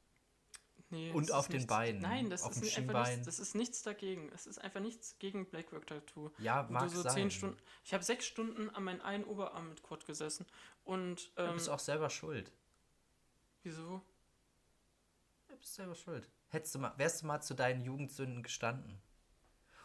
Nee, 0.90 1.10
Und 1.12 1.30
das 1.30 1.36
auf 1.36 1.48
den 1.48 1.56
nichts- 1.58 1.68
Beinen, 1.68 2.02
Nein, 2.02 2.30
das 2.30 2.44
auf 2.44 2.52
ist 2.52 2.58
dem 2.60 2.66
nicht- 2.66 2.78
einfach 2.78 2.94
Schienbein. 3.06 3.12
nichts, 3.20 3.26
das 3.26 3.40
ist 3.40 3.56
nichts 3.56 3.82
dagegen. 3.82 4.30
Es 4.34 4.46
ist 4.46 4.60
einfach 4.60 4.80
nichts 4.80 5.18
gegen 5.20 5.46
Blackwork-Tattoo. 5.50 6.32
Ja, 6.38 6.68
mag 6.70 6.84
du 6.84 6.90
so 6.90 7.02
sein. 7.02 7.14
zehn 7.14 7.32
Stunden. 7.32 7.58
Ich 7.84 7.94
habe 7.94 8.04
sechs 8.04 8.26
Stunden 8.28 8.70
an 8.70 8.84
meinem 8.84 9.02
einen 9.02 9.24
Oberarm 9.24 9.70
mit 9.70 9.82
Quad 9.82 10.06
gesessen. 10.06 10.46
Und 10.84 11.32
Du 11.38 11.44
ähm, 11.44 11.54
bist 11.56 11.70
auch 11.70 11.80
selber 11.80 12.10
schuld. 12.12 12.52
Wieso? 13.64 14.02
Du 15.48 15.58
bist 15.58 15.74
selber 15.74 15.96
schuld. 15.96 16.30
Hättest 16.50 16.76
du 16.76 16.80
mal, 16.80 16.94
wärst 16.98 17.22
du 17.22 17.28
mal 17.28 17.42
zu 17.42 17.54
deinen 17.54 17.84
Jugendsünden 17.84 18.44
gestanden. 18.44 19.02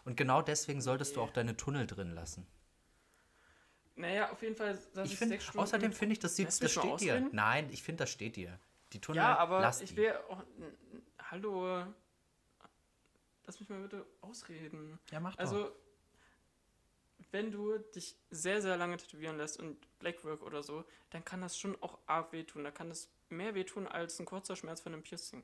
Und 0.05 0.17
genau 0.17 0.43
deswegen 0.43 0.81
solltest 0.81 1.17
du 1.17 1.21
auch 1.21 1.31
deine 1.31 1.57
Tunnel 1.57 1.87
drin 1.87 2.12
lassen. 2.14 2.47
Naja, 3.97 4.31
auf 4.31 4.41
jeden 4.43 4.55
Fall, 4.55 4.79
dass 4.95 5.11
Ich 5.11 5.17
finde, 5.19 5.35
sechs 5.35 5.45
Stunden. 5.45 5.61
außerdem 5.61 5.93
finde 5.93 6.12
ich, 6.12 6.19
das, 6.21 6.37
sieht, 6.37 6.47
das 6.49 6.71
steht 6.71 7.01
dir. 7.01 7.29
Nein, 7.33 7.69
ich 7.71 7.83
finde, 7.83 8.05
das 8.05 8.11
steht 8.11 8.37
dir. 8.37 8.59
Die 8.93 9.01
Tunnel, 9.01 9.19
Ja, 9.19 9.37
aber 9.37 9.61
lass 9.61 9.81
ich 9.81 9.97
will 9.97 10.14
auch. 10.29 10.43
Hallo. 11.31 11.85
Lass 13.45 13.61
mich 13.61 13.69
mal 13.69 13.81
bitte 13.81 14.07
ausreden. 14.21 14.99
Ja, 15.11 15.21
mach 15.21 15.35
doch. 15.35 15.41
Also, 15.41 15.73
wenn 17.31 17.51
du 17.51 17.77
dich 17.79 18.17
sehr, 18.31 18.62
sehr 18.62 18.77
lange 18.77 18.97
tätowieren 18.97 19.37
lässt 19.37 19.59
und 19.59 19.77
Blackwork 19.99 20.43
oder 20.43 20.62
so, 20.62 20.85
dann 21.11 21.25
kann 21.25 21.41
das 21.41 21.59
schon 21.59 21.77
auch 21.83 21.99
arg 22.07 22.33
wehtun. 22.33 22.64
Da 22.64 22.71
kann 22.71 22.88
das 22.88 23.11
mehr 23.31 23.55
wehtun 23.55 23.87
als 23.87 24.19
ein 24.19 24.27
kurzer 24.27 24.57
Schmerz 24.57 24.81
von 24.81 24.93
einem 24.93 25.03
Piercing. 25.03 25.43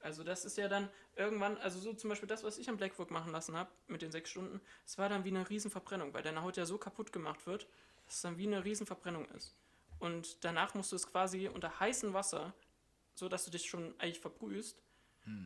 Also 0.00 0.22
das 0.22 0.44
ist 0.44 0.56
ja 0.56 0.68
dann 0.68 0.88
irgendwann, 1.16 1.56
also 1.58 1.78
so 1.78 1.92
zum 1.92 2.10
Beispiel 2.10 2.28
das, 2.28 2.44
was 2.44 2.58
ich 2.58 2.68
am 2.68 2.76
Blackwork 2.76 3.10
machen 3.10 3.32
lassen 3.32 3.56
habe, 3.56 3.70
mit 3.88 4.02
den 4.02 4.12
sechs 4.12 4.30
Stunden, 4.30 4.60
es 4.84 4.98
war 4.98 5.08
dann 5.08 5.24
wie 5.24 5.30
eine 5.30 5.48
Riesenverbrennung, 5.48 6.14
weil 6.14 6.22
deine 6.22 6.42
Haut 6.42 6.56
ja 6.56 6.66
so 6.66 6.78
kaputt 6.78 7.12
gemacht 7.12 7.46
wird, 7.46 7.66
dass 8.04 8.16
es 8.16 8.22
dann 8.22 8.38
wie 8.38 8.46
eine 8.46 8.64
Riesenverbrennung 8.64 9.26
ist. 9.30 9.56
Und 9.98 10.44
danach 10.44 10.74
musst 10.74 10.92
du 10.92 10.96
es 10.96 11.10
quasi 11.10 11.48
unter 11.48 11.80
heißem 11.80 12.12
Wasser, 12.12 12.54
so 13.14 13.28
dass 13.28 13.46
du 13.46 13.50
dich 13.50 13.68
schon 13.68 13.98
eigentlich 13.98 14.20
verbrühst, 14.20 14.80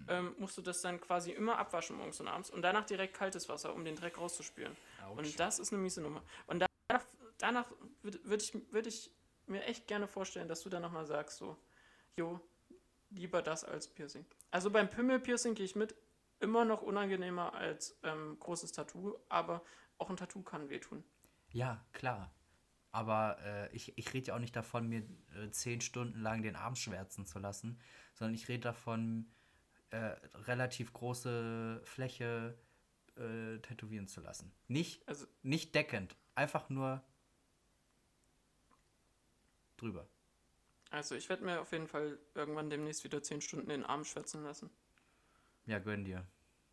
ähm, 0.09 0.35
musst 0.39 0.59
du 0.59 0.63
das 0.63 0.83
dann 0.83 1.01
quasi 1.01 1.31
immer 1.31 1.59
abwaschen 1.59 1.97
morgens 1.97 2.21
und 2.21 2.29
abends 2.29 2.51
und 2.51 2.63
danach 2.63 2.85
direkt 2.85 3.15
kaltes 3.15 3.49
Wasser, 3.49 3.75
um 3.75 3.85
den 3.85 3.97
Dreck 3.97 4.19
rauszuspülen. 4.19 4.77
Autsch. 5.07 5.19
Und 5.19 5.41
das 5.41 5.59
ist 5.59 5.73
eine 5.73 5.81
miese 5.81 6.03
Nummer. 6.03 6.23
Und 6.47 6.63
danach, 6.89 7.07
danach 7.39 7.73
würde 8.03 8.21
würd 8.25 8.43
ich, 8.43 8.73
würd 8.73 8.87
ich 8.87 9.11
mir 9.47 9.65
echt 9.65 9.87
gerne 9.87 10.07
vorstellen, 10.07 10.49
dass 10.49 10.63
du 10.63 10.69
dann 10.69 10.83
nochmal 10.83 11.07
sagst, 11.07 11.39
so, 11.39 11.57
jo, 12.17 12.41
lieber 13.11 13.43
das 13.43 13.65
als 13.65 13.89
Piercing. 13.89 14.25
Also 14.51 14.71
beim 14.71 14.91
Pimmel-Piercing 14.91 15.55
gehe 15.55 15.65
ich 15.65 15.77
mit, 15.77 15.95
immer 16.41 16.65
noch 16.65 16.83
unangenehmer 16.83 17.55
als 17.55 17.99
ähm, 18.03 18.39
großes 18.39 18.73
Tattoo, 18.73 19.17
aber 19.29 19.63
auch 19.99 20.11
ein 20.11 20.17
Tattoo 20.17 20.43
kann 20.43 20.71
wehtun. 20.71 21.05
Ja, 21.53 21.85
klar. 21.93 22.33
Aber 22.93 23.39
äh, 23.45 23.75
ich, 23.75 23.97
ich 23.99 24.13
rede 24.13 24.29
ja 24.29 24.35
auch 24.35 24.41
nicht 24.41 24.57
davon, 24.57 24.89
mir 24.89 25.03
äh, 25.37 25.51
zehn 25.51 25.81
Stunden 25.81 26.21
lang 26.21 26.43
den 26.43 26.57
Arm 26.57 26.75
schwärzen 26.75 27.27
zu 27.27 27.39
lassen, 27.39 27.79
sondern 28.15 28.35
ich 28.35 28.49
rede 28.49 28.63
davon, 28.63 29.31
äh, 29.91 30.17
relativ 30.47 30.93
große 30.93 31.83
Fläche 31.85 32.57
äh, 33.17 33.59
tätowieren 33.59 34.09
zu 34.09 34.21
lassen. 34.21 34.53
Nicht, 34.69 35.07
Also, 35.09 35.27
nicht 35.43 35.75
deckend, 35.75 36.17
einfach 36.35 36.69
nur 36.69 37.03
drüber. 39.77 40.09
Also 40.91 41.15
ich 41.15 41.29
werde 41.29 41.45
mir 41.45 41.61
auf 41.61 41.73
jeden 41.73 41.89
Fall 41.89 42.19
irgendwann 42.35 42.71
demnächst 42.71 43.05
wieder 43.05 43.23
10 43.23 43.41
Stunden 43.41 43.69
den 43.69 43.85
Arm 43.85 44.05
schwärzen 44.05 44.43
lassen. 44.43 44.71
Ja, 45.67 45.79
gönn 45.79 46.05
dir. 46.05 46.27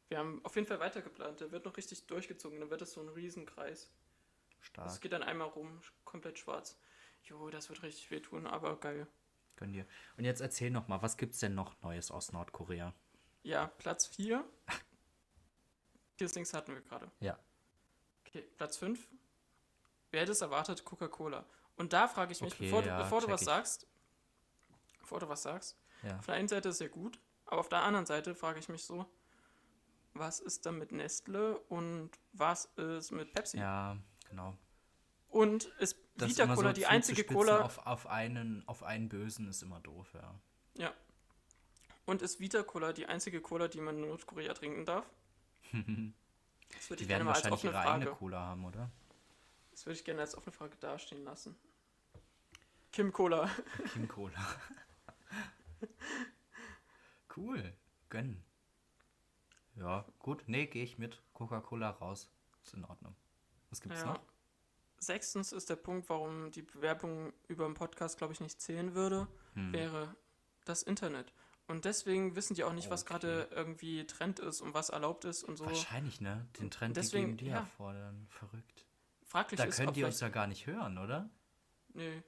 Wir 0.10 0.20
haben 0.20 0.44
auf 0.46 0.56
jeden 0.56 0.68
Fall 0.68 0.80
weitergeplant. 0.80 1.40
Der 1.42 1.52
wird 1.52 1.66
noch 1.66 1.78
richtig 1.78 2.08
durchgezogen. 2.08 2.60
Dann 2.60 2.70
wird 2.70 2.82
das 2.82 2.94
so 2.94 3.02
ein 3.02 3.10
Riesenkreis. 3.10 3.92
Das 4.60 4.68
Stark. 4.68 5.02
geht 5.02 5.12
dann 5.14 5.24
einmal 5.24 5.48
rum, 5.50 5.82
komplett 6.04 6.40
schwarz. 6.40 6.78
Jo, 7.24 7.50
das 7.50 7.70
wird 7.70 7.84
richtig 7.84 8.10
wehtun, 8.10 8.48
aber 8.48 8.80
geil. 8.80 9.08
Gönn 9.58 9.74
dir. 9.74 9.86
Und 10.18 10.24
jetzt 10.24 10.40
erzähl 10.42 10.72
noch 10.72 10.88
mal, 10.88 11.02
was 11.02 11.18
gibt's 11.18 11.40
denn 11.40 11.56
noch 11.56 11.80
Neues 11.82 12.10
aus 12.12 12.32
Nordkorea? 12.32 12.94
Ja, 13.44 13.68
Platz 13.68 14.06
4. 14.08 14.44
Piercings 16.18 16.54
hatten 16.54 16.74
wir 16.74 16.82
gerade. 16.82 17.12
Ja. 17.20 17.38
Okay, 18.26 18.42
Platz 18.56 18.78
5. 18.78 19.08
Wer 20.12 20.22
hätte 20.22 20.32
es 20.32 20.42
erwartet? 20.42 20.84
Coca-Cola. 20.86 21.46
Und 21.76 21.94
da 21.94 22.08
frage 22.08 22.32
ich 22.32 22.42
mich, 22.42 22.54
Okay, 22.54 22.66
bevor, 22.66 22.82
du, 22.82 22.88
ja, 22.88 22.98
bevor 23.02 23.22
du 23.22 23.28
was 23.28 23.42
ich. 23.42 23.46
sagst, 23.46 23.88
bevor 25.08 25.22
du 25.22 25.30
was 25.30 25.44
sagst, 25.44 25.78
Ja. 26.04 26.18
auf 26.20 26.26
der 26.26 26.36
einen 26.36 26.50
Seite 26.50 26.68
ist 26.68 26.82
ja 26.82 26.90
gut, 26.90 27.18
aber 27.46 27.62
auf 27.62 27.70
der 27.70 27.82
anderen 27.82 28.06
Seite 28.06 28.36
frage 28.36 28.60
ich 28.60 28.68
mich 28.68 28.84
so, 28.84 29.06
was 30.14 30.42
ist 30.42 30.66
da 30.66 30.74
mit 30.74 30.92
Nestle 30.92 31.58
und 31.70 32.12
was 32.34 32.66
ist 32.76 33.12
mit 33.12 33.32
Pepsi? 33.32 33.58
Ja, 33.58 33.96
genau. 34.30 34.58
Und 35.30 35.66
ist 35.80 35.96
Das 36.16 36.30
Vita 36.30 36.46
Cola 36.54 36.70
so 36.70 36.74
die 36.74 36.88
einzige 36.88 37.24
Cola 37.24 37.62
Auf, 37.62 37.78
auf, 37.86 38.08
einen, 38.08 38.68
auf 38.68 38.84
einen 38.84 39.08
Bösen 39.08 39.48
ist 39.48 39.62
immer 39.64 39.80
doof, 39.80 40.14
ja. 40.14 40.36
Ja. 40.76 40.94
Und 42.06 42.22
ist 42.22 42.40
Vita 42.42 42.64
Cola 42.64 42.92
die 42.92 43.06
einzige 43.06 43.40
Cola, 43.40 43.70
die 43.70 43.80
man 43.80 43.96
in 43.96 44.10
Nordkorea 44.10 44.54
trinken 44.54 44.86
darf? 44.86 45.06
Das 46.70 46.90
würde 46.90 46.98
Die 46.98 47.04
ich 47.04 47.08
gerne 47.08 47.24
werden 47.24 47.26
mal 47.28 47.32
als 47.34 47.44
wahrscheinlich 47.46 47.54
offene 47.54 47.72
ihre 47.72 47.82
Frage. 47.82 48.02
eigene 48.02 48.12
Cola 48.18 48.40
haben, 48.40 48.66
oder? 48.66 48.92
Das 49.72 49.86
würde 49.86 49.98
ich 49.98 50.04
gerne 50.04 50.20
als 50.20 50.36
offene 50.36 50.52
Frage 50.52 50.76
dastehen 50.76 51.24
lassen. 51.24 51.58
Kim 52.92 53.14
Cola. 53.14 53.50
King 53.94 54.10
Cola. 54.10 54.34
cool. 57.36 57.74
Gönn. 58.10 58.44
Ja, 59.76 60.06
gut. 60.20 60.44
Nee, 60.48 60.66
gehe 60.68 60.84
ich 60.84 60.98
mit. 60.98 61.22
Coca-Cola 61.34 61.90
raus. 61.90 62.30
Ist 62.64 62.74
in 62.74 62.86
Ordnung. 62.86 63.16
Was 63.70 63.82
gibt's 63.82 64.02
Ja. 64.02 64.14
noch? 64.14 64.22
Sechstens 65.00 65.52
ist 65.52 65.70
der 65.70 65.76
Punkt, 65.76 66.10
warum 66.10 66.52
die 66.52 66.64
Bewerbung 66.64 67.32
über 67.48 67.66
den 67.66 67.76
Podcast, 67.76 68.18
glaube 68.18 68.34
ich, 68.34 68.40
nicht 68.40 68.60
zählen 68.60 68.96
würde, 68.96 69.28
Hm. 69.54 69.72
wäre 69.72 70.16
das 70.66 70.82
Internet. 70.82 71.32
Und 71.68 71.86
deswegen 71.86 72.36
wissen 72.36 72.56
die 72.56 72.64
auch 72.64 72.74
nicht, 72.74 72.90
was 72.90 73.04
Okay. 73.04 73.12
gerade 73.14 73.50
irgendwie 73.52 74.08
Trend 74.08 74.40
ist 74.40 74.62
und 74.62 74.74
was 74.74 74.90
erlaubt 74.90 75.26
ist 75.26 75.44
und 75.44 75.58
so. 75.58 75.66
Wahrscheinlich, 75.66 76.22
ne? 76.22 76.48
Den 76.60 76.72
Trend, 76.72 76.98
deswegen, 76.98 77.38
die 77.38 77.38
geben 77.38 77.38
die 77.38 77.46
ja 77.48 77.58
ja. 77.60 77.66
vor, 77.66 77.94
dann 77.94 78.26
verrückt. 78.30 78.86
Fraglich 79.24 79.58
Da 79.60 79.66
ist, 79.66 79.76
können 79.78 79.94
die 79.94 80.04
uns 80.06 80.20
ja 80.22 80.30
gar 80.30 80.48
nicht 80.48 80.66
hören, 80.66 80.98
oder? 80.98 81.30
Nee, 81.94 82.24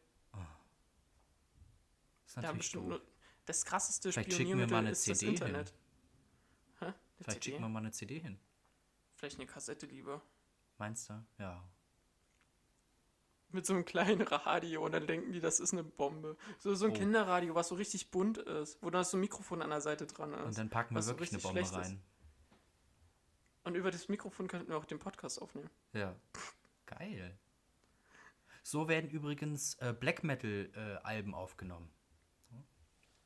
ist 2.38 2.44
da 2.44 2.52
bestimmt 2.52 2.92
doof. 2.92 3.02
Das 3.46 3.66
krasseste 3.66 4.12
Vielleicht 4.12 4.34
Spioniermittel 4.34 4.88
ist 4.88 5.08
das 5.08 5.18
CD 5.20 5.26
hin. 5.32 5.36
Internet. 5.36 5.74
Hä? 6.80 6.86
Eine 6.86 6.94
Vielleicht 7.18 7.32
CD? 7.44 7.44
schicken 7.52 7.64
wir 7.64 7.70
mal 7.70 7.80
eine 7.80 7.92
CD 7.92 8.20
hin. 8.20 8.40
Vielleicht 9.16 9.38
eine 9.38 9.48
Kassette 9.48 9.86
lieber. 9.88 10.22
Meinst 10.78 11.10
du? 11.10 11.26
Ja. 11.40 11.68
Mit 13.52 13.66
so 13.66 13.74
einem 13.74 13.84
kleinen 13.84 14.22
Radio 14.22 14.86
und 14.86 14.92
dann 14.92 15.08
denken 15.08 15.32
die, 15.34 15.40
das 15.40 15.60
ist 15.60 15.74
eine 15.74 15.84
Bombe. 15.84 16.38
So, 16.60 16.76
so 16.76 16.86
ein 16.86 16.92
Oh. 16.92 16.94
Kinderradio, 16.96 17.56
was 17.56 17.70
so 17.70 17.76
richtig 17.76 18.12
bunt 18.12 18.38
ist, 18.38 18.82
wo 18.84 18.92
dann 18.92 19.04
so 19.04 19.18
ein 19.18 19.22
Mikrofon 19.22 19.64
an 19.64 19.72
der 19.72 19.82
Seite 19.82 20.06
dran 20.06 20.34
ist. 20.34 20.46
Und 20.46 20.58
dann 20.60 20.70
packen 20.70 20.94
wir 20.94 21.00
was 21.00 21.08
so 21.08 21.14
wirklich 21.14 21.34
eine 21.34 21.42
Bombe 21.42 21.62
ist. 21.62 21.74
rein. 21.74 22.00
Und 23.64 23.76
über 23.76 23.90
das 23.90 24.08
Mikrofon 24.08 24.48
könnten 24.48 24.70
wir 24.70 24.78
auch 24.78 24.86
den 24.86 25.00
Podcast 25.00 25.42
aufnehmen. 25.42 25.70
Ja. 25.94 26.16
Geil. 26.86 27.38
So 28.62 28.88
werden 28.88 29.10
übrigens 29.10 29.76
äh, 29.76 29.94
Black 30.00 30.24
Metal 30.24 31.02
äh, 31.04 31.34
aufgenommen. 31.34 31.92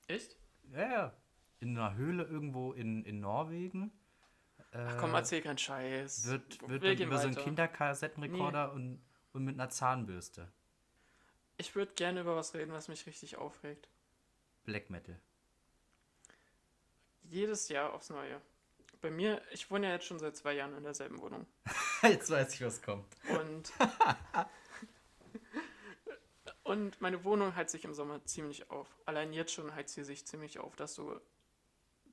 Echt? 0.08 0.38
Ja, 0.72 0.92
ja. 0.92 1.14
In 1.60 1.78
einer 1.78 1.96
Höhle 1.96 2.24
irgendwo 2.24 2.74
in, 2.74 3.04
in 3.06 3.20
Norwegen. 3.20 3.92
Ach 4.74 4.98
komm, 4.98 5.14
erzähl 5.14 5.42
keinen 5.42 5.58
Scheiß. 5.58 6.26
Äh, 6.26 6.32
Wird, 6.32 6.70
wird 6.70 6.82
Wir 6.84 7.06
über 7.06 7.18
so 7.18 7.28
einen 7.28 7.36
weiter. 7.36 7.46
Kinderkassettenrekorder 7.46 8.74
und, 8.74 9.02
und 9.34 9.44
mit 9.46 9.54
einer 9.56 9.70
Zahnbürste. 9.70 10.52
Ich 11.58 11.76
würde 11.76 11.94
gerne 11.94 12.22
über 12.22 12.36
was 12.36 12.54
reden, 12.56 12.74
was 12.74 12.88
mich 12.88 13.06
richtig 13.06 13.38
aufregt. 13.38 13.88
Black 14.66 14.90
Metal. 14.90 15.20
Jedes 17.24 17.70
Jahr 17.70 17.94
aufs 17.94 18.10
Neue. 18.10 18.42
Bei 19.02 19.12
mir, 19.12 19.42
ich 19.52 19.70
wohne 19.70 19.88
ja 19.88 19.94
jetzt 19.94 20.06
schon 20.06 20.20
seit 20.20 20.36
zwei 20.36 20.54
Jahren 20.54 20.76
in 20.76 20.84
derselben 20.84 21.20
Wohnung. 21.20 21.46
Jetzt 22.04 22.30
weiß 22.30 22.54
ich, 22.54 22.62
was 22.62 22.82
kommt. 22.82 23.06
Und, 23.30 23.72
und 26.64 27.02
meine 27.02 27.24
Wohnung 27.24 27.56
heizt 27.56 27.72
sich 27.74 27.84
im 27.84 27.94
Sommer 27.94 28.24
ziemlich 28.26 28.70
auf. 28.70 28.88
Allein 29.06 29.34
jetzt 29.34 29.54
schon 29.54 29.76
heizt 29.76 29.94
sie 29.94 30.04
sich 30.04 30.26
ziemlich 30.26 30.60
auf, 30.60 30.76
dass 30.76 30.96
du 30.96 31.20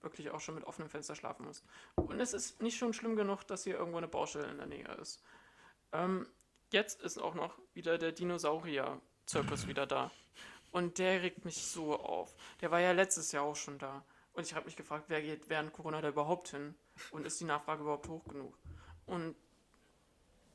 wirklich 0.00 0.30
auch 0.30 0.40
schon 0.40 0.54
mit 0.54 0.64
offenem 0.64 0.88
Fenster 0.88 1.14
schlafen 1.14 1.44
musst. 1.46 1.64
Und 1.94 2.20
es 2.20 2.32
ist 2.32 2.60
nicht 2.60 2.76
schon 2.76 2.92
schlimm 2.92 3.16
genug, 3.16 3.44
dass 3.44 3.64
hier 3.64 3.76
irgendwo 3.76 3.98
eine 3.98 4.08
Baustelle 4.08 4.48
in 4.48 4.56
der 4.56 4.66
Nähe 4.66 4.88
ist. 5.00 5.22
Ähm, 5.92 6.26
jetzt 6.72 7.00
ist 7.02 7.18
auch 7.18 7.34
noch 7.34 7.58
wieder 7.74 7.98
der 7.98 8.12
Dinosaurier-Zirkus 8.12 9.66
wieder 9.66 9.86
da. 9.86 10.10
Und 10.72 10.98
der 10.98 11.22
regt 11.22 11.44
mich 11.44 11.66
so 11.66 11.98
auf. 11.98 12.34
Der 12.60 12.70
war 12.70 12.80
ja 12.80 12.92
letztes 12.92 13.32
Jahr 13.32 13.44
auch 13.44 13.56
schon 13.56 13.78
da. 13.78 14.04
Und 14.32 14.46
ich 14.46 14.54
habe 14.54 14.66
mich 14.66 14.76
gefragt, 14.76 15.04
wer 15.08 15.20
geht 15.20 15.48
während 15.48 15.72
Corona 15.72 16.00
da 16.00 16.08
überhaupt 16.08 16.48
hin? 16.48 16.74
Und 17.10 17.26
ist 17.26 17.40
die 17.40 17.44
Nachfrage 17.44 17.82
überhaupt 17.82 18.08
hoch 18.08 18.24
genug? 18.24 18.56
Und 19.06 19.36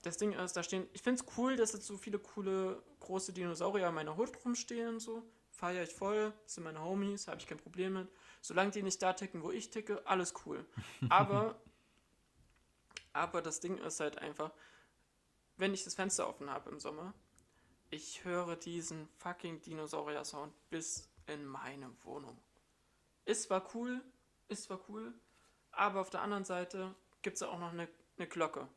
das 0.06 0.18
Ding 0.18 0.34
ist, 0.34 0.56
da 0.56 0.62
stehen, 0.62 0.88
ich 0.94 1.02
finde 1.02 1.22
es 1.22 1.38
cool, 1.38 1.56
dass 1.56 1.74
jetzt 1.74 1.88
so 1.88 1.98
viele 1.98 2.20
coole 2.20 2.82
große 3.00 3.34
Dinosaurier 3.34 3.90
in 3.90 3.96
meiner 3.96 4.16
Hut 4.16 4.32
rumstehen 4.46 4.90
und 4.90 5.00
so. 5.00 5.24
Feiere 5.50 5.84
ich 5.84 5.96
voll, 5.96 6.32
das 6.44 6.56
sind 6.56 6.64
meine 6.64 6.84
Homies, 6.84 7.28
habe 7.28 7.38
ich 7.40 7.48
kein 7.48 7.58
Problem 7.58 7.94
mit. 7.94 8.10
Solange 8.42 8.72
die 8.72 8.84
nicht 8.84 9.02
da 9.02 9.14
ticken, 9.14 9.42
wo 9.42 9.52
ich 9.52 9.72
ticke, 9.72 10.06
alles 10.06 10.34
cool. 10.46 10.64
Aber, 11.10 11.60
aber 13.14 13.42
das 13.42 13.62
Ding 13.62 13.78
ist 13.78 14.00
halt 14.00 14.18
einfach, 14.20 14.52
wenn 15.58 15.74
ich 15.74 15.84
das 15.86 15.96
Fenster 15.96 16.28
offen 16.28 16.50
habe 16.50 16.70
im 16.70 16.80
Sommer, 16.80 17.14
ich 17.90 18.26
höre 18.26 18.58
diesen 18.58 19.08
fucking 19.18 19.62
Dinosaurier-Sound 19.62 20.54
bis 20.70 21.10
in 21.26 21.46
meine 21.46 21.90
Wohnung. 22.04 22.38
Ist 23.24 23.44
zwar 23.44 23.74
cool, 23.74 24.04
ist 24.50 24.64
zwar 24.64 24.82
cool, 24.90 25.14
aber 25.72 26.02
auf 26.02 26.10
der 26.10 26.22
anderen 26.22 26.44
Seite 26.44 26.94
gibt 27.22 27.38
es 27.38 27.44
auch 27.44 27.58
noch 27.58 27.72
eine, 27.72 27.88
eine 28.18 28.28
Glocke. 28.28 28.68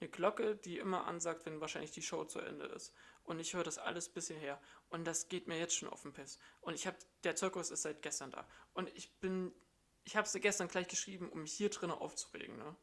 Eine 0.00 0.10
Glocke, 0.10 0.56
die 0.56 0.78
immer 0.78 1.06
ansagt, 1.06 1.46
wenn 1.46 1.60
wahrscheinlich 1.60 1.92
die 1.92 2.02
Show 2.02 2.24
zu 2.24 2.40
Ende 2.40 2.66
ist. 2.66 2.92
Und 3.22 3.38
ich 3.38 3.54
höre 3.54 3.64
das 3.64 3.78
alles 3.78 4.08
bis 4.08 4.28
hierher. 4.28 4.60
Und 4.88 5.04
das 5.04 5.28
geht 5.28 5.46
mir 5.46 5.58
jetzt 5.58 5.76
schon 5.76 5.88
auf 5.88 6.02
den 6.02 6.12
Piss. 6.12 6.38
Und 6.60 6.74
ich 6.74 6.86
habe, 6.86 6.98
der 7.22 7.36
Zirkus 7.36 7.70
ist 7.70 7.82
seit 7.82 8.02
gestern 8.02 8.30
da. 8.30 8.46
Und 8.74 8.88
ich 8.96 9.18
bin, 9.20 9.52
ich 10.04 10.16
habe 10.16 10.26
es 10.26 10.32
gestern 10.34 10.68
gleich 10.68 10.88
geschrieben, 10.88 11.30
um 11.30 11.42
mich 11.42 11.52
hier 11.52 11.70
drinnen 11.70 11.92
aufzuregen. 11.92 12.56
Ne? 12.58 12.76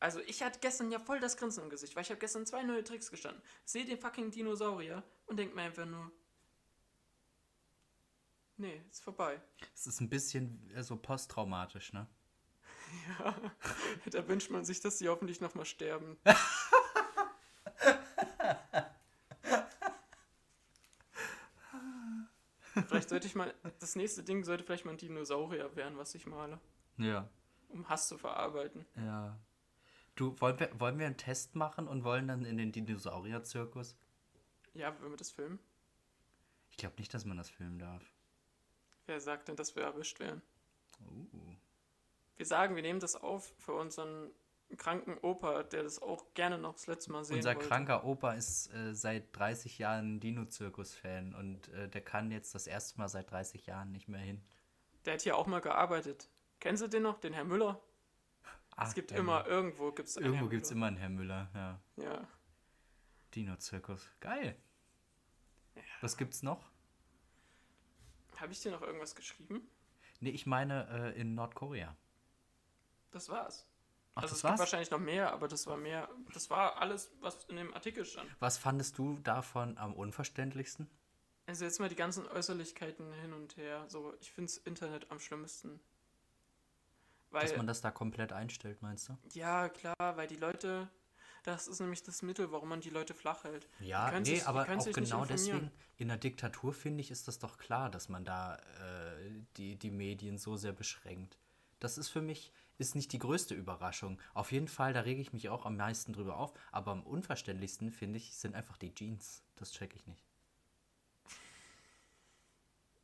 Also 0.00 0.20
ich 0.20 0.42
hatte 0.42 0.58
gestern 0.60 0.90
ja 0.90 0.98
voll 0.98 1.20
das 1.20 1.36
Grinsen 1.36 1.64
im 1.64 1.70
Gesicht, 1.70 1.96
weil 1.96 2.02
ich 2.02 2.10
habe 2.10 2.20
gestern 2.20 2.46
zwei 2.46 2.62
neue 2.62 2.84
Tricks 2.84 3.10
gestanden. 3.10 3.42
Sehe 3.64 3.84
den 3.84 3.98
fucking 3.98 4.30
Dinosaurier 4.30 5.02
und 5.26 5.38
denk 5.38 5.54
mir 5.54 5.62
einfach 5.62 5.86
nur, 5.86 6.10
nee, 8.56 8.82
ist 8.90 9.02
vorbei. 9.02 9.40
Es 9.74 9.86
ist 9.86 10.00
ein 10.00 10.10
bisschen 10.10 10.70
äh, 10.74 10.82
so 10.82 10.96
posttraumatisch, 10.96 11.92
ne? 11.92 12.06
Ja, 13.18 13.34
da 14.10 14.28
wünscht 14.28 14.50
man 14.50 14.64
sich, 14.64 14.80
dass 14.80 14.98
sie 14.98 15.08
hoffentlich 15.08 15.40
nochmal 15.40 15.64
sterben. 15.64 16.18
vielleicht 22.88 23.08
sollte 23.08 23.26
ich 23.26 23.34
mal, 23.34 23.54
das 23.78 23.96
nächste 23.96 24.22
Ding 24.22 24.44
sollte 24.44 24.64
vielleicht 24.64 24.84
mal 24.84 24.92
ein 24.92 24.98
Dinosaurier 24.98 25.74
werden, 25.76 25.96
was 25.98 26.14
ich 26.14 26.26
male, 26.26 26.60
Ja. 26.96 27.28
um 27.68 27.88
Hass 27.88 28.08
zu 28.08 28.18
verarbeiten. 28.18 28.84
Ja. 28.96 29.38
Du, 30.16 30.40
wollen 30.40 30.58
wir, 30.60 30.70
wollen 30.78 30.98
wir 30.98 31.06
einen 31.06 31.16
Test 31.16 31.54
machen 31.56 31.88
und 31.88 32.04
wollen 32.04 32.28
dann 32.28 32.44
in 32.44 32.56
den 32.56 32.72
Dinosaurier-Zirkus? 32.72 33.96
Ja, 34.74 34.94
wenn 35.00 35.10
wir 35.10 35.16
das 35.16 35.30
filmen? 35.30 35.58
Ich 36.70 36.76
glaube 36.76 36.96
nicht, 36.98 37.12
dass 37.14 37.24
man 37.24 37.36
das 37.36 37.50
filmen 37.50 37.78
darf. 37.78 38.02
Wer 39.06 39.20
sagt 39.20 39.48
denn, 39.48 39.56
dass 39.56 39.76
wir 39.76 39.82
erwischt 39.82 40.18
werden? 40.20 40.42
Uh. 41.00 41.54
Wir 42.36 42.46
sagen, 42.46 42.74
wir 42.76 42.82
nehmen 42.82 43.00
das 43.00 43.16
auf 43.16 43.54
für 43.58 43.72
unseren 43.74 44.30
kranken 44.76 45.18
Opa, 45.18 45.62
der 45.62 45.84
das 45.84 46.00
auch 46.02 46.34
gerne 46.34 46.58
noch 46.58 46.72
das 46.72 46.86
letzte 46.86 47.12
Mal 47.12 47.24
sehen 47.24 47.36
Unser 47.36 47.54
wollte. 47.54 47.68
kranker 47.68 48.04
Opa 48.04 48.32
ist 48.32 48.72
äh, 48.74 48.94
seit 48.94 49.36
30 49.36 49.78
Jahren 49.78 50.18
Dino-Zirkus-Fan 50.20 51.34
und 51.34 51.68
äh, 51.68 51.88
der 51.88 52.00
kann 52.00 52.30
jetzt 52.32 52.54
das 52.54 52.66
erste 52.66 52.98
Mal 52.98 53.08
seit 53.08 53.30
30 53.30 53.66
Jahren 53.66 53.92
nicht 53.92 54.08
mehr 54.08 54.20
hin. 54.20 54.42
Der 55.04 55.14
hat 55.14 55.22
hier 55.22 55.36
auch 55.36 55.46
mal 55.46 55.60
gearbeitet. 55.60 56.28
Kennen 56.60 56.76
Sie 56.76 56.88
den 56.88 57.02
noch, 57.02 57.18
den 57.18 57.34
Herr 57.34 57.44
Müller? 57.44 57.80
Ach, 58.76 58.88
es 58.88 58.94
gibt 58.94 59.12
immer, 59.12 59.40
Mann. 59.40 59.46
irgendwo 59.46 59.92
gibt 59.92 60.08
es 60.08 60.16
Irgendwo 60.16 60.48
gibt 60.48 60.64
es 60.64 60.70
immer 60.72 60.86
einen 60.86 60.96
Herr 60.96 61.10
Müller, 61.10 61.48
ja. 61.54 61.80
Ja. 61.96 62.28
Dino-Zirkus. 63.34 64.10
Geil. 64.20 64.56
Was 66.00 66.16
gibt's 66.16 66.42
noch? 66.42 66.70
Habe 68.36 68.52
ich 68.52 68.60
dir 68.60 68.72
noch 68.72 68.82
irgendwas 68.82 69.14
geschrieben? 69.14 69.68
Nee, 70.20 70.30
ich 70.30 70.46
meine 70.46 71.12
äh, 71.14 71.20
in 71.20 71.34
Nordkorea. 71.34 71.96
Das 73.14 73.28
war's. 73.28 73.64
Ach, 74.16 74.22
also 74.22 74.32
das 74.32 74.38
es 74.38 74.42
gibt 74.42 74.50
war's? 74.50 74.58
wahrscheinlich 74.60 74.90
noch 74.90 74.98
mehr, 74.98 75.32
aber 75.32 75.46
das 75.48 75.66
war 75.68 75.76
mehr. 75.76 76.08
Das 76.32 76.50
war 76.50 76.76
alles, 76.78 77.10
was 77.20 77.44
in 77.44 77.56
dem 77.56 77.72
Artikel 77.72 78.04
stand. 78.04 78.28
Was 78.40 78.58
fandest 78.58 78.98
du 78.98 79.18
davon 79.20 79.78
am 79.78 79.94
unverständlichsten? 79.94 80.90
Also 81.46 81.64
jetzt 81.64 81.78
mal 81.78 81.88
die 81.88 81.94
ganzen 81.94 82.26
Äußerlichkeiten 82.26 83.12
hin 83.14 83.32
und 83.32 83.56
her. 83.56 83.84
So, 83.88 84.14
ich 84.20 84.32
finde 84.32 84.50
das 84.52 84.58
Internet 84.58 85.10
am 85.12 85.20
schlimmsten. 85.20 85.80
Weil, 87.30 87.42
Dass 87.42 87.56
man 87.56 87.66
das 87.66 87.80
da 87.80 87.90
komplett 87.90 88.32
einstellt, 88.32 88.82
meinst 88.82 89.08
du? 89.08 89.16
ja, 89.32 89.68
klar, 89.68 89.94
weil 89.98 90.26
die 90.26 90.36
Leute, 90.36 90.88
das 91.44 91.68
ist 91.68 91.80
nämlich 91.80 92.02
das 92.02 92.22
Mittel, 92.22 92.50
warum 92.50 92.68
man 92.68 92.80
die 92.80 92.90
Leute 92.90 93.14
flach 93.14 93.44
hält. 93.44 93.68
Ja, 93.80 94.10
nee, 94.20 94.24
sich- 94.36 94.46
aber 94.46 94.62
auch 94.76 94.90
genau 94.92 95.24
deswegen, 95.24 95.70
in 95.96 96.08
der 96.08 96.16
Diktatur 96.16 96.72
finde 96.72 97.00
ich, 97.00 97.10
ist 97.12 97.28
das 97.28 97.38
doch 97.38 97.58
klar, 97.58 97.90
dass 97.90 98.08
man 98.08 98.24
da 98.24 98.56
äh, 98.56 99.30
die, 99.56 99.76
die 99.76 99.90
Medien 99.90 100.38
so 100.38 100.56
sehr 100.56 100.72
beschränkt. 100.72 101.38
Das 101.80 101.98
ist 101.98 102.08
für 102.08 102.22
mich, 102.22 102.52
ist 102.78 102.94
nicht 102.94 103.12
die 103.12 103.18
größte 103.18 103.54
Überraschung. 103.54 104.20
Auf 104.32 104.52
jeden 104.52 104.68
Fall, 104.68 104.92
da 104.92 105.00
rege 105.00 105.20
ich 105.20 105.32
mich 105.32 105.48
auch 105.48 105.66
am 105.66 105.76
meisten 105.76 106.12
drüber 106.12 106.36
auf, 106.36 106.52
aber 106.72 106.92
am 106.92 107.02
unverständlichsten, 107.02 107.90
finde 107.90 108.18
ich, 108.18 108.36
sind 108.36 108.54
einfach 108.54 108.76
die 108.76 108.94
Jeans. 108.94 109.42
Das 109.56 109.72
check 109.72 109.94
ich 109.94 110.06
nicht. 110.06 110.24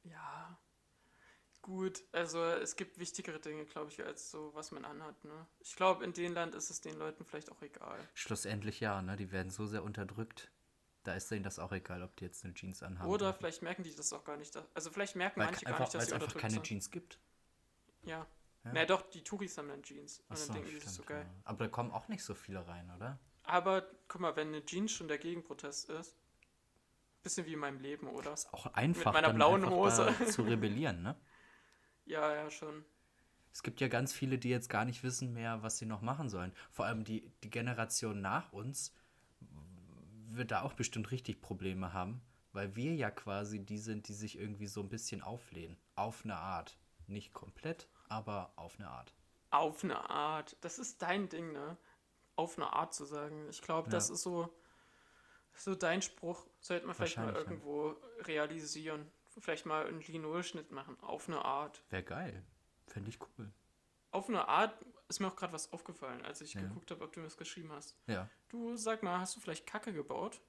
Ja, 0.04 0.58
gut. 1.62 2.02
Also 2.12 2.42
es 2.42 2.74
gibt 2.76 2.98
wichtigere 2.98 3.38
Dinge, 3.38 3.64
glaube 3.64 3.90
ich, 3.90 4.02
als 4.04 4.30
so, 4.30 4.52
was 4.54 4.72
man 4.72 4.84
anhat. 4.84 5.24
Ne? 5.24 5.46
Ich 5.60 5.76
glaube, 5.76 6.04
in 6.04 6.12
dem 6.12 6.34
Land 6.34 6.54
ist 6.54 6.70
es 6.70 6.80
den 6.80 6.96
Leuten 6.98 7.24
vielleicht 7.24 7.52
auch 7.52 7.62
egal. 7.62 7.98
Schlussendlich 8.14 8.80
ja, 8.80 9.02
ne? 9.02 9.16
Die 9.16 9.30
werden 9.30 9.50
so 9.50 9.66
sehr 9.66 9.84
unterdrückt. 9.84 10.50
Da 11.04 11.14
ist 11.14 11.30
denen 11.30 11.44
das 11.44 11.58
auch 11.58 11.72
egal, 11.72 12.02
ob 12.02 12.14
die 12.16 12.24
jetzt 12.24 12.44
eine 12.44 12.52
Jeans 12.54 12.82
anhaben. 12.82 13.08
Oder 13.08 13.26
dürfen. 13.26 13.38
vielleicht 13.38 13.62
merken 13.62 13.82
die 13.84 13.94
das 13.94 14.12
auch 14.12 14.24
gar 14.24 14.36
nicht. 14.36 14.54
Also 14.74 14.90
vielleicht 14.90 15.16
merken 15.16 15.40
weil 15.40 15.46
manche 15.46 15.64
gar 15.64 15.74
einfach, 15.74 15.86
nicht, 15.86 15.94
weil 15.94 16.00
dass 16.00 16.08
es 16.08 16.12
einfach 16.12 16.34
keine 16.34 16.54
sind. 16.54 16.64
Jeans 16.64 16.90
gibt. 16.90 17.18
Ja. 18.02 18.26
Ja. 18.64 18.72
Na 18.74 18.84
doch, 18.84 19.02
die 19.10 19.22
Touris 19.24 19.56
haben 19.56 19.68
dann 19.68 19.82
Jeans. 19.82 20.22
Und 20.28 20.36
so, 20.36 20.46
dann 20.46 20.56
denken 20.56 20.70
die, 20.70 20.76
das 20.76 20.90
ist 20.90 20.94
so 20.96 21.02
geil. 21.02 21.24
ja. 21.26 21.40
Aber 21.44 21.64
da 21.64 21.70
kommen 21.70 21.90
auch 21.92 22.08
nicht 22.08 22.22
so 22.22 22.34
viele 22.34 22.66
rein, 22.66 22.90
oder? 22.96 23.18
Aber 23.42 23.86
guck 24.06 24.20
mal, 24.20 24.36
wenn 24.36 24.48
eine 24.48 24.64
Jeans 24.64 24.92
schon 24.92 25.08
der 25.08 25.18
Gegenprotest 25.18 25.88
ist, 25.90 26.16
bisschen 27.22 27.46
wie 27.46 27.54
in 27.54 27.58
meinem 27.58 27.80
Leben, 27.80 28.06
oder? 28.08 28.32
Ist 28.32 28.52
auch 28.52 28.66
einfach, 28.74 29.12
meiner 29.12 29.28
dann 29.28 29.36
blauen 29.36 29.68
Hose. 29.68 30.14
Zu 30.30 30.42
rebellieren, 30.42 31.02
ne? 31.02 31.16
Ja, 32.06 32.34
ja, 32.34 32.50
schon. 32.50 32.84
Es 33.52 33.62
gibt 33.62 33.80
ja 33.80 33.86
ganz 33.86 34.12
viele, 34.12 34.36
die 34.36 34.48
jetzt 34.48 34.68
gar 34.68 34.84
nicht 34.84 35.04
wissen 35.04 35.32
mehr, 35.32 35.62
was 35.62 35.78
sie 35.78 35.86
noch 35.86 36.00
machen 36.00 36.28
sollen. 36.28 36.52
Vor 36.72 36.86
allem 36.86 37.04
die, 37.04 37.30
die 37.44 37.50
Generation 37.50 38.20
nach 38.20 38.52
uns 38.52 38.92
wird 40.26 40.50
da 40.50 40.62
auch 40.62 40.72
bestimmt 40.72 41.12
richtig 41.12 41.40
Probleme 41.40 41.92
haben, 41.92 42.20
weil 42.52 42.74
wir 42.74 42.94
ja 42.96 43.12
quasi 43.12 43.64
die 43.64 43.78
sind, 43.78 44.08
die 44.08 44.14
sich 44.14 44.38
irgendwie 44.38 44.66
so 44.66 44.80
ein 44.80 44.88
bisschen 44.88 45.22
auflehnen. 45.22 45.76
Auf 45.94 46.24
eine 46.24 46.36
Art. 46.36 46.78
Nicht 47.06 47.32
komplett, 47.32 47.88
aber 48.10 48.52
auf 48.56 48.78
eine 48.78 48.88
Art. 48.90 49.14
Auf 49.50 49.82
eine 49.84 50.10
Art. 50.10 50.56
Das 50.60 50.78
ist 50.78 51.00
dein 51.02 51.28
Ding, 51.28 51.52
ne? 51.52 51.76
Auf 52.36 52.56
eine 52.58 52.72
Art 52.72 52.92
zu 52.94 53.04
sagen. 53.04 53.48
Ich 53.48 53.62
glaube, 53.62 53.88
das 53.90 54.08
Ja. 54.08 54.14
ist 54.14 54.22
so, 54.22 54.54
so 55.54 55.74
dein 55.74 56.02
Spruch. 56.02 56.46
Sollte 56.60 56.86
man 56.86 56.94
vielleicht 56.94 57.16
mal 57.16 57.26
Wahrscheinlich, 57.26 57.44
ja. 57.44 57.50
irgendwo 57.50 57.96
realisieren. 58.24 59.10
Vielleicht 59.38 59.64
mal 59.66 59.86
einen 59.86 60.00
Linolschnitt 60.02 60.70
machen. 60.70 60.98
Auf 61.00 61.28
eine 61.28 61.44
Art. 61.44 61.82
Wäre 61.90 62.02
geil. 62.02 62.44
Fände 62.86 63.08
ich 63.10 63.18
cool. 63.38 63.50
Auf 64.10 64.28
eine 64.28 64.48
Art 64.48 64.74
ist 65.08 65.20
mir 65.20 65.28
auch 65.28 65.36
gerade 65.36 65.52
was 65.52 65.72
aufgefallen, 65.72 66.22
als 66.24 66.40
ich 66.40 66.54
Ja. 66.54 66.62
geguckt 66.62 66.90
habe, 66.90 67.04
ob 67.04 67.12
du 67.12 67.20
mir 67.20 67.26
das 67.26 67.36
geschrieben 67.36 67.70
hast. 67.72 67.96
Ja. 68.06 68.28
Du, 68.48 68.76
sag 68.76 69.02
mal, 69.02 69.20
hast 69.20 69.36
du 69.36 69.40
vielleicht 69.40 69.66
Kacke 69.66 69.92
gebaut? 69.92 70.40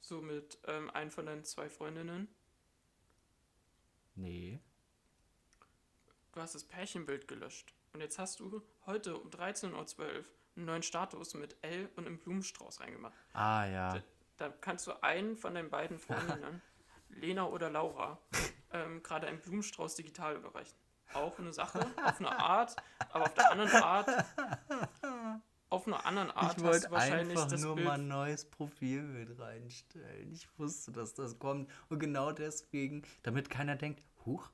So 0.00 0.20
mit 0.22 0.58
ähm, 0.66 0.90
einen 0.90 1.10
von 1.10 1.26
deinen 1.26 1.44
zwei 1.44 1.68
Freundinnen? 1.68 2.28
Nee. 4.14 4.60
Du 6.34 6.40
hast 6.40 6.56
das 6.56 6.64
Pärchenbild 6.64 7.28
gelöscht. 7.28 7.72
Und 7.92 8.00
jetzt 8.00 8.18
hast 8.18 8.40
du 8.40 8.60
heute 8.86 9.16
um 9.16 9.30
13.12 9.30 10.00
Uhr 10.00 10.24
einen 10.56 10.66
neuen 10.66 10.82
Status 10.82 11.34
mit 11.34 11.56
L 11.62 11.88
und 11.94 12.08
einem 12.08 12.18
Blumenstrauß 12.18 12.80
reingemacht. 12.80 13.14
Ah 13.34 13.64
ja. 13.66 14.02
Da 14.36 14.48
kannst 14.48 14.88
du 14.88 15.00
einen 15.00 15.36
von 15.36 15.54
den 15.54 15.70
beiden 15.70 16.00
Freundinnen, 16.00 16.60
Lena 17.08 17.46
oder 17.46 17.70
Laura, 17.70 18.18
ähm, 18.72 19.00
gerade 19.04 19.28
einen 19.28 19.38
Blumenstrauß 19.38 19.94
digital 19.94 20.34
überreichen. 20.34 20.76
Auch 21.12 21.38
eine 21.38 21.52
Sache, 21.52 21.86
auf 22.04 22.18
eine 22.18 22.36
Art, 22.36 22.74
aber 23.10 23.26
auf 23.26 23.34
der 23.34 23.52
anderen 23.52 23.70
Art, 23.70 24.08
auf 25.68 25.86
einer 25.86 26.04
anderen 26.04 26.32
Art 26.32 26.58
Ich 26.58 26.64
hast 26.64 26.64
wollte 26.64 26.86
du 26.88 26.92
wahrscheinlich 26.92 27.38
einfach 27.38 27.48
das 27.48 27.62
nur 27.62 27.76
Bild. 27.76 27.86
mal 27.86 27.94
ein 27.94 28.08
neues 28.08 28.44
Profilbild 28.50 29.38
reinstellen. 29.38 30.32
Ich 30.32 30.48
wusste, 30.58 30.90
dass 30.90 31.14
das 31.14 31.38
kommt. 31.38 31.70
Und 31.90 32.00
genau 32.00 32.32
deswegen, 32.32 33.02
damit 33.22 33.50
keiner 33.50 33.76
denkt, 33.76 34.02
huch, 34.26 34.50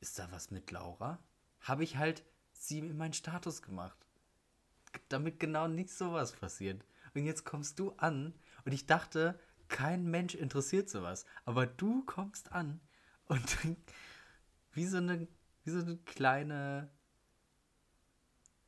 ist 0.00 0.18
da 0.18 0.30
was 0.30 0.50
mit 0.50 0.70
Laura? 0.70 1.18
Habe 1.60 1.84
ich 1.84 1.96
halt 1.96 2.24
sie 2.52 2.78
in 2.78 2.96
meinen 2.96 3.12
Status 3.12 3.62
gemacht. 3.62 3.98
Damit 5.08 5.40
genau 5.40 5.68
nicht 5.68 5.90
sowas 5.90 6.32
passiert. 6.32 6.84
Und 7.14 7.24
jetzt 7.24 7.44
kommst 7.44 7.78
du 7.78 7.92
an 7.92 8.34
und 8.64 8.72
ich 8.72 8.86
dachte, 8.86 9.38
kein 9.68 10.04
Mensch 10.04 10.34
interessiert 10.34 10.88
sowas. 10.88 11.26
Aber 11.44 11.66
du 11.66 12.04
kommst 12.04 12.52
an 12.52 12.80
und 13.26 13.58
wie 14.72 14.86
so 14.86 14.98
eine, 14.98 15.28
wie 15.64 15.70
so 15.70 15.80
eine 15.80 15.96
kleine, 15.98 16.90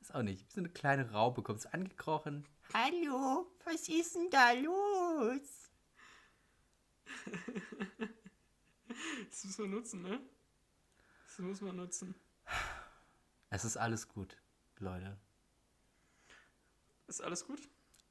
ist 0.01 0.15
auch 0.15 0.23
nicht, 0.23 0.47
wie 0.47 0.53
so 0.53 0.61
eine 0.61 0.71
kleine 0.71 1.11
Raupe 1.11 1.43
kommst 1.43 1.73
angekrochen. 1.73 2.47
Hallo, 2.73 3.47
was 3.65 3.89
ist 3.89 4.15
denn 4.15 4.31
da 4.31 4.53
los? 4.53 5.71
Das 9.31 9.45
muss 9.45 9.59
man 9.59 9.71
nutzen, 9.71 10.03
ne? 10.03 10.21
Das 11.31 11.39
muss 11.39 11.61
man 11.61 11.77
nutzen. 11.77 12.13
Es 13.51 13.65
ist 13.65 13.77
alles 13.77 14.09
gut, 14.09 14.37
Leute. 14.81 15.17
Ist 17.07 17.23
alles 17.23 17.47
gut? 17.47 17.61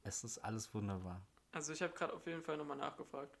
Es 0.02 0.24
ist 0.24 0.38
alles 0.38 0.72
wunderbar. 0.72 1.20
Also 1.52 1.74
ich 1.74 1.82
habe 1.82 1.92
gerade 1.92 2.14
auf 2.14 2.26
jeden 2.26 2.42
Fall 2.42 2.56
nochmal 2.56 2.78
nachgefragt. 2.78 3.36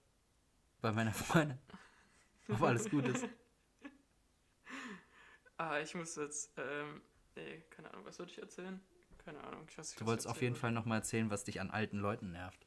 Bei 0.82 0.92
meiner 0.92 1.14
Freundin. 1.14 1.58
Ob 2.48 2.60
alles 2.60 2.90
gut 2.90 3.08
ist. 3.08 3.26
Ah, 5.56 5.80
ich 5.80 5.94
muss 5.94 6.14
jetzt, 6.16 6.52
ähm, 6.58 7.00
nee, 7.36 7.62
keine 7.70 7.90
Ahnung, 7.90 8.04
was 8.04 8.18
wollte 8.18 8.32
ich 8.32 8.38
erzählen? 8.38 8.82
Keine 9.24 9.42
Ahnung, 9.42 9.64
ich 9.66 9.78
weiß 9.78 9.92
nicht, 9.92 10.00
Du 10.00 10.04
wolltest 10.04 10.26
ich 10.26 10.30
auf 10.30 10.42
jeden 10.42 10.56
Fall 10.56 10.72
nochmal 10.72 10.98
erzählen, 10.98 11.30
was 11.30 11.44
dich 11.44 11.58
an 11.58 11.70
alten 11.70 11.98
Leuten 11.98 12.32
nervt. 12.32 12.66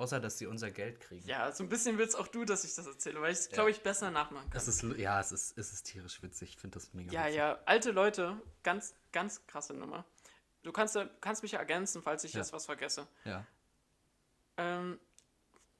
Außer, 0.00 0.18
dass 0.18 0.38
sie 0.38 0.46
unser 0.46 0.70
Geld 0.70 0.98
kriegen. 1.00 1.26
Ja, 1.28 1.52
so 1.52 1.62
ein 1.62 1.68
bisschen 1.68 1.98
willst 1.98 2.16
auch 2.18 2.26
du, 2.28 2.44
dass 2.46 2.64
ich 2.64 2.74
das 2.74 2.86
erzähle, 2.86 3.20
weil 3.20 3.32
ich 3.32 3.38
es, 3.40 3.48
glaube 3.50 3.70
ich, 3.70 3.82
besser 3.82 4.10
nachmachen 4.10 4.48
kann. 4.48 4.56
Es 4.56 4.66
ist, 4.66 4.82
ja, 4.96 5.20
es 5.20 5.30
ist, 5.30 5.58
es 5.58 5.72
ist 5.74 5.82
tierisch 5.84 6.22
witzig. 6.22 6.50
Ich 6.50 6.56
finde 6.56 6.74
das 6.78 6.94
mega 6.94 7.12
Ja, 7.12 7.24
witzig. 7.24 7.36
ja, 7.36 7.58
alte 7.66 7.90
Leute, 7.90 8.40
ganz, 8.62 8.94
ganz 9.12 9.46
krasse 9.46 9.74
Nummer. 9.74 10.04
Du 10.62 10.72
kannst, 10.72 10.94
ja- 10.94 11.08
kannst 11.20 11.42
mich 11.42 11.52
ja 11.52 11.58
ergänzen, 11.58 12.02
falls 12.02 12.24
ich 12.24 12.32
Ja. 12.32 12.40
jetzt 12.40 12.52
was 12.54 12.64
vergesse. 12.66 13.06
Ja. 13.24 13.46
Ähm, 14.56 14.98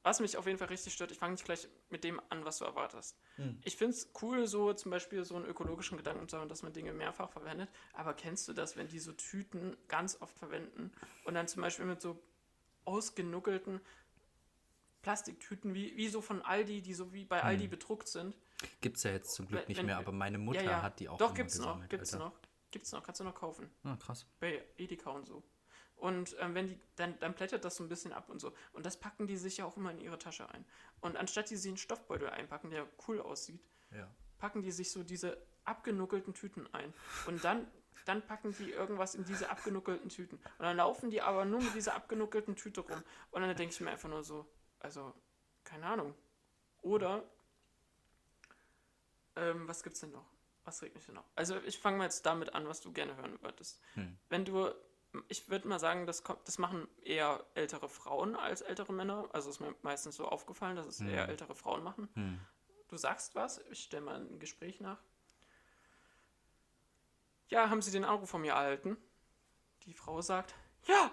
was 0.03 0.21
mich 0.21 0.37
auf 0.39 0.47
jeden 0.47 0.59
Fall 0.59 0.69
richtig 0.69 0.95
stört, 0.95 1.11
ich 1.13 1.19
fange 1.19 1.33
nicht 1.33 1.45
gleich 1.45 1.69
mit 1.91 2.05
dem 2.05 2.21
an, 2.31 2.45
was 2.45 2.59
du 2.59 2.65
erwartest. 2.65 3.17
Hm. 3.37 3.59
Ich 3.65 3.77
finde 3.77 3.95
es 3.97 4.11
cool, 4.23 4.47
so 4.47 4.73
zum 4.73 4.91
Beispiel 4.91 5.25
so 5.25 5.37
einen 5.37 5.45
ökologischen 5.45 5.99
Gedanken 5.99 6.27
zu 6.29 6.39
haben, 6.39 6.49
dass 6.49 6.63
man 6.63 6.73
Dinge 6.73 6.93
mehrfach 6.95 7.31
verwendet. 7.31 7.69
Aber 7.93 8.15
kennst 8.15 8.49
du 8.49 8.53
das, 8.55 8.77
wenn 8.77 8.89
die 8.89 8.99
so 8.99 9.13
Tüten 9.13 9.77
ganz 9.89 10.17
oft 10.21 10.37
verwenden 10.39 10.91
und 11.25 11.35
dann 11.35 11.49
zum 11.49 11.61
Beispiel 11.63 11.85
mit 11.85 12.01
so 12.01 12.19
ausgenuckelten 12.87 13.81
Plastiktüten, 15.03 15.75
wie, 15.75 15.97
wie 15.97 16.09
so 16.09 16.21
von 16.21 16.43
Aldi, 16.43 16.83
die 16.83 16.95
so 16.95 17.13
wie 17.13 17.25
bei 17.25 17.43
Aldi 17.43 17.65
Hm. 17.65 17.71
bedruckt 17.71 18.09
sind? 18.09 18.37
Gibt's 18.81 19.03
ja 19.03 19.11
jetzt 19.13 19.33
zum 19.35 19.47
Glück 19.49 19.67
nicht 19.69 19.79
wenn- 19.79 19.87
mehr, 19.87 19.99
aber 19.99 20.13
meine 20.13 20.39
Mutter 20.39 20.63
ja, 20.63 20.71
ja. 20.73 20.83
hat 20.83 21.01
die 21.01 21.09
auch 21.09 21.19
Doch, 21.19 21.29
immer 21.29 21.37
gibt's 21.37 21.59
noch, 21.59 21.89
gibt's 21.89 22.13
Alter. 22.13 22.25
noch. 22.27 22.39
Gibt's 22.71 22.93
noch, 22.93 23.03
kannst 23.03 23.21
du 23.21 23.25
noch 23.25 23.35
kaufen. 23.35 23.69
Ah, 23.83 23.97
krass. 23.97 24.27
bei 24.39 24.63
Edeka 24.77 25.11
und 25.11 25.27
so. 25.27 25.43
Und 25.97 26.37
ähm, 26.41 26.55
wenn 26.55 26.69
die, 26.69 26.81
dann, 26.97 27.19
dann 27.19 27.35
plättet 27.35 27.65
das 27.65 27.77
so 27.77 27.83
ein 27.85 27.89
bisschen 27.89 28.13
ab 28.13 28.29
und 28.31 28.39
so. 28.41 28.53
Und 28.73 28.87
das 28.87 28.99
packen 28.99 29.27
die 29.27 29.37
sich 29.37 29.59
ja 29.59 29.65
auch 29.67 29.77
immer 29.77 29.91
in 29.91 29.99
ihre 30.01 30.19
Tasche 30.19 30.49
ein. 30.51 30.65
Und 31.01 31.17
anstatt 31.17 31.51
die 31.51 31.57
sie 31.57 31.69
in 31.69 31.73
einen 31.73 31.77
Stoffbeutel 31.79 32.31
einpacken, 32.31 32.71
der 32.71 32.87
cool 33.09 33.21
aussieht, 33.21 33.61
Ja. 33.91 34.09
packen 34.39 34.63
die 34.63 34.71
sich 34.71 34.93
so 34.93 35.03
diese 35.03 35.37
abgenuckelten 35.65 36.33
Tüten 36.33 36.73
ein. 36.73 36.95
Und 37.27 37.45
dann, 37.45 37.67
dann 38.07 38.23
packen 38.27 38.55
die 38.59 38.71
irgendwas 38.71 39.15
in 39.15 39.25
diese 39.25 39.51
abgenuckelten 39.51 40.09
Tüten. 40.09 40.37
Und 40.37 40.61
dann 40.65 40.77
laufen 40.79 41.11
die 41.11 41.21
aber 41.21 41.45
nur 41.45 41.61
mit 41.61 41.75
dieser 41.75 41.95
abgenuckelten 41.95 42.57
Tüte 42.57 42.81
rum. 42.81 43.03
Und 43.31 43.43
dann 43.43 43.55
denke 43.57 43.75
ich 43.75 43.81
mir 43.81 43.91
einfach 43.91 44.09
nur 44.09 44.23
so, 44.25 44.49
also, 44.81 45.15
keine 45.65 45.87
Ahnung. 45.87 46.15
Oder, 46.83 47.23
ähm, 49.37 49.69
was 49.69 49.83
gibt's 49.83 50.01
denn 50.01 50.11
noch? 50.11 50.27
Was 50.65 50.83
regt 50.83 50.95
mich 50.95 51.07
denn 51.07 51.15
noch? 51.15 51.25
Also, 51.37 51.57
ich 51.63 51.79
fange 51.79 51.99
mal 51.99 52.05
jetzt 52.05 52.27
damit 52.27 52.55
an, 52.55 52.67
was 52.69 52.81
du 52.81 52.93
gerne 52.93 53.17
hören 53.17 53.39
würdest. 53.43 53.81
Hm. 53.95 54.19
Wenn 54.29 54.45
du, 54.45 54.71
ich 55.29 55.49
würde 55.49 55.69
mal 55.69 55.79
sagen, 55.79 56.07
das, 56.07 56.23
kommt, 56.25 56.47
das 56.47 56.59
machen 56.59 56.89
eher 57.03 57.45
ältere 57.55 57.89
Frauen 57.89 58.37
als 58.37 58.61
ältere 58.61 58.93
Männer. 58.93 59.29
Also 59.33 59.51
ist 59.51 59.61
mir 59.61 59.75
meistens 59.83 60.17
so 60.17 60.29
aufgefallen, 60.29 60.77
dass 60.77 60.87
es 60.87 61.01
Hm. 61.01 61.09
eher 61.09 61.29
ältere 61.29 61.55
Frauen 61.55 61.83
machen. 61.83 62.09
Hm. 62.15 62.41
Du 62.89 62.97
sagst 62.97 63.35
was, 63.35 63.59
ich 63.71 63.85
stelle 63.85 64.03
mal 64.05 64.17
ein 64.17 64.39
Gespräch 64.41 64.81
nach. 64.81 64.99
Ja, 67.49 67.69
haben 67.69 67.83
Sie 67.83 67.91
den 67.91 68.05
Anruf 68.05 68.31
von 68.31 68.41
mir 68.41 68.53
erhalten? 68.53 68.97
Die 69.83 69.95
Frau 69.95 70.21
sagt, 70.23 70.55
ja. 70.87 71.11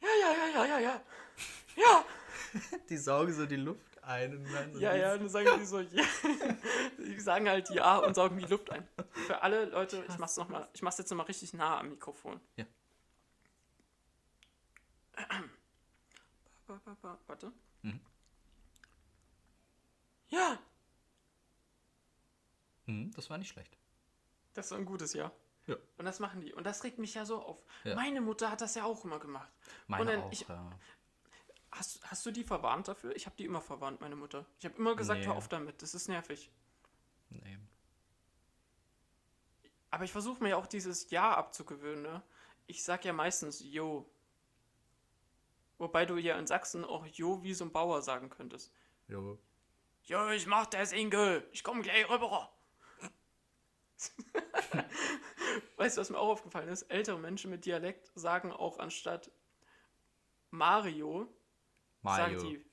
Ja, 0.00 0.08
ja, 0.20 0.32
ja, 0.32 0.46
ja, 0.48 0.66
ja, 0.66 0.78
ja. 0.78 1.02
Ja, 1.76 2.04
Die 2.88 2.96
saugen 2.96 3.32
so 3.32 3.46
die 3.46 3.56
Luft 3.56 4.02
ein 4.02 4.36
und 4.36 4.52
dann 4.52 4.74
so 4.74 4.80
ja, 4.80 4.94
ja, 4.94 5.12
und 5.12 5.20
dann 5.20 5.28
sagen 5.28 5.48
die 5.60 5.64
so, 5.66 5.80
ja. 5.80 6.04
Die 6.98 7.20
sagen 7.20 7.48
halt 7.48 7.70
ja 7.70 7.98
und 7.98 8.14
saugen 8.14 8.38
die 8.38 8.46
Luft 8.46 8.70
ein. 8.70 8.86
Für 9.26 9.42
alle 9.42 9.66
Leute, 9.66 10.04
ich 10.08 10.18
mach's 10.18 10.36
noch 10.36 10.48
mal, 10.48 10.68
ich 10.72 10.82
mach's 10.82 10.98
jetzt 10.98 11.10
nochmal 11.10 11.26
richtig 11.26 11.52
nah 11.54 11.78
am 11.78 11.90
Mikrofon. 11.90 12.40
Ja. 12.56 12.64
Warte. 17.26 17.52
Mhm. 17.82 18.00
Ja, 20.28 20.58
Hm, 22.90 23.12
das 23.14 23.30
war 23.30 23.38
nicht 23.38 23.50
schlecht. 23.50 23.76
das 24.54 24.66
ist 24.66 24.72
ein 24.72 24.84
gutes 24.84 25.12
Ja. 25.14 25.30
Ja. 25.66 25.76
Und 25.98 26.04
das 26.04 26.18
machen 26.18 26.40
die. 26.40 26.52
Und 26.52 26.64
das 26.64 26.82
regt 26.82 26.98
mich 26.98 27.14
ja 27.14 27.24
so 27.24 27.40
auf. 27.40 27.64
Ja. 27.84 27.94
Meine 27.94 28.20
Mutter 28.20 28.50
hat 28.50 28.60
das 28.60 28.74
ja 28.74 28.84
auch 28.84 29.04
immer 29.04 29.20
gemacht. 29.20 29.52
Meine 29.86 30.02
und 30.02 30.08
dann, 30.08 30.20
auch, 30.22 30.32
ich, 30.32 30.48
ja. 30.48 30.70
Hast, 31.72 32.08
hast 32.10 32.24
du 32.26 32.30
die 32.30 32.44
verwarnt 32.44 32.88
dafür? 32.88 33.14
Ich 33.16 33.26
habe 33.26 33.36
die 33.36 33.44
immer 33.44 33.60
verwarnt, 33.60 34.00
meine 34.00 34.16
Mutter. 34.16 34.46
Ich 34.58 34.64
habe 34.64 34.76
immer 34.76 34.96
gesagt, 34.96 35.20
Nee. 35.20 35.26
hör 35.26 35.34
auf 35.36 35.48
damit. 35.48 35.82
Das 35.82 35.94
ist 35.94 36.08
nervig. 36.08 36.50
Nee. 37.30 37.58
Aber 39.90 40.04
ich 40.04 40.12
versuche 40.12 40.42
mir 40.42 40.50
ja 40.50 40.56
auch 40.56 40.66
dieses 40.66 41.10
Ja 41.10 41.34
abzugewöhnen. 41.34 42.02
Ne? 42.02 42.22
Ich 42.66 42.84
sag 42.84 43.04
ja 43.04 43.12
meistens 43.12 43.60
Jo. 43.60 44.08
Wobei 45.78 46.06
du 46.06 46.16
ja 46.16 46.38
in 46.38 46.46
Sachsen 46.46 46.84
auch 46.84 47.06
Jo 47.06 47.42
wie 47.42 47.54
so 47.54 47.64
ein 47.64 47.72
Bauer 47.72 48.02
sagen 48.02 48.28
könntest. 48.30 48.72
Jo. 49.08 49.38
Jo, 50.04 50.28
ich 50.30 50.46
mach 50.46 50.66
das 50.66 50.92
Inge. 50.92 51.42
Ich 51.52 51.64
komme 51.64 51.82
gleich 51.82 52.08
rüber. 52.08 52.52
weißt 55.76 55.96
du, 55.96 56.00
was 56.00 56.10
mir 56.10 56.18
auch 56.18 56.28
aufgefallen 56.28 56.68
ist? 56.68 56.82
Ältere 56.84 57.18
Menschen 57.18 57.50
mit 57.50 57.64
Dialekt 57.64 58.10
sagen 58.14 58.52
auch 58.52 58.78
anstatt 58.78 59.30
Mario, 60.50 61.28
Mario. 62.02 62.42
die 62.42 62.64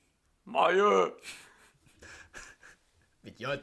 Mario. 0.44 1.12
Mit 3.22 3.38
J. 3.38 3.60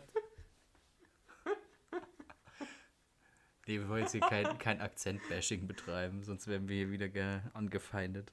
Nee, 3.68 3.80
wir 3.80 3.90
wollen 3.90 4.04
jetzt 4.04 4.12
hier 4.12 4.22
kein, 4.22 4.60
kein 4.60 4.80
Akzent-Bashing 4.80 5.68
betreiben, 5.68 6.24
sonst 6.24 6.46
werden 6.48 6.68
wir 6.68 6.76
hier 6.76 6.92
wieder 6.92 7.10
ge 7.10 7.40
angefeindet. 7.54 8.32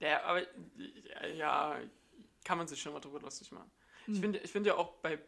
Ja, 0.00 0.24
aber 0.24 0.42
ja, 1.34 1.78
kann 2.44 2.58
man 2.58 2.66
sich 2.66 2.82
schon 2.82 2.92
mal 2.92 3.00
drüber 3.00 3.20
lustig 3.20 3.52
machen. 3.52 3.70
Ich 4.08 4.18
finde 4.20 4.38
ich 4.40 4.50
finde 4.50 4.70
ja 4.70 4.76
auch 4.76 4.94
bei, 4.96 5.18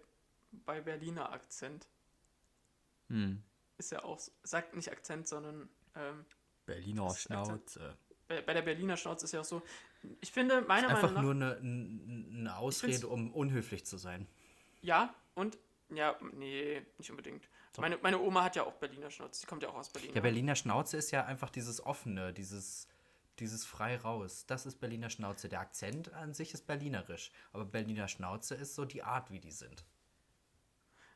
bei 0.50 0.80
Berliner 0.80 1.32
Akzent 1.32 1.88
Hm. 3.08 3.42
ist 3.78 3.92
ja 3.92 4.02
auch, 4.04 4.20
sagt 4.42 4.74
nicht 4.76 4.90
Akzent, 4.90 5.28
sondern 5.28 5.68
ähm, 5.94 6.24
Berliner 6.66 7.04
Akzent. 7.04 7.22
Schnauze. 7.22 7.96
bei, 8.26 8.42
bei 8.42 8.52
der 8.52 8.62
Berliner 8.62 8.96
Schnauze 8.96 9.24
ist 9.24 9.32
ja 9.32 9.40
auch 9.40 9.44
so, 9.44 9.62
ich 10.20 10.32
finde 10.32 10.62
meiner 10.62 10.88
Einfach 10.88 11.12
Meinung 11.12 11.38
nach, 11.38 11.52
nur 11.52 11.56
eine, 11.58 12.38
eine 12.38 12.56
Ausrede, 12.56 13.08
um 13.08 13.32
unhöflich 13.32 13.84
zu 13.84 13.96
sein. 13.96 14.26
ja 14.82 15.14
und, 15.34 15.56
ja, 15.90 16.16
nee, 16.32 16.84
nicht 16.98 17.10
unbedingt. 17.10 17.48
Doch. 17.72 17.82
Meine, 17.82 17.98
meine 17.98 18.18
Oma 18.20 18.42
hat 18.42 18.56
ja 18.56 18.64
auch 18.64 18.74
Berliner 18.74 19.10
Schnauze, 19.10 19.40
die 19.40 19.46
kommt 19.46 19.62
ja 19.62 19.68
auch 19.68 19.76
aus 19.76 19.90
Berlin. 19.90 20.12
Der 20.12 20.20
Berliner 20.20 20.56
Schnauze 20.56 20.96
ist 20.96 21.10
ja 21.12 21.24
einfach 21.24 21.50
dieses 21.50 21.84
Offene, 21.84 22.32
dieses, 22.32 22.88
dieses 23.38 23.64
frei 23.64 23.96
raus. 23.96 24.46
Das 24.46 24.66
ist 24.66 24.80
Berliner 24.80 25.10
Schnauze. 25.10 25.48
Der 25.48 25.60
Akzent 25.60 26.12
an 26.12 26.34
sich 26.34 26.54
ist 26.54 26.66
berlinerisch. 26.66 27.30
Aber 27.52 27.64
Berliner 27.64 28.08
Schnauze 28.08 28.54
ist 28.56 28.74
so 28.74 28.84
die 28.84 29.02
Art, 29.02 29.30
wie 29.30 29.38
die 29.38 29.52
sind. 29.52 29.84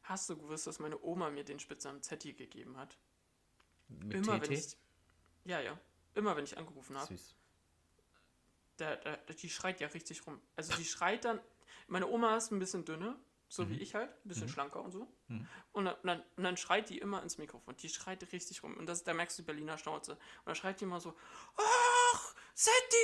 Hast 0.05 0.29
du 0.31 0.37
gewusst, 0.37 0.67
dass 0.67 0.79
meine 0.79 1.01
Oma 1.03 1.31
mir 1.31 1.45
den 1.45 1.59
Spitznamen 1.59 2.03
Zetti 2.03 2.33
gegeben 2.33 2.77
hat? 2.77 2.97
Mit 3.89 4.15
immer 4.15 4.41
TT? 4.41 4.49
wenn 4.49 4.53
ich, 4.53 4.77
ja, 5.45 5.61
ja, 5.61 5.79
immer 6.15 6.37
wenn 6.37 6.45
ich 6.45 6.57
angerufen 6.57 6.97
habe. 6.97 7.07
Süß. 7.07 7.35
Der, 8.79 8.97
der, 8.97 9.17
die 9.35 9.51
schreit 9.51 9.81
ja 9.81 9.89
richtig 9.89 10.27
rum. 10.27 10.41
Also 10.57 10.75
die 10.77 10.85
schreit 10.85 11.25
dann, 11.25 11.41
meine 11.89 12.07
Oma 12.09 12.37
ist 12.37 12.51
ein 12.53 12.59
bisschen 12.59 12.85
dünner, 12.85 13.19
so 13.49 13.69
wie 13.69 13.77
ich 13.79 13.95
halt, 13.95 14.09
ein 14.25 14.29
bisschen 14.29 14.49
schlanker 14.49 14.81
und 14.83 14.93
so. 14.93 15.13
Mhm. 15.29 15.47
Und, 15.73 15.85
dann, 15.85 15.95
und, 15.97 16.07
dann, 16.07 16.23
und 16.37 16.45
dann 16.45 16.57
schreit 16.57 16.89
die 16.89 16.99
immer 16.99 17.23
ins 17.23 17.39
Mikrofon. 17.39 17.77
Die 17.77 17.89
schreit 17.89 18.23
richtig 18.33 18.63
rum. 18.63 18.77
Und 18.77 18.87
das, 18.87 19.05
da 19.05 19.13
merkst 19.13 19.39
du 19.39 19.43
die 19.43 19.47
Berliner 19.47 19.77
Schnauze. 19.79 20.13
Und 20.13 20.21
dann 20.47 20.55
schreit 20.55 20.81
die 20.81 20.85
immer 20.85 21.01
so, 21.01 21.15
ach, 21.57 22.35
Setti, 22.55 22.97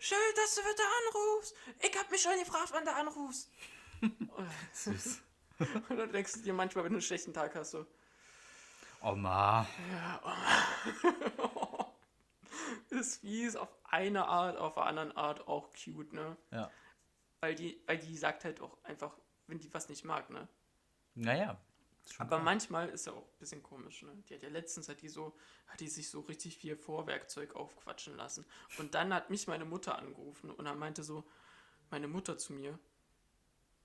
schön, 0.00 0.18
dass 0.36 0.54
du 0.56 0.60
wieder 0.62 0.84
anrufst. 1.06 1.54
Ich 1.80 1.96
hab 1.98 2.10
mich 2.10 2.22
schon 2.22 2.38
gefragt, 2.38 2.70
wann 2.72 2.84
du 2.84 2.92
anrufst. 2.92 3.50
Und- 4.00 4.28
Süß. 4.72 5.22
Und 5.88 5.96
dann 5.96 6.10
denkst 6.12 6.32
du 6.32 6.40
dir 6.40 6.54
manchmal, 6.54 6.84
wenn 6.84 6.92
du 6.92 6.96
einen 6.96 7.02
schlechten 7.02 7.32
Tag 7.32 7.54
hast, 7.54 7.70
so, 7.72 7.86
Oma. 9.02 9.66
ist 12.90 13.20
fies 13.20 13.56
auf 13.56 13.68
eine 13.84 14.26
Art, 14.26 14.56
auf 14.56 14.74
der 14.74 14.84
anderen 14.84 15.12
Art 15.16 15.46
auch 15.48 15.72
cute, 15.72 16.12
ne? 16.12 16.36
Ja. 16.50 16.70
Weil 17.40 17.54
die, 17.54 17.82
weil 17.86 17.98
die 17.98 18.16
sagt 18.16 18.44
halt 18.44 18.60
auch 18.60 18.82
einfach, 18.84 19.16
wenn 19.46 19.58
die 19.58 19.72
was 19.74 19.88
nicht 19.88 20.04
mag, 20.04 20.30
ne? 20.30 20.48
Naja. 21.14 21.60
Aber 22.18 22.28
klar. 22.28 22.40
manchmal 22.40 22.88
ist 22.88 23.06
ja 23.06 23.12
auch 23.12 23.26
ein 23.26 23.38
bisschen 23.38 23.62
komisch, 23.62 24.02
ne? 24.02 24.12
Die 24.28 24.34
hat 24.34 24.42
ja 24.42 24.48
letztens 24.48 24.88
hat 24.88 25.02
die 25.02 25.08
so, 25.08 25.36
hat 25.68 25.80
die 25.80 25.88
sich 25.88 26.10
so 26.10 26.20
richtig 26.20 26.56
viel 26.56 26.76
Vorwerkzeug 26.76 27.54
aufquatschen 27.54 28.16
lassen. 28.16 28.44
Und 28.78 28.94
dann 28.94 29.12
hat 29.14 29.30
mich 29.30 29.46
meine 29.46 29.64
Mutter 29.64 29.98
angerufen 29.98 30.50
und 30.50 30.64
dann 30.64 30.78
meinte 30.78 31.02
so, 31.02 31.24
meine 31.90 32.08
Mutter 32.08 32.38
zu 32.38 32.54
mir, 32.54 32.78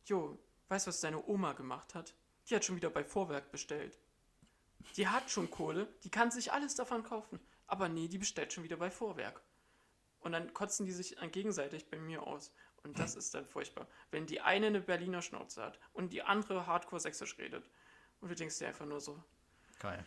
Jo, 0.07 0.39
weißt 0.69 0.88
du, 0.88 0.89
was 0.89 1.01
deine 1.01 1.25
Oma 1.27 1.51
gemacht 1.53 1.93
hat? 1.93 2.15
Die 2.47 2.55
hat 2.55 2.63
schon 2.63 2.77
wieder 2.77 2.89
bei 2.89 3.03
Vorwerk 3.03 3.51
bestellt. 3.51 3.99
Die 4.95 5.07
hat 5.07 5.29
schon 5.29 5.51
Kohle, 5.51 5.88
die 6.03 6.09
kann 6.09 6.31
sich 6.31 6.53
alles 6.53 6.75
davon 6.75 7.03
kaufen. 7.03 7.39
Aber 7.68 7.89
nee, 7.89 8.07
die 8.07 8.18
bestellt 8.18 8.53
schon 8.53 8.63
wieder 8.63 8.78
bei 8.78 8.89
Vorwerk. 8.89 9.41
Und 10.20 10.32
dann 10.32 10.53
kotzen 10.53 10.86
die 10.86 10.91
sich 10.91 11.15
gegenseitig 11.32 11.89
bei 11.89 11.99
mir 11.99 12.24
aus. 12.24 12.51
Und 12.84 12.99
das 12.99 13.15
ist 13.15 13.34
dann 13.34 13.45
furchtbar. 13.45 13.88
Wenn 14.11 14.26
die 14.26 14.41
eine 14.41 14.68
eine 14.68 14.82
Berliner 14.82 15.22
Schnauze 15.22 15.61
hat 15.61 15.80
und 15.93 16.13
die 16.13 16.24
andere 16.24 16.65
hardcore-sächsisch 16.65 17.38
redet. 17.38 17.70
Und 18.20 18.30
du 18.30 18.36
denkst 18.36 18.57
dir 18.59 18.68
einfach 18.68 18.86
nur 18.86 18.99
so, 18.99 19.24
Geil. 19.80 20.03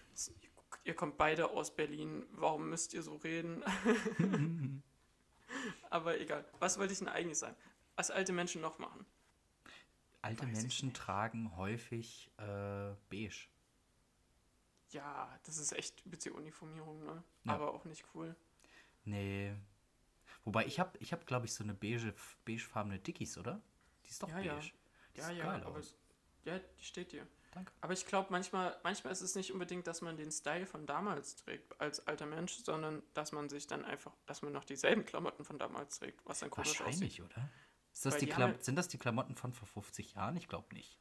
ihr 0.85 0.95
kommt 0.95 1.17
beide 1.17 1.51
aus 1.51 1.75
Berlin, 1.75 2.27
warum 2.33 2.71
müsst 2.71 2.95
ihr 2.95 3.03
so 3.03 3.17
reden? 3.17 3.63
Aber 5.91 6.21
egal. 6.21 6.45
Was 6.59 6.79
wollte 6.79 6.93
ich 6.93 6.99
denn 6.99 7.09
eigentlich 7.09 7.39
sagen? 7.39 7.57
Was 7.97 8.11
alte 8.11 8.33
Menschen 8.33 8.63
noch 8.63 8.79
machen? 8.79 9.05
Alte 10.23 10.47
Weiß 10.47 10.61
Menschen 10.63 10.93
tragen 10.93 11.57
häufig 11.57 12.31
äh, 12.39 12.95
beige. 13.09 13.49
Ja, 14.91 15.38
das 15.45 15.59
ist 15.59 15.72
echt 15.72 16.05
ein 16.07 16.11
bisschen 16.11 16.34
Uniformierung, 16.34 17.05
ne? 17.05 17.22
Ja. 17.45 17.55
Aber 17.55 17.72
auch 17.74 17.84
nicht 17.84 18.05
cool. 18.14 18.34
Nee. 19.05 19.55
Wobei 20.45 20.66
ich 20.66 20.80
habe, 20.80 20.97
ich 20.99 21.12
hab, 21.12 21.26
glaube 21.26 21.47
ich, 21.47 21.53
so 21.55 21.62
eine 21.64 21.74
beige, 21.74 22.14
beigefarbene 22.45 22.99
Dickies, 22.99 23.38
oder? 23.38 23.61
Die 24.07 24.11
ist 24.11 24.22
doch 24.22 24.28
Ja, 24.28 24.34
beige. 24.36 24.49
ja. 24.49 24.61
Die 25.16 25.20
Ja, 25.20 25.30
ja, 25.30 25.51
aber 25.64 25.78
aus. 25.78 25.97
ja, 26.45 26.59
die 26.59 26.84
steht 26.84 27.12
dir. 27.12 27.26
Danke. 27.53 27.72
Aber 27.80 27.93
ich 27.93 28.07
glaube, 28.07 28.28
manchmal, 28.30 28.76
manchmal 28.84 29.12
ist 29.12 29.22
es 29.22 29.34
nicht 29.34 29.53
unbedingt, 29.53 29.86
dass 29.88 30.03
man 30.03 30.16
den 30.16 30.30
Style 30.30 30.66
von 30.66 30.86
damals 30.86 31.34
trägt 31.34 31.78
als 31.80 32.07
alter 32.07 32.26
Mensch, 32.26 32.53
sondern 32.64 33.03
dass 33.12 33.32
man 33.32 33.49
sich 33.49 33.66
dann 33.66 33.84
einfach, 33.84 34.12
dass 34.26 34.43
man 34.43 34.53
noch 34.53 34.64
dieselben 34.64 35.05
Klamotten 35.05 35.45
von 35.45 35.59
damals 35.59 35.99
trägt, 35.99 36.24
was 36.26 36.38
dann 36.41 36.51
komisch 36.51 36.80
aussieht. 36.80 36.86
Wahrscheinlich, 36.86 37.22
oder? 37.22 37.49
Ist 37.93 38.07
das 38.07 38.18
die 38.18 38.26
die 38.26 38.34
haben 38.34 38.53
ja- 38.53 38.62
sind 38.62 38.76
das 38.76 38.86
die 38.86 38.99
Klamotten 38.99 39.34
von 39.34 39.53
vor 39.53 39.66
50 39.66 40.14
Jahren? 40.14 40.36
Ich 40.36 40.47
glaube 40.49 40.72
nicht. 40.74 40.97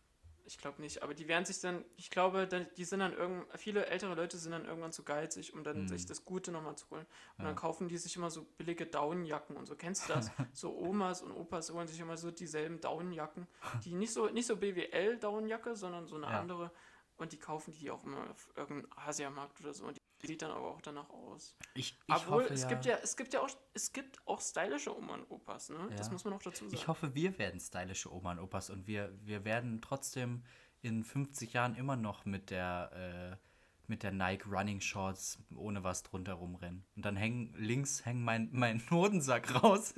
Ich 0.50 0.58
glaube 0.58 0.82
nicht, 0.82 1.04
aber 1.04 1.14
die 1.14 1.28
werden 1.28 1.46
sich 1.46 1.60
dann, 1.60 1.86
ich 1.96 2.10
glaube, 2.10 2.48
die 2.76 2.84
sind 2.84 3.02
dann 3.02 3.14
irgend, 3.14 3.46
viele 3.60 3.86
ältere 3.86 4.16
Leute 4.16 4.40
sind 4.40 4.52
dann 4.52 4.66
irgendwann 4.66 4.92
zu 4.92 5.04
geizig, 5.04 5.54
um 5.54 5.64
dann 5.64 5.88
sich 5.88 6.08
das 6.08 6.26
Gute 6.26 6.52
nochmal 6.52 6.76
zu 6.76 6.90
holen. 6.90 7.06
Und 7.38 7.46
dann 7.46 7.56
kaufen 7.56 7.88
die 7.88 7.98
sich 8.00 8.16
immer 8.16 8.32
so 8.32 8.44
billige 8.58 8.88
Daunenjacken 8.88 9.56
und 9.56 9.68
so. 9.68 9.76
Kennst 9.76 10.10
du 10.10 10.14
das? 10.14 10.32
so 10.54 10.76
Omas 10.76 11.22
und 11.22 11.34
Opas 11.34 11.72
holen 11.72 11.88
sich 11.88 12.00
immer 12.00 12.18
so 12.18 12.32
dieselben 12.32 12.82
Daunenjacken, 12.82 13.46
die 13.84 13.94
nicht 13.94 14.12
so, 14.12 14.26
nicht 14.28 14.48
so 14.48 14.56
BWL-Daunenjacke, 14.58 15.76
sondern 15.76 16.08
so 16.08 16.16
eine 16.16 16.26
Ja. 16.26 16.40
andere. 16.40 16.72
Und 17.18 17.32
die 17.32 17.38
kaufen 17.38 17.72
die 17.72 17.92
auch 17.92 18.04
immer 18.04 18.28
auf 18.32 18.50
irgendeinem 18.56 18.92
Asiamarkt 18.96 19.62
oder 19.62 19.74
so. 19.76 19.86
Und 19.86 20.00
sieht 20.28 20.42
dann 20.42 20.52
aber 20.52 20.68
auch 20.72 20.82
danach 20.82 21.10
aus. 21.10 21.56
Ich, 21.76 21.98
ich 22.08 22.14
Obwohl, 22.16 22.44
hoffe 22.44 22.54
es 22.54 22.64
ja, 22.64 22.68
gibt 22.70 22.86
ja, 22.86 22.98
es 23.02 23.16
gibt 23.18 23.34
ja 23.34 23.42
auch, 23.42 23.50
es 23.74 23.94
gibt 23.94 24.20
auch 24.28 24.42
stylische 24.42 24.96
Oma 24.96 25.16
und 25.16 25.30
Opas, 25.32 25.70
ne? 25.70 25.88
Das 25.96 26.08
Ja. 26.08 26.14
muss 26.14 26.24
man 26.26 26.34
auch 26.34 26.42
dazu 26.42 26.66
sagen. 26.66 26.76
Ich 26.76 26.88
hoffe, 26.88 27.16
wir 27.16 27.38
werden 27.38 27.60
stylische 27.60 28.14
Oma 28.14 28.32
und 28.32 28.40
Opas 28.40 28.70
und 28.70 28.88
wir, 28.88 29.14
wir 29.24 29.46
werden 29.46 29.82
trotzdem 29.82 30.44
in 30.82 31.04
50 31.04 31.54
Jahren 31.54 31.76
immer 31.76 31.96
noch 31.96 32.26
mit 32.26 32.50
der, 32.50 33.38
äh, 33.40 33.46
mit 33.88 34.04
der 34.04 34.12
Nike 34.12 34.46
Running 34.48 34.82
Shorts 34.82 35.40
ohne 35.56 35.84
was 35.84 36.04
drunter 36.04 36.34
rumrennen. 36.34 36.86
Und 36.96 37.06
dann 37.06 37.16
hängen 37.16 37.54
links 37.58 38.06
hängt 38.06 38.22
mein, 38.22 38.50
mein 38.52 38.82
Hodensack 38.92 39.64
raus. 39.64 39.94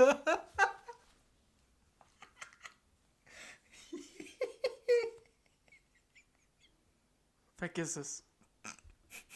Vergiss 7.58 7.96
es. 7.96 8.24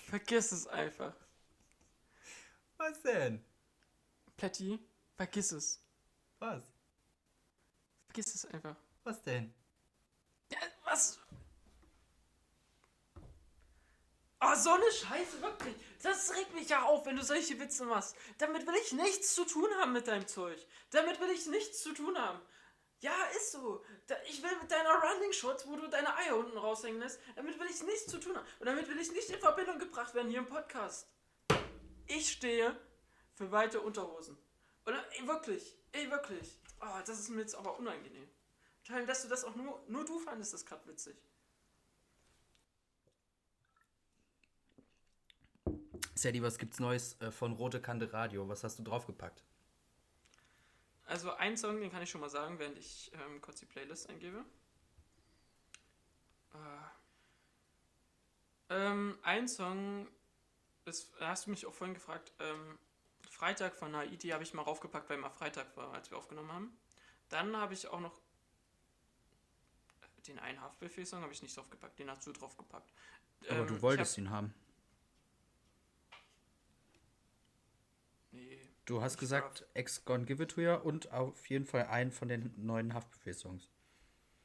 Vergiss 0.10 0.52
es 0.52 0.68
einfach. 0.68 1.14
was 2.78 3.02
denn? 3.02 3.44
Plätti, 4.38 4.80
vergiss 5.18 5.52
es. 5.52 5.82
Was? 6.40 6.64
Vergiss 8.06 8.36
es 8.36 8.46
einfach. 8.46 8.76
Was 9.04 9.22
denn? 9.24 9.54
Ja, 10.52 10.60
was? 10.84 11.20
Oh, 14.42 14.56
so 14.56 14.74
eine 14.74 14.92
Scheiße, 14.92 15.42
wirklich. 15.42 15.76
Das 16.04 16.32
regt 16.36 16.54
mich 16.54 16.70
ja 16.70 16.84
auf, 16.84 17.06
wenn 17.08 17.16
du 17.16 17.24
solche 17.24 17.60
Witze 17.60 17.86
machst. 17.86 18.16
Damit 18.38 18.68
will 18.68 18.76
ich 18.84 18.94
nichts 18.94 19.34
zu 19.34 19.44
tun 19.46 19.70
haben 19.80 19.92
mit 19.92 20.08
deinem 20.08 20.28
Zeug. 20.28 20.64
Damit 20.92 21.20
will 21.20 21.32
ich 21.32 21.48
nichts 21.48 21.82
zu 21.82 21.94
tun 21.94 22.16
haben. 22.18 22.40
Ja, 23.06 23.14
ist 23.38 23.52
so. 23.52 23.84
Ich 24.28 24.42
will 24.42 24.58
mit 24.60 24.72
deiner 24.72 24.96
Running 24.96 25.32
Shorts, 25.32 25.68
wo 25.68 25.76
du 25.76 25.88
deine 25.88 26.18
Eier 26.18 26.38
unten 26.38 26.58
raushängen 26.58 27.00
lässt, 27.00 27.20
damit 27.36 27.60
will 27.60 27.68
ich 27.70 27.84
nichts 27.84 28.08
zu 28.08 28.20
tun 28.20 28.36
haben. 28.36 28.48
Und 28.60 28.66
damit 28.66 28.88
will 28.88 29.00
ich 29.00 29.12
nicht 29.12 29.30
in 29.30 29.40
Verbindung 29.40 29.78
gebracht 29.78 30.16
werden 30.16 30.32
hier 30.32 30.40
im 30.40 30.48
Podcast. 30.48 31.08
Ich 32.08 32.32
stehe 32.32 32.76
für 33.36 33.52
weite 33.52 33.80
Unterhosen. 33.80 34.36
Und 34.86 34.96
ey, 34.96 35.28
wirklich, 35.28 35.78
ey, 35.92 36.10
wirklich. 36.10 36.58
Oh, 36.82 37.00
das 37.06 37.20
ist 37.20 37.30
mir 37.30 37.42
jetzt 37.42 37.54
aber 37.54 37.78
unangenehm. 37.78 38.28
Allem, 38.90 39.06
dass 39.06 39.22
du 39.22 39.28
das 39.28 39.44
auch 39.44 39.54
nur, 39.54 39.84
nur 39.88 40.04
du 40.04 40.18
fandest 40.18 40.54
das 40.54 40.66
gerade 40.66 40.88
witzig. 40.88 41.16
Sadie, 46.16 46.42
was 46.42 46.58
gibt's 46.58 46.80
Neues 46.80 47.22
äh, 47.22 47.30
von 47.30 47.54
Rote 47.54 47.80
Kante 47.80 48.12
Radio? 48.12 48.50
Was 48.50 48.64
hast 48.64 48.80
du 48.80 48.84
draufgepackt? 48.84 49.44
Also 51.06 51.32
ein 51.34 51.56
Song, 51.58 51.80
den 51.80 51.92
kann 51.92 52.02
ich 52.02 52.10
schon 52.10 52.22
mal 52.22 52.30
sagen, 52.30 52.58
während 52.60 52.78
ich 52.78 53.12
ähm, 53.14 53.42
kurz 53.42 53.60
die 53.60 53.66
Playlist 53.66 54.10
eingebe. 54.10 54.44
Äh, 56.54 56.58
ähm, 58.70 59.18
ein 59.22 59.48
Song 59.48 60.08
ist, 60.86 61.14
da 61.20 61.30
hast 61.30 61.46
du 61.46 61.52
mich 61.52 61.66
auch 61.66 61.74
vorhin 61.74 61.94
gefragt, 61.94 62.32
ähm, 62.40 62.80
Freitag 63.30 63.76
von 63.76 63.96
Haiti 63.96 64.30
habe 64.30 64.44
ich 64.44 64.54
mal 64.54 64.64
raufgepackt, 64.64 65.10
weil 65.10 65.18
mal 65.18 65.30
Freitag 65.30 65.76
war, 65.78 65.94
als 65.94 66.10
wir 66.10 66.18
aufgenommen 66.18 66.52
haben. 66.52 66.78
Dann 67.30 67.56
habe 67.58 67.74
ich 67.74 67.88
auch 67.88 68.00
noch 68.00 68.20
den 70.28 70.40
einen 70.40 70.60
Haftbefehl-Song 70.62 71.22
habe 71.22 71.34
ich 71.34 71.44
nicht 71.44 71.56
draufgepackt, 71.56 72.00
den 72.00 72.10
hast 72.10 72.26
du 72.26 72.32
draufgepackt. 72.32 72.92
Aber 73.48 73.60
Ähm, 73.60 73.68
du 73.68 73.76
ich 73.76 73.82
wolltest 73.82 74.14
hab- 74.14 74.18
ihn 74.18 74.30
haben. 74.30 74.54
Nee, 78.32 78.60
Du 78.86 79.02
hast 79.02 79.14
Ich 79.14 79.20
gesagt, 79.20 79.66
Ex 79.74 80.06
Gone 80.06 80.26
Give 80.26 80.44
It 80.44 80.52
To 80.52 80.62
Ya 80.62 80.76
und 80.76 81.12
auf 81.12 81.50
jeden 81.50 81.66
Fall 81.66 81.88
einen 81.88 82.12
von 82.12 82.28
den 82.28 82.54
neuen 82.58 82.94
Haftbefehl-Songs. 82.94 83.70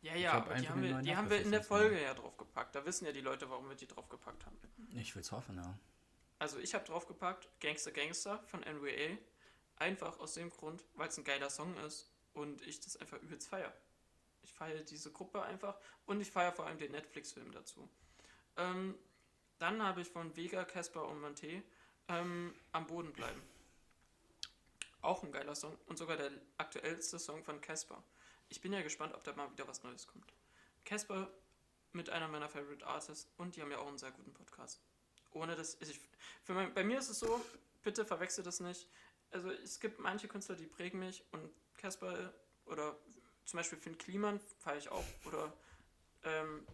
Ja, 0.03 0.14
ja, 0.14 0.32
aber 0.32 0.55
die 0.55 0.68
haben, 0.68 0.82
wir, 0.82 0.99
die 1.03 1.14
haben 1.14 1.28
wir 1.28 1.43
in 1.43 1.51
der 1.51 1.62
Folge 1.62 2.03
ja 2.03 2.14
draufgepackt. 2.14 2.74
Da 2.74 2.86
wissen 2.86 3.05
ja 3.05 3.12
die 3.12 3.20
Leute, 3.20 3.51
warum 3.51 3.68
wir 3.68 3.76
die 3.76 3.86
draufgepackt 3.86 4.47
haben. 4.47 4.57
Ich 4.95 5.14
will's 5.14 5.30
hoffen, 5.30 5.57
ja. 5.57 5.78
Also 6.38 6.59
ich 6.59 6.74
habe 6.74 6.86
draufgepackt 6.86 7.49
Gangster 7.61 7.91
Gangster 7.91 8.43
von 8.47 8.61
NWA. 8.61 9.18
Einfach 9.76 10.18
aus 10.18 10.34
dem 10.34 10.51
Grund, 10.51 10.84
weil 10.95 11.09
es 11.09 11.18
ein 11.18 11.24
geiler 11.24 11.51
Song 11.51 11.76
ist 11.86 12.11
und 12.32 12.62
ich 12.66 12.80
das 12.80 12.97
einfach 12.97 13.20
übelst 13.20 13.49
feier. 13.49 13.72
Ich 14.43 14.53
feiere 14.53 14.82
diese 14.82 15.11
Gruppe 15.11 15.43
einfach 15.43 15.78
und 16.07 16.20
ich 16.20 16.30
feiere 16.30 16.53
vor 16.53 16.66
allem 16.66 16.78
den 16.78 16.93
Netflix-Film 16.93 17.53
dazu. 17.53 17.88
Ähm, 18.57 18.95
dann 19.59 19.82
habe 19.82 20.01
ich 20.01 20.09
von 20.09 20.34
Vega, 20.34 20.64
Casper 20.64 21.07
und 21.09 21.20
Monte 21.20 21.62
ähm, 22.09 22.55
Am 22.72 22.86
Boden 22.86 23.12
bleiben. 23.12 23.41
Auch 25.03 25.22
ein 25.22 25.32
geiler 25.32 25.55
Song 25.55 25.76
und 25.86 25.96
sogar 25.96 26.16
der 26.16 26.30
aktuellste 26.59 27.18
Song 27.18 27.42
von 27.44 27.61
Casper. 27.61 28.03
Ich 28.48 28.61
bin 28.61 28.72
ja 28.72 28.82
gespannt, 28.82 29.14
ob 29.14 29.24
da 29.24 29.32
mal 29.34 29.51
wieder 29.53 29.66
was 29.66 29.82
Neues 29.82 30.07
kommt. 30.07 30.32
Casper 30.84 31.30
mit 31.92 32.11
einer 32.11 32.28
meiner 32.28 32.48
Favorite 32.48 32.86
Artists 32.86 33.30
und 33.36 33.57
die 33.57 33.62
haben 33.62 33.70
ja 33.70 33.78
auch 33.78 33.86
einen 33.86 33.98
sehr 33.98 34.11
guten 34.11 34.32
Podcast. 34.32 34.80
Ohne 35.32 35.57
dass 35.57 35.76
ich. 35.80 36.01
Für 36.42 36.55
mein, 36.55 36.74
bei 36.74 36.84
mir 36.84 36.98
ist 36.98 37.09
es 37.09 37.20
so, 37.20 37.40
bitte 37.82 38.05
verwechsel 38.05 38.44
das 38.44 38.61
nicht. 38.61 38.88
Also 39.30 39.51
es 39.51 39.80
gibt 39.80 40.01
manche 40.01 40.28
Künstler, 40.28 40.57
die 40.57 40.66
prägen 40.66 40.98
mich 40.98 41.24
und 41.32 41.51
Casper 41.76 42.32
oder 42.66 42.96
zum 43.44 43.59
Beispiel 43.59 43.78
Finn 43.78 43.96
Kliman 43.96 44.40
feiere 44.59 44.78
ich 44.78 44.88
auch 44.90 45.05
oder 45.24 45.53
ähm, 46.24 46.66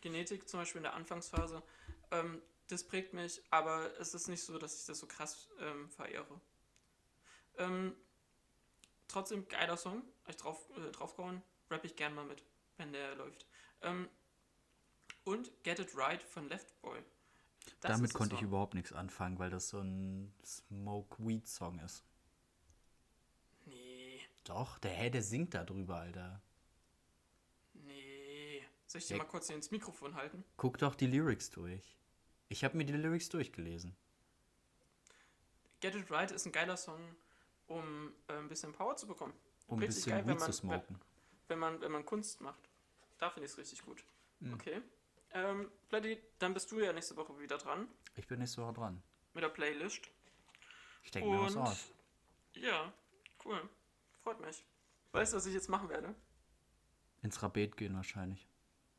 Genetik 0.00 0.48
zum 0.48 0.60
Beispiel 0.60 0.80
in 0.80 0.84
der 0.84 0.94
Anfangsphase. 0.94 1.62
Ähm, 2.10 2.42
das 2.68 2.84
prägt 2.84 3.12
mich, 3.14 3.42
aber 3.50 3.98
es 3.98 4.14
ist 4.14 4.28
nicht 4.28 4.42
so, 4.42 4.58
dass 4.58 4.80
ich 4.80 4.86
das 4.86 4.98
so 4.98 5.06
krass 5.06 5.48
ähm, 5.60 5.88
verehre. 5.90 6.40
Ähm, 7.58 7.94
trotzdem 9.08 9.46
geiler 9.48 9.76
Song, 9.76 10.02
ich 10.28 10.36
drauf, 10.36 10.68
äh, 10.76 10.90
draufgehauen, 10.92 11.42
rap 11.70 11.84
ich 11.84 11.96
gern 11.96 12.14
mal 12.14 12.24
mit, 12.24 12.44
wenn 12.76 12.92
der 12.92 13.14
läuft. 13.16 13.46
Ähm, 13.82 14.08
und 15.24 15.50
Get 15.62 15.78
It 15.78 15.96
Right 15.96 16.22
von 16.22 16.48
Left 16.48 16.80
Boy. 16.82 17.02
Das 17.80 17.92
Damit 17.92 18.12
konnte 18.12 18.34
ich 18.34 18.42
überhaupt 18.42 18.74
nichts 18.74 18.92
anfangen, 18.92 19.38
weil 19.38 19.50
das 19.50 19.68
so 19.68 19.80
ein 19.80 20.34
Smoke-Weed-Song 20.44 21.78
ist. 21.78 22.04
Nee, 23.64 24.20
Doch, 24.44 24.78
der, 24.78 24.90
hä, 24.90 25.08
der 25.10 25.22
singt 25.22 25.54
da 25.54 25.64
drüber, 25.64 25.96
Alter. 25.96 26.42
nee. 27.72 28.62
Soll 28.86 29.00
ich 29.00 29.06
dir 29.08 29.16
mal 29.16 29.24
kurz 29.24 29.48
ins 29.48 29.70
Mikrofon 29.70 30.14
halten? 30.14 30.44
Guck 30.56 30.78
doch 30.78 30.94
die 30.94 31.06
Lyrics 31.06 31.50
durch. 31.50 31.96
Ich 32.48 32.62
habe 32.64 32.76
mir 32.76 32.84
die 32.84 32.92
Lyrics 32.92 33.28
durchgelesen. 33.30 33.96
Get 35.80 35.94
It 35.94 36.10
Right 36.10 36.30
ist 36.30 36.46
ein 36.46 36.52
geiler 36.52 36.76
Song, 36.76 37.00
um 37.74 38.12
äh, 38.28 38.34
ein 38.34 38.48
bisschen 38.48 38.72
Power 38.72 38.96
zu 38.96 39.06
bekommen. 39.06 39.34
Um 39.66 39.78
ein 39.78 39.82
Richtig 39.82 40.04
bisschen 40.04 40.12
geil, 40.12 40.26
wenn 40.26 40.36
man- 40.36 40.46
zu 40.46 40.52
smoken. 40.52 41.00
Wenn 41.48 41.58
man, 41.58 41.80
wenn 41.80 41.92
man 41.92 42.04
Kunst 42.06 42.40
macht. 42.40 42.68
Da 43.18 43.30
finde 43.30 43.46
ich 43.46 43.52
es 43.52 43.58
richtig 43.58 43.82
gut. 43.84 44.04
Mhm. 44.40 44.54
Okay. 44.54 44.82
Ähm, 45.32 45.70
Bloody, 45.88 46.22
dann 46.38 46.54
bist 46.54 46.70
du 46.70 46.80
ja 46.80 46.92
nächste 46.92 47.16
Woche 47.16 47.38
wieder 47.38 47.58
dran 47.58 47.88
Ich 48.16 48.26
bin 48.26 48.38
nächste 48.38 48.62
Woche 48.62 48.72
dran. 48.74 49.02
mit 49.34 49.42
der 49.42 49.48
Playlist. 49.48 50.08
Ich 51.02 51.10
denke 51.10 51.28
mir 51.30 51.40
was 51.42 51.56
aus. 51.56 51.92
ja, 52.54 52.92
cool. 53.44 53.68
Freut 54.22 54.40
mich. 54.40 54.64
Weißt 55.12 55.32
du, 55.32 55.36
was 55.36 55.46
ich 55.46 55.54
jetzt 55.54 55.68
machen 55.68 55.88
werde? 55.88 56.14
Ins 57.22 57.42
Rabet 57.42 57.76
gehen 57.76 57.94
wahrscheinlich. 57.94 58.48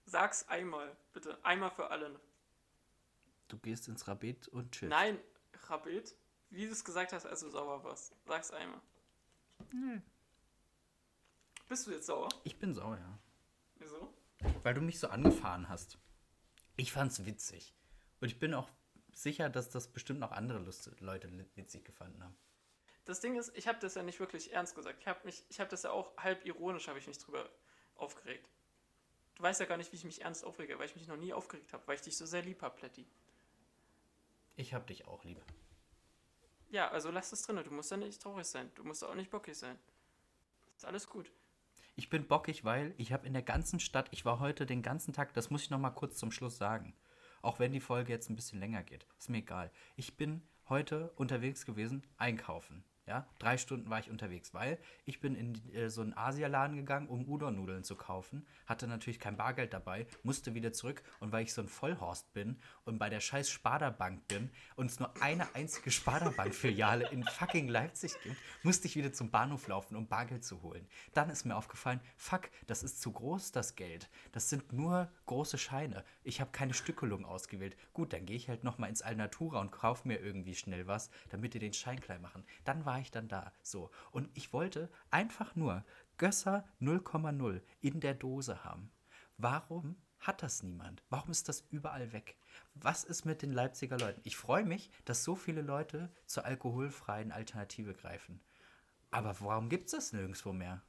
Sag's 0.05 0.47
einmal, 0.49 0.95
bitte. 1.13 1.37
Einmal 1.43 1.71
für 1.71 1.89
alle. 1.89 2.19
Du 3.47 3.57
gehst 3.57 3.87
ins 3.87 4.07
Rabet 4.07 4.47
und 4.49 4.71
chillst. 4.71 4.91
Nein, 4.91 5.19
Rabet, 5.67 6.15
wie 6.55 6.65
du 6.65 6.71
es 6.71 6.83
gesagt 6.83 7.13
hast, 7.13 7.25
als 7.25 7.41
du 7.41 7.49
sauer 7.49 7.83
warst. 7.83 8.13
Sag's 8.25 8.51
einmal. 8.51 8.81
Bist 11.67 11.87
du 11.87 11.91
jetzt 11.91 12.05
sauer? 12.05 12.29
Ich 12.43 12.57
bin 12.57 12.73
sauer, 12.73 12.97
ja. 12.97 13.19
Wieso? 13.77 14.13
Weil 14.63 14.73
du 14.73 14.81
mich 14.81 14.99
so 14.99 15.07
angefahren 15.07 15.67
hast. 15.67 15.97
Ich 16.77 16.91
fand's 16.91 17.25
witzig. 17.25 17.73
Und 18.21 18.27
ich 18.27 18.39
bin 18.39 18.53
auch 18.53 18.69
sicher, 19.13 19.49
dass 19.49 19.69
das 19.69 19.87
bestimmt 19.87 20.19
noch 20.19 20.31
andere 20.31 20.59
Lust 20.59 20.89
Leute 20.99 21.29
witzig 21.55 21.85
gefunden 21.85 22.23
haben. 22.23 22.35
Das 23.05 23.19
Ding 23.19 23.35
ist, 23.37 23.55
ich 23.55 23.67
habe 23.67 23.79
das 23.79 23.95
ja 23.95 24.03
nicht 24.03 24.19
wirklich 24.19 24.53
ernst 24.53 24.75
gesagt. 24.75 24.99
Ich 24.99 25.07
habe 25.07 25.19
mich, 25.25 25.43
ich 25.49 25.59
habe 25.59 25.69
das 25.69 25.83
ja 25.83 25.91
auch 25.91 26.15
halb 26.17 26.45
ironisch, 26.45 26.87
habe 26.87 26.99
ich 26.99 27.07
mich 27.07 27.17
drüber 27.17 27.49
aufgeregt. 27.95 28.49
Du 29.35 29.43
weißt 29.43 29.59
ja 29.59 29.65
gar 29.65 29.77
nicht, 29.77 29.91
wie 29.91 29.97
ich 29.97 30.05
mich 30.05 30.21
ernst 30.21 30.43
aufrege, 30.45 30.79
weil 30.79 30.85
ich 30.85 30.95
mich 30.95 31.07
noch 31.07 31.17
nie 31.17 31.33
aufgeregt 31.33 31.73
habe, 31.73 31.85
weil 31.87 31.95
ich 31.95 32.01
dich 32.01 32.17
so 32.17 32.25
sehr 32.25 32.41
lieb 32.41 32.61
habe, 32.61 32.75
Plätti. 32.75 33.05
Ich 34.55 34.73
hab 34.73 34.87
dich 34.87 35.05
auch 35.05 35.23
lieb. 35.23 35.43
Ja, 36.69 36.89
also 36.89 37.11
lass 37.11 37.31
es 37.31 37.41
drin. 37.43 37.61
Du 37.63 37.71
musst 37.71 37.91
ja 37.91 37.97
nicht 37.97 38.21
traurig 38.21 38.45
sein. 38.45 38.71
Du 38.75 38.83
musst 38.83 39.03
auch 39.03 39.15
nicht 39.15 39.29
bockig 39.29 39.55
sein. 39.55 39.77
Ist 40.75 40.85
alles 40.85 41.07
gut. 41.07 41.31
Ich 41.95 42.09
bin 42.09 42.27
bockig, 42.27 42.65
weil 42.65 42.93
ich 42.97 43.13
habe 43.13 43.25
in 43.25 43.33
der 43.33 43.41
ganzen 43.41 43.79
Stadt, 43.79 44.09
ich 44.11 44.25
war 44.25 44.39
heute 44.39 44.65
den 44.65 44.81
ganzen 44.81 45.13
Tag, 45.13 45.33
das 45.33 45.49
muss 45.49 45.63
ich 45.63 45.69
noch 45.69 45.79
mal 45.79 45.91
kurz 45.91 46.17
zum 46.17 46.31
Schluss 46.31 46.57
sagen. 46.57 46.93
Auch 47.41 47.59
wenn 47.59 47.71
die 47.71 47.79
Folge 47.79 48.11
jetzt 48.11 48.29
ein 48.29 48.35
bisschen 48.35 48.59
länger 48.59 48.83
geht. 48.83 49.07
Ist 49.17 49.29
mir 49.29 49.37
egal. 49.37 49.71
Ich 49.95 50.17
bin 50.17 50.41
heute 50.67 51.11
unterwegs 51.15 51.65
gewesen, 51.65 52.05
einkaufen. 52.17 52.83
Ja, 53.07 53.27
drei 53.37 53.57
Stunden 53.57 53.87
war 53.91 53.99
ich 53.99 54.09
unterwegs, 54.09 54.55
weil 54.55 54.79
ich 55.05 55.19
bin 55.19 55.35
in 55.35 55.73
äh, 55.75 55.89
so 55.91 56.01
einen 56.01 56.17
Asialaden 56.17 56.75
gegangen, 56.75 57.07
um 57.07 57.29
Udon-Nudeln 57.29 57.83
zu 57.83 57.95
kaufen. 57.95 58.47
Hatte 58.65 58.87
natürlich 58.87 59.19
kein 59.19 59.37
Bargeld 59.37 59.73
dabei, 59.73 60.07
musste 60.23 60.55
wieder 60.55 60.73
zurück. 60.73 61.03
Und 61.19 61.31
weil 61.31 61.43
ich 61.43 61.53
so 61.53 61.61
ein 61.61 61.67
Vollhorst 61.67 62.33
bin 62.33 62.57
und 62.83 62.97
bei 62.97 63.09
der 63.09 63.19
scheiß 63.19 63.51
Sparda-Bank 63.51 64.27
bin 64.27 64.49
und 64.75 64.87
es 64.87 64.99
nur 64.99 65.11
eine 65.21 65.53
einzige 65.53 65.91
Sparda-Bank-Filiale 65.91 67.09
in 67.09 67.23
fucking 67.23 67.67
Leipzig 67.67 68.15
gibt, 68.23 68.37
musste 68.63 68.87
ich 68.87 68.95
wieder 68.95 69.13
zum 69.13 69.29
Bahnhof 69.29 69.67
laufen, 69.67 69.95
um 69.95 70.07
Bargeld 70.07 70.43
zu 70.43 70.63
holen. 70.63 70.87
Dann 71.13 71.29
ist 71.29 71.45
mir 71.45 71.55
aufgefallen, 71.55 71.99
fuck, 72.17 72.49
das 72.65 72.81
ist 72.81 73.01
zu 73.01 73.11
groß, 73.11 73.51
das 73.51 73.75
Geld. 73.75 74.09
Das 74.31 74.49
sind 74.49 74.73
nur 74.73 75.11
große 75.27 75.59
Scheine. 75.59 76.03
Ich 76.23 76.41
habe 76.41 76.49
keine 76.51 76.73
Stückelung 76.73 77.23
ausgewählt. 77.23 77.77
Gut, 77.93 78.13
dann 78.13 78.25
gehe 78.25 78.35
ich 78.35 78.49
halt 78.49 78.63
nochmal 78.63 78.89
ins 78.89 79.03
Alnatura 79.03 79.61
und 79.61 79.71
kaufe 79.71 80.07
mir 80.07 80.19
irgendwie 80.19 80.55
schnell 80.55 80.87
was, 80.87 81.11
damit 81.29 81.53
die 81.53 81.59
den 81.59 81.73
Schein 81.73 81.99
klein 81.99 82.21
machen. 82.21 82.43
Dann 82.63 82.83
war 82.83 82.94
ich 82.99 83.11
dann 83.11 83.27
da. 83.27 83.51
So. 83.61 83.89
Und 84.11 84.29
ich 84.33 84.53
wollte 84.53 84.89
einfach 85.11 85.55
nur 85.55 85.83
Gösser 86.17 86.67
0,0 86.81 87.61
in 87.81 87.99
der 87.99 88.13
Dose 88.13 88.63
haben. 88.63 88.91
Warum 89.37 89.95
hat 90.19 90.41
das 90.41 90.63
niemand? 90.63 91.03
Warum 91.09 91.29
ist 91.31 91.49
das 91.49 91.61
überall 91.69 92.13
weg? 92.13 92.37
Was 92.73 93.03
ist 93.03 93.25
mit 93.25 93.41
den 93.41 93.51
Leipziger 93.53 93.97
Leuten? 93.97 94.21
Ich 94.23 94.37
freue 94.37 94.65
mich, 94.65 94.89
dass 95.05 95.23
so 95.23 95.35
viele 95.35 95.61
Leute 95.61 96.09
zur 96.25 96.45
alkoholfreien 96.45 97.31
Alternative 97.31 97.93
greifen. 97.93 98.41
Aber 99.11 99.35
warum 99.41 99.69
gibt 99.69 99.85
es 99.85 99.91
das 99.91 100.13
nirgendwo 100.13 100.51
mehr? 100.51 100.81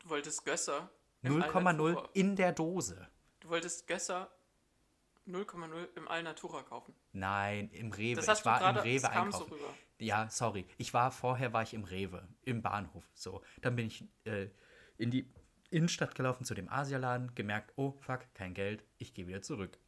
Du 0.00 0.08
wolltest 0.08 0.44
Gösser. 0.44 0.90
im 1.22 1.34
0,0 1.40 1.66
Alnatura- 1.66 2.08
in 2.14 2.34
der 2.36 2.52
Dose. 2.52 3.06
Du 3.40 3.48
wolltest 3.48 3.86
Gösser 3.86 4.28
0,0 5.26 5.88
im 5.96 6.08
Alnatura 6.08 6.62
kaufen. 6.62 6.94
Nein, 7.12 7.70
im 7.70 7.92
Rewe. 7.92 8.16
Das 8.16 8.28
hast 8.28 8.40
ich 8.40 8.44
war 8.44 8.58
du 8.58 8.64
gerade, 8.64 8.78
im 8.80 8.84
Rewe 8.84 9.00
das 9.02 9.10
kam 9.10 9.32
so 9.32 9.38
einkaufen. 9.38 9.54
rüber. 9.54 9.74
Ja, 9.98 10.28
sorry. 10.30 10.66
Ich 10.78 10.92
war 10.94 11.12
vorher 11.12 11.52
war 11.52 11.62
ich 11.62 11.74
im 11.74 11.84
Rewe, 11.84 12.26
im 12.42 12.62
Bahnhof. 12.62 13.08
So, 13.14 13.42
dann 13.60 13.76
bin 13.76 13.86
ich 13.86 14.04
äh, 14.24 14.48
in 14.98 15.10
die 15.10 15.32
Innenstadt 15.70 16.14
gelaufen 16.14 16.44
zu 16.44 16.54
dem 16.54 16.68
Asialaden, 16.68 17.34
gemerkt, 17.34 17.72
oh 17.76 17.92
fuck, 17.92 18.26
kein 18.34 18.52
Geld, 18.52 18.84
ich 18.98 19.14
gehe 19.14 19.26
wieder 19.26 19.42
zurück. 19.42 19.78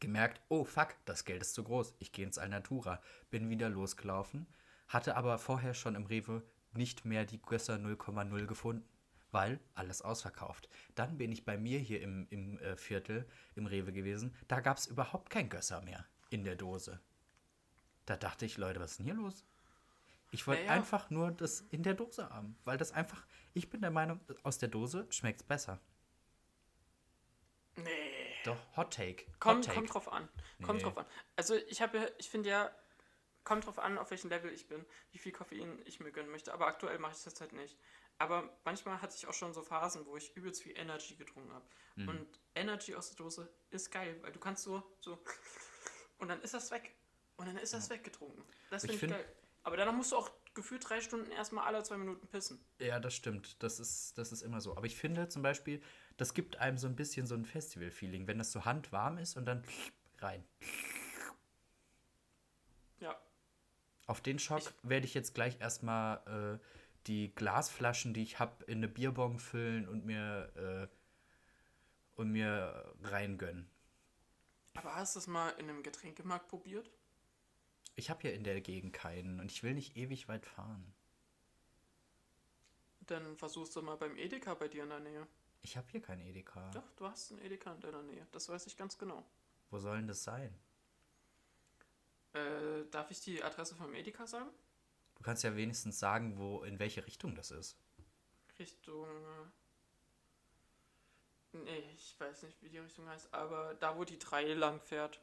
Gemerkt, 0.00 0.40
oh 0.48 0.64
fuck, 0.64 0.94
das 1.04 1.24
Geld 1.24 1.42
ist 1.42 1.54
zu 1.54 1.62
groß, 1.62 1.94
ich 1.98 2.10
gehe 2.12 2.24
ins 2.24 2.38
Alnatura, 2.38 3.00
bin 3.30 3.48
wieder 3.48 3.68
losgelaufen, 3.68 4.46
hatte 4.88 5.16
aber 5.16 5.38
vorher 5.38 5.74
schon 5.74 5.94
im 5.94 6.06
Rewe 6.06 6.42
nicht 6.72 7.04
mehr 7.04 7.24
die 7.24 7.40
Gösser 7.40 7.76
0,0 7.76 8.46
gefunden, 8.46 8.88
weil 9.30 9.60
alles 9.74 10.02
ausverkauft. 10.02 10.68
Dann 10.94 11.18
bin 11.18 11.32
ich 11.32 11.44
bei 11.44 11.56
mir 11.58 11.78
hier 11.78 12.00
im, 12.00 12.26
im 12.30 12.58
äh, 12.58 12.76
Viertel, 12.76 13.26
im 13.54 13.66
Rewe 13.66 13.92
gewesen, 13.92 14.34
da 14.48 14.60
gab 14.60 14.78
es 14.78 14.86
überhaupt 14.86 15.30
kein 15.30 15.48
Gösser 15.48 15.80
mehr 15.82 16.04
in 16.30 16.44
der 16.44 16.56
Dose. 16.56 17.00
Da 18.06 18.16
dachte 18.16 18.46
ich, 18.46 18.56
Leute, 18.56 18.80
was 18.80 18.92
ist 18.92 18.98
denn 18.98 19.06
hier 19.06 19.14
los? 19.14 19.44
Ich 20.30 20.46
wollte 20.46 20.62
Naja. 20.62 20.74
einfach 20.74 21.08
nur 21.10 21.30
das 21.30 21.60
in 21.70 21.82
der 21.82 21.94
Dose 21.94 22.28
haben, 22.30 22.56
weil 22.64 22.76
das 22.78 22.92
einfach, 22.92 23.26
ich 23.54 23.70
bin 23.70 23.80
der 23.80 23.90
Meinung, 23.90 24.20
aus 24.42 24.58
der 24.58 24.68
Dose 24.68 25.06
schmeckt 25.10 25.40
es 25.40 25.46
besser. 25.46 25.78
Nee. 27.76 28.34
Doch, 28.44 28.58
Hot 28.76 28.92
Take. 28.94 29.24
Kommt, 29.38 29.58
Hot 29.58 29.64
Take. 29.66 29.74
kommt 29.76 29.94
drauf 29.94 30.12
an. 30.12 30.28
Kommt 30.62 30.78
Nee. 30.78 30.84
drauf 30.84 30.98
an. 30.98 31.06
Also 31.36 31.54
ich 31.54 31.80
habe 31.82 31.98
ja, 31.98 32.06
ich 32.18 32.28
finde 32.28 32.50
ja, 32.50 32.70
kommt 33.44 33.66
drauf 33.66 33.78
an, 33.78 33.98
auf 33.98 34.10
welchem 34.10 34.28
Level 34.30 34.52
ich 34.52 34.68
bin, 34.68 34.84
wie 35.12 35.18
viel 35.18 35.32
Koffein 35.32 35.80
ich 35.84 36.00
mir 36.00 36.12
gönnen 36.12 36.30
möchte. 36.30 36.52
Aber 36.52 36.66
aktuell 36.66 36.98
mache 36.98 37.14
ich 37.16 37.24
das 37.24 37.40
halt 37.40 37.52
nicht. 37.52 37.78
Aber 38.18 38.58
manchmal 38.64 39.00
hatte 39.00 39.14
ich 39.16 39.26
auch 39.26 39.32
schon 39.34 39.54
so 39.54 39.62
Phasen, 39.62 40.04
wo 40.06 40.16
ich 40.16 40.34
übelst 40.36 40.62
viel 40.62 40.76
Energy 40.76 41.14
getrunken 41.14 41.52
habe. 41.52 41.64
Mhm. 41.96 42.08
Und 42.08 42.40
Energy 42.54 42.94
aus 42.94 43.08
der 43.10 43.16
Dose 43.16 43.48
ist 43.70 43.90
geil, 43.90 44.18
weil 44.22 44.32
du 44.32 44.40
kannst 44.40 44.64
so, 44.64 44.82
so 45.00 45.22
und 46.18 46.28
dann 46.28 46.40
ist 46.42 46.54
das 46.54 46.70
weg. 46.70 46.94
Und 47.36 47.46
dann 47.46 47.56
ist 47.56 47.72
das 47.72 47.88
weggetrunken. 47.90 48.42
Das 48.70 48.82
finde 48.82 48.94
ich, 48.94 49.00
find- 49.00 49.12
geil. 49.12 49.36
Aber 49.62 49.76
danach 49.76 49.92
musst 49.92 50.10
du 50.12 50.16
auch 50.16 50.30
gefühlt 50.54 50.88
drei 50.88 51.00
Stunden 51.00 51.30
erstmal 51.30 51.66
alle 51.66 51.82
zwei 51.84 51.96
Minuten 51.98 52.26
pissen. 52.26 52.64
Ja, 52.80 52.98
das 52.98 53.14
stimmt. 53.14 53.62
Das 53.62 53.78
ist, 53.78 54.18
das 54.18 54.32
ist 54.32 54.42
immer 54.42 54.60
so. 54.60 54.76
Aber 54.76 54.86
ich 54.86 54.96
finde 54.96 55.28
zum 55.28 55.42
Beispiel, 55.42 55.80
das 56.16 56.34
gibt 56.34 56.56
einem 56.56 56.78
so 56.78 56.88
ein 56.88 56.96
bisschen 56.96 57.26
so 57.28 57.36
ein 57.36 57.44
Festival-Feeling, 57.44 58.26
wenn 58.26 58.38
das 58.38 58.50
so 58.50 58.64
handwarm 58.64 59.18
ist 59.18 59.36
und 59.36 59.44
dann 59.46 59.62
rein. 60.18 60.44
Ja. 63.00 63.16
Auf 64.06 64.20
den 64.20 64.38
Schock 64.38 64.60
Ich- 64.60 64.74
werde 64.82 65.06
ich 65.06 65.14
jetzt 65.14 65.34
gleich 65.34 65.60
erstmal 65.60 66.58
äh, 66.60 66.64
die 67.08 67.34
Glasflaschen, 67.34 68.14
die 68.14 68.22
ich 68.22 68.38
habe, 68.38 68.64
in 68.64 68.78
eine 68.78 68.88
Bierbong 68.88 69.38
füllen 69.38 69.88
und 69.88 70.04
mir, 70.04 70.52
äh, 70.56 72.20
und 72.20 72.30
mir 72.30 72.94
reingönnen. 73.02 73.68
Aber 74.74 74.94
hast 74.94 75.16
du 75.16 75.20
es 75.20 75.26
mal 75.26 75.50
in 75.58 75.68
einem 75.68 75.82
Getränkemarkt 75.82 76.48
probiert? 76.48 76.90
Ich 77.96 78.10
habe 78.10 78.20
hier 78.22 78.34
in 78.34 78.44
der 78.44 78.60
Gegend 78.60 78.92
keinen 78.92 79.40
und 79.40 79.50
ich 79.50 79.62
will 79.64 79.74
nicht 79.74 79.96
ewig 79.96 80.28
weit 80.28 80.46
fahren. 80.46 80.94
Dann 83.00 83.36
versuchst 83.36 83.74
du 83.74 83.82
mal 83.82 83.96
beim 83.96 84.16
Edeka 84.16 84.54
bei 84.54 84.68
dir 84.68 84.84
in 84.84 84.90
der 84.90 85.00
Nähe. 85.00 85.26
Ich 85.62 85.76
habe 85.76 85.88
hier 85.90 86.00
keinen 86.00 86.20
Edeka. 86.20 86.70
Doch, 86.70 86.92
du 86.96 87.06
hast 87.06 87.32
einen 87.32 87.40
Edeka 87.40 87.72
in 87.72 87.80
deiner 87.80 88.02
Nähe. 88.02 88.26
Das 88.30 88.48
weiß 88.48 88.66
ich 88.66 88.76
ganz 88.76 88.96
genau. 88.98 89.24
Wo 89.70 89.78
soll 89.78 89.96
denn 89.96 90.06
das 90.06 90.22
sein? 90.22 90.54
Äh, 92.34 92.84
darf 92.90 93.10
ich 93.10 93.20
die 93.20 93.42
Adresse 93.42 93.74
vom 93.74 93.94
Edeka 93.94 94.26
sagen? 94.26 94.50
Du 95.18 95.24
kannst 95.24 95.42
ja 95.42 95.54
wenigstens 95.56 95.98
sagen, 95.98 96.38
wo, 96.38 96.62
in 96.62 96.78
welche 96.78 97.04
Richtung 97.06 97.34
das 97.34 97.50
ist. 97.50 97.76
Richtung. 98.58 99.06
Nee, 101.52 101.90
ich 101.94 102.18
weiß 102.18 102.42
nicht, 102.44 102.62
wie 102.62 102.68
die 102.68 102.78
Richtung 102.78 103.08
heißt, 103.08 103.32
aber 103.34 103.74
da, 103.74 103.96
wo 103.96 104.04
die 104.04 104.18
3 104.18 104.54
lang 104.54 104.80
fährt. 104.80 105.20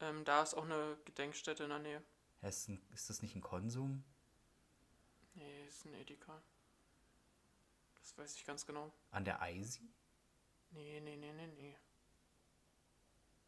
Ähm, 0.00 0.24
da 0.24 0.42
ist 0.42 0.54
auch 0.54 0.64
eine 0.64 0.96
Gedenkstätte 1.04 1.64
in 1.64 1.70
der 1.70 1.78
Nähe. 1.78 2.02
Ist, 2.42 2.68
ein, 2.68 2.80
ist 2.92 3.10
das 3.10 3.20
nicht 3.22 3.34
ein 3.36 3.42
Konsum? 3.42 4.02
Nee, 5.34 5.66
ist 5.66 5.84
ein 5.84 5.94
Edeka. 5.94 6.40
Das 8.00 8.16
weiß 8.16 8.34
ich 8.36 8.46
ganz 8.46 8.64
genau. 8.64 8.92
An 9.10 9.24
der 9.26 9.42
Eisi? 9.42 9.90
Nee, 10.70 11.00
nee, 11.00 11.16
nee, 11.16 11.32
nee, 11.32 11.46
nee. 11.48 11.76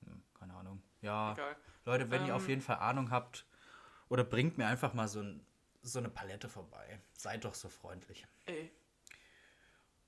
Hm, 0.04 0.22
keine 0.34 0.54
Ahnung. 0.54 0.82
Ja, 1.00 1.32
Egal. 1.32 1.56
Leute, 1.86 2.10
wenn 2.10 2.26
ihr 2.26 2.36
auf 2.36 2.42
Ähm. 2.42 2.48
jeden 2.50 2.60
Fall 2.62 2.76
Ahnung 2.76 3.10
habt, 3.10 3.46
oder 4.12 4.24
bringt 4.24 4.58
mir 4.58 4.66
einfach 4.66 4.92
mal 4.94 5.08
so, 5.08 5.20
ein, 5.20 5.44
so 5.82 5.98
eine 5.98 6.10
Palette 6.10 6.48
vorbei. 6.48 7.00
Seid 7.14 7.44
doch 7.44 7.54
so 7.54 7.68
freundlich. 7.68 8.26
Ey. 8.46 8.70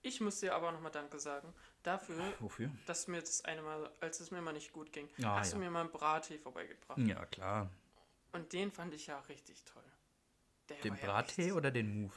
Ich 0.03 0.21
muss 0.21 0.41
dir 0.41 0.55
aber 0.55 0.71
nochmal 0.73 0.93
Danke 0.93 1.19
sagen. 1.19 1.55
Dafür, 1.83 2.23
Wofür? 2.41 2.71
dass 2.87 3.09
mir 3.09 3.21
das 3.21 3.45
eine 3.47 3.63
Mal, 3.63 3.91
als 4.01 4.21
es 4.21 4.31
mir 4.31 4.43
mal 4.43 4.53
nicht 4.53 4.73
gut 4.73 4.93
ging, 4.93 5.09
Ah, 5.23 5.39
hast 5.39 5.53
du 5.53 5.57
ja. 5.57 5.65
mir 5.65 5.71
mal 5.71 5.81
einen 5.81 5.91
Brattee 5.91 6.39
vorbeigebracht. 6.39 6.99
Ja, 6.99 7.25
klar. 7.27 7.71
Und 8.33 8.53
den 8.53 8.71
fand 8.71 8.93
ich 8.93 9.07
ja 9.07 9.19
richtig 9.21 9.65
toll. 9.65 9.83
Der 10.69 10.77
Den 10.79 10.95
ja 10.97 11.01
Brattee 11.07 11.43
richtig- 11.43 11.53
oder 11.55 11.71
den 11.71 12.03
Move? 12.03 12.13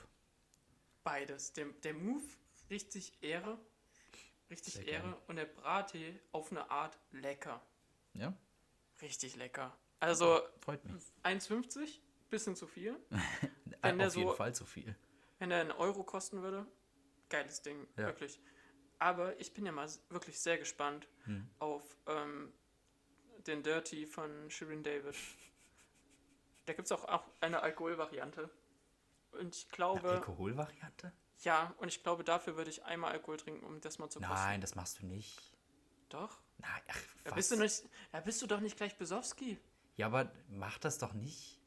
Beides. 1.05 1.53
Der, 1.53 1.65
der 1.83 1.93
Move 1.93 2.23
richtig 2.69 3.13
Ehre. 3.23 3.57
Richtig 4.49 4.73
Sehr 4.75 4.85
Ehre. 4.87 5.03
gern. 5.03 5.15
Und 5.27 5.35
der 5.37 5.45
Brattee 5.45 6.19
auf 6.33 6.51
eine 6.51 6.69
Art 6.69 6.97
lecker. 7.11 7.61
Ja, 8.13 8.33
Richtig 9.01 9.35
lecker. 9.37 9.77
Also 9.99 10.41
freut 10.59 10.83
mich. 10.85 11.03
1,50, 11.23 11.99
bisschen 12.29 12.55
zu 12.55 12.67
viel. 12.67 12.95
Wenn 13.81 13.97
der 13.99 14.07
Auf 14.07 14.15
jeden 14.15 14.27
so- 14.29 14.35
Fall 14.35 14.53
zu 14.53 14.65
viel. 14.65 14.95
Wenn 15.39 15.49
der 15.49 15.61
einen 15.61 15.71
Euro 15.71 16.03
kosten 16.03 16.41
würde, 16.41 16.65
geiles 17.29 17.61
Ding, 17.61 17.87
Ja. 17.97 18.07
wirklich. 18.07 18.39
Aber 18.99 19.39
ich 19.39 19.53
bin 19.53 19.65
ja 19.65 19.71
mal 19.71 19.87
wirklich 20.09 20.39
sehr 20.39 20.57
gespannt 20.57 21.07
Hm. 21.25 21.47
auf 21.59 21.83
ähm, 22.07 22.51
den 23.45 23.61
Dirty 23.63 24.07
von 24.07 24.49
Shirin 24.49 24.81
David. 24.83 25.15
Da 26.65 26.73
gibt 26.73 26.85
es 26.87 26.91
auch, 26.91 27.05
auch 27.05 27.23
eine 27.39 27.61
Alkoholvariante. 27.61 28.49
Und 29.31 29.55
ich 29.55 29.65
Eine 29.67 29.75
glaube, 29.75 30.09
Alkoholvariante? 30.09 31.13
ja, 31.43 31.73
und 31.77 31.89
ich 31.89 32.01
glaube, 32.01 32.23
dafür 32.23 32.57
würde 32.57 32.71
ich 32.71 32.83
einmal 32.85 33.11
Alkohol 33.11 33.37
trinken, 33.37 33.63
um 33.65 33.79
das 33.81 33.99
mal 33.99 34.09
zu 34.09 34.19
kosten. 34.19 34.33
Nein, 34.33 34.61
das 34.61 34.73
machst 34.75 34.99
du 35.01 35.05
nicht. 35.05 35.53
Doch. 36.09 36.39
Nein, 36.57 36.81
ach, 36.87 36.99
Da 37.23 37.31
was? 37.31 37.35
bist, 37.35 37.51
du 37.51 37.57
nicht, 37.57 37.83
da 38.11 38.19
bist 38.21 38.41
du 38.41 38.47
doch 38.47 38.59
nicht 38.61 38.75
gleich 38.77 38.97
Besowski. 38.97 39.59
Ja, 39.97 40.05
aber 40.05 40.31
mach 40.49 40.77
das 40.77 40.97
doch 40.97 41.13
nicht. 41.13 41.59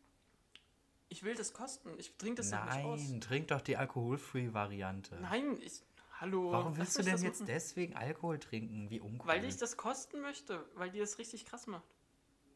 Ich 1.08 1.24
will 1.24 1.34
das 1.34 1.52
kosten. 1.52 1.90
Ich 1.98 2.16
trinke 2.16 2.36
das 2.36 2.50
doch 2.50 2.64
nicht 2.64 2.84
aus. 2.84 3.00
Nein, 3.08 3.20
trink 3.20 3.48
doch 3.48 3.60
die 3.60 3.76
alkoholfree-Variante. 3.76 5.16
Nein, 5.20 5.60
ich. 5.60 5.82
Hallo. 6.20 6.52
Warum 6.52 6.76
willst 6.76 6.98
du 6.98 7.02
denn 7.02 7.18
jetzt 7.18 7.40
machen. 7.40 7.46
deswegen 7.46 7.96
Alkohol 7.96 8.38
trinken? 8.38 8.90
Wie 8.90 9.00
uncool. 9.00 9.26
Weil 9.26 9.44
ich 9.44 9.56
das 9.56 9.76
kosten 9.76 10.20
möchte. 10.20 10.64
Weil 10.74 10.90
die 10.90 10.98
das 10.98 11.18
richtig 11.18 11.46
krass 11.46 11.66
macht. 11.66 11.88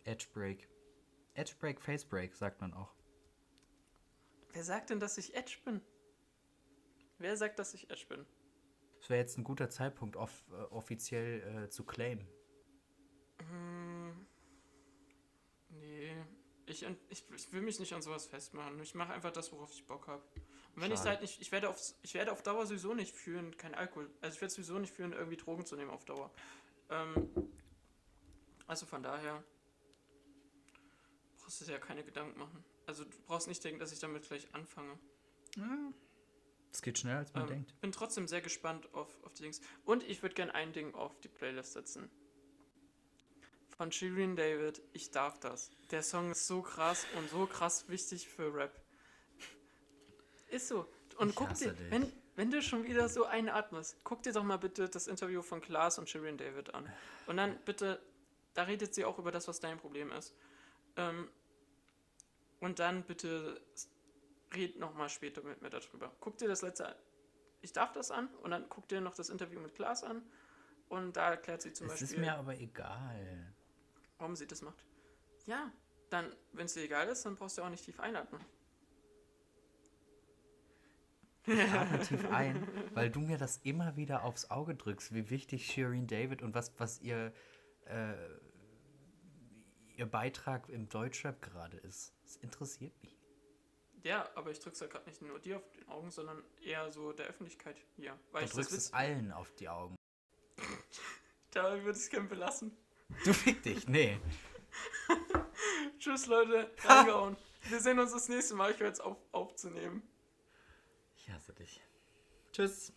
Edge 0.04 0.26
Break. 0.32 0.68
Edge 1.34 1.54
Break, 1.58 1.80
Face 1.80 2.04
Break, 2.04 2.36
sagt 2.36 2.60
man 2.60 2.72
auch. 2.72 2.94
Wer 4.52 4.62
sagt 4.62 4.90
denn, 4.90 5.00
dass 5.00 5.18
ich 5.18 5.34
Edge 5.34 5.56
bin? 5.64 5.80
Wer 7.18 7.36
sagt, 7.36 7.58
dass 7.58 7.74
ich 7.74 7.90
Edge 7.90 8.06
bin? 8.08 8.24
Das 9.00 9.10
wäre 9.10 9.20
jetzt 9.20 9.36
ein 9.36 9.44
guter 9.44 9.68
Zeitpunkt, 9.68 10.16
off 10.16 10.44
äh, 10.52 10.62
offiziell 10.70 11.64
äh, 11.64 11.68
zu 11.68 11.84
claimen. 11.84 12.26
Hm, 13.40 14.26
nee. 15.70 16.24
Ich, 16.66 16.84
ich, 17.08 17.24
ich 17.34 17.52
will 17.52 17.60
mich 17.62 17.78
nicht 17.78 17.92
an 17.94 18.02
sowas 18.02 18.26
festmachen. 18.26 18.80
Ich 18.80 18.94
mache 18.94 19.12
einfach 19.12 19.30
das, 19.32 19.52
worauf 19.52 19.70
ich 19.72 19.84
Bock 19.86 20.06
habe. 20.08 20.22
Und 20.74 20.82
wenn 20.82 20.90
ich 20.92 21.00
halt 21.00 21.20
nicht, 21.20 21.40
ich 21.40 21.52
werde, 21.52 21.68
auf, 21.68 21.78
ich 22.02 22.14
werde 22.14 22.32
auf 22.32 22.42
Dauer 22.42 22.66
sowieso 22.66 22.94
nicht 22.94 23.14
führen, 23.14 23.56
kein 23.56 23.74
Alkohol. 23.74 24.10
Also 24.20 24.34
ich 24.34 24.40
werde 24.40 24.52
sowieso 24.54 24.78
nicht 24.78 24.92
führen, 24.92 25.12
irgendwie 25.12 25.36
Drogen 25.36 25.66
zu 25.66 25.76
nehmen 25.76 25.90
auf 25.90 26.04
Dauer. 26.04 26.32
Ähm, 26.90 27.30
also 28.66 28.86
von 28.86 29.02
daher 29.02 29.44
brauchst 31.38 31.60
du 31.60 31.64
dir 31.66 31.72
ja 31.72 31.78
keine 31.78 32.02
Gedanken 32.02 32.38
machen. 32.38 32.64
Also 32.86 33.04
du 33.04 33.16
brauchst 33.26 33.46
nicht 33.48 33.62
denken, 33.62 33.78
dass 33.78 33.92
ich 33.92 33.98
damit 34.00 34.26
gleich 34.26 34.52
anfange. 34.54 34.98
Es 36.72 36.82
geht 36.82 36.98
schneller, 36.98 37.18
als 37.18 37.32
man 37.34 37.44
Ähm, 37.44 37.48
denkt. 37.48 37.80
bin 37.80 37.92
trotzdem 37.92 38.26
sehr 38.26 38.40
gespannt 38.40 38.92
auf, 38.94 39.22
auf 39.22 39.32
die 39.34 39.42
Dings. 39.42 39.60
Und 39.84 40.02
ich 40.02 40.22
würde 40.22 40.34
gerne 40.34 40.54
ein 40.54 40.72
Ding 40.72 40.94
auf 40.94 41.20
die 41.20 41.28
Playlist 41.28 41.74
setzen. 41.74 42.10
Von 43.76 43.90
Shirin 43.90 44.36
David, 44.36 44.82
ich 44.92 45.10
darf 45.10 45.38
das. 45.40 45.70
Der 45.90 46.02
Song 46.02 46.30
ist 46.30 46.46
so 46.46 46.62
krass 46.62 47.06
und 47.16 47.28
so 47.28 47.46
krass 47.46 47.88
wichtig 47.88 48.28
für 48.28 48.54
Rap. 48.54 48.80
Ist 50.48 50.68
so. 50.68 50.86
Und 51.18 51.30
Ich 51.30 51.34
guck 51.34 51.54
dir, 51.54 51.72
dich. 51.72 51.90
wenn, 51.90 52.12
wenn 52.36 52.50
du 52.50 52.62
schon 52.62 52.84
wieder 52.84 53.08
so 53.08 53.24
einatmest, 53.24 53.96
guck 54.04 54.22
dir 54.22 54.32
doch 54.32 54.44
mal 54.44 54.58
bitte 54.58 54.88
das 54.88 55.08
Interview 55.08 55.42
von 55.42 55.60
Klaas 55.60 55.98
und 55.98 56.08
Shirin 56.08 56.36
David 56.36 56.72
an. 56.74 56.88
Und 57.26 57.36
dann 57.36 57.58
bitte, 57.64 58.00
da 58.54 58.62
redet 58.62 58.94
sie 58.94 59.04
auch 59.04 59.18
über 59.18 59.32
das, 59.32 59.48
was 59.48 59.58
dein 59.58 59.78
Problem 59.78 60.12
ist. 60.12 60.34
Ähm, 60.96 61.28
und 62.60 62.78
dann 62.78 63.02
bitte 63.02 63.60
red 64.54 64.78
nochmal 64.78 65.08
später 65.08 65.42
mit 65.42 65.62
mir 65.62 65.70
darüber. 65.70 66.14
Guck 66.20 66.38
dir 66.38 66.46
das 66.46 66.62
letzte, 66.62 66.94
ich 67.60 67.72
darf 67.72 67.92
das 67.92 68.12
an 68.12 68.28
und 68.42 68.52
dann 68.52 68.68
guck 68.68 68.86
dir 68.86 69.00
noch 69.00 69.14
das 69.14 69.30
Interview 69.30 69.58
mit 69.58 69.74
Klaas 69.74 70.04
an 70.04 70.22
und 70.88 71.16
da 71.16 71.30
erklärt 71.30 71.62
sie 71.62 71.72
zum 71.72 71.88
Es 71.88 71.94
ist 71.94 72.10
Beispiel, 72.10 72.20
mir 72.20 72.36
aber 72.36 72.54
egal. 72.56 73.52
Warum 74.24 74.36
sie 74.36 74.46
das 74.46 74.62
macht. 74.62 74.82
Ja, 75.44 75.70
dann, 76.08 76.34
wenn 76.52 76.64
es 76.64 76.72
dir 76.72 76.82
egal 76.82 77.08
ist, 77.08 77.26
dann 77.26 77.36
brauchst 77.36 77.58
du 77.58 77.62
auch 77.62 77.68
nicht 77.68 77.84
tief 77.84 78.00
einatmen. 78.00 78.40
atme 81.46 82.00
tief 82.08 82.30
ein, 82.30 82.66
weil 82.94 83.10
du 83.10 83.20
mir 83.20 83.36
das 83.36 83.58
immer 83.58 83.96
wieder 83.96 84.24
aufs 84.24 84.50
Auge 84.50 84.76
drückst, 84.76 85.12
wie 85.12 85.28
wichtig 85.28 85.66
Shireen 85.66 86.06
David 86.06 86.40
und 86.40 86.54
was, 86.54 86.72
was 86.78 87.02
ihr, 87.02 87.34
äh, 87.84 88.14
ihr 89.98 90.06
Beitrag 90.06 90.70
im 90.70 90.88
Deutschrap 90.88 91.42
gerade 91.42 91.76
ist. 91.76 92.14
Das 92.22 92.36
interessiert 92.36 92.94
mich. 93.02 93.20
Ja, 94.04 94.30
aber 94.36 94.52
ich 94.52 94.58
drück's 94.58 94.80
ja 94.80 94.86
gerade 94.86 95.06
nicht 95.06 95.20
nur 95.20 95.38
dir 95.38 95.58
auf 95.58 95.70
die 95.70 95.86
Augen, 95.86 96.10
sondern 96.10 96.42
eher 96.62 96.90
so 96.90 97.12
der 97.12 97.26
Öffentlichkeit 97.26 97.76
hier. 97.96 98.18
Weil 98.32 98.44
Du 98.44 98.46
ich 98.46 98.52
drückst 98.54 98.72
es 98.72 98.92
allen 98.94 99.32
auf 99.32 99.52
die 99.56 99.68
Augen. 99.68 99.96
da 101.50 101.72
würde 101.74 101.90
ich 101.90 102.04
es 102.04 102.08
gerne 102.08 102.28
belassen. 102.28 102.74
Du 103.24 103.32
fick 103.32 103.62
dich, 103.62 103.88
nee. 103.88 104.18
Tschüss, 105.98 106.26
Leute, 106.26 106.70
reingehauen. 106.84 107.36
Wir 107.68 107.80
sehen 107.80 107.98
uns 107.98 108.12
das 108.12 108.28
nächste 108.28 108.54
Mal. 108.54 108.72
Ich 108.72 108.80
höre 108.80 108.88
jetzt 108.88 109.00
auf 109.00 109.16
aufzunehmen. 109.32 110.02
Ich 111.16 111.30
hasse 111.30 111.54
dich. 111.54 111.80
Tschüss. 112.52 112.92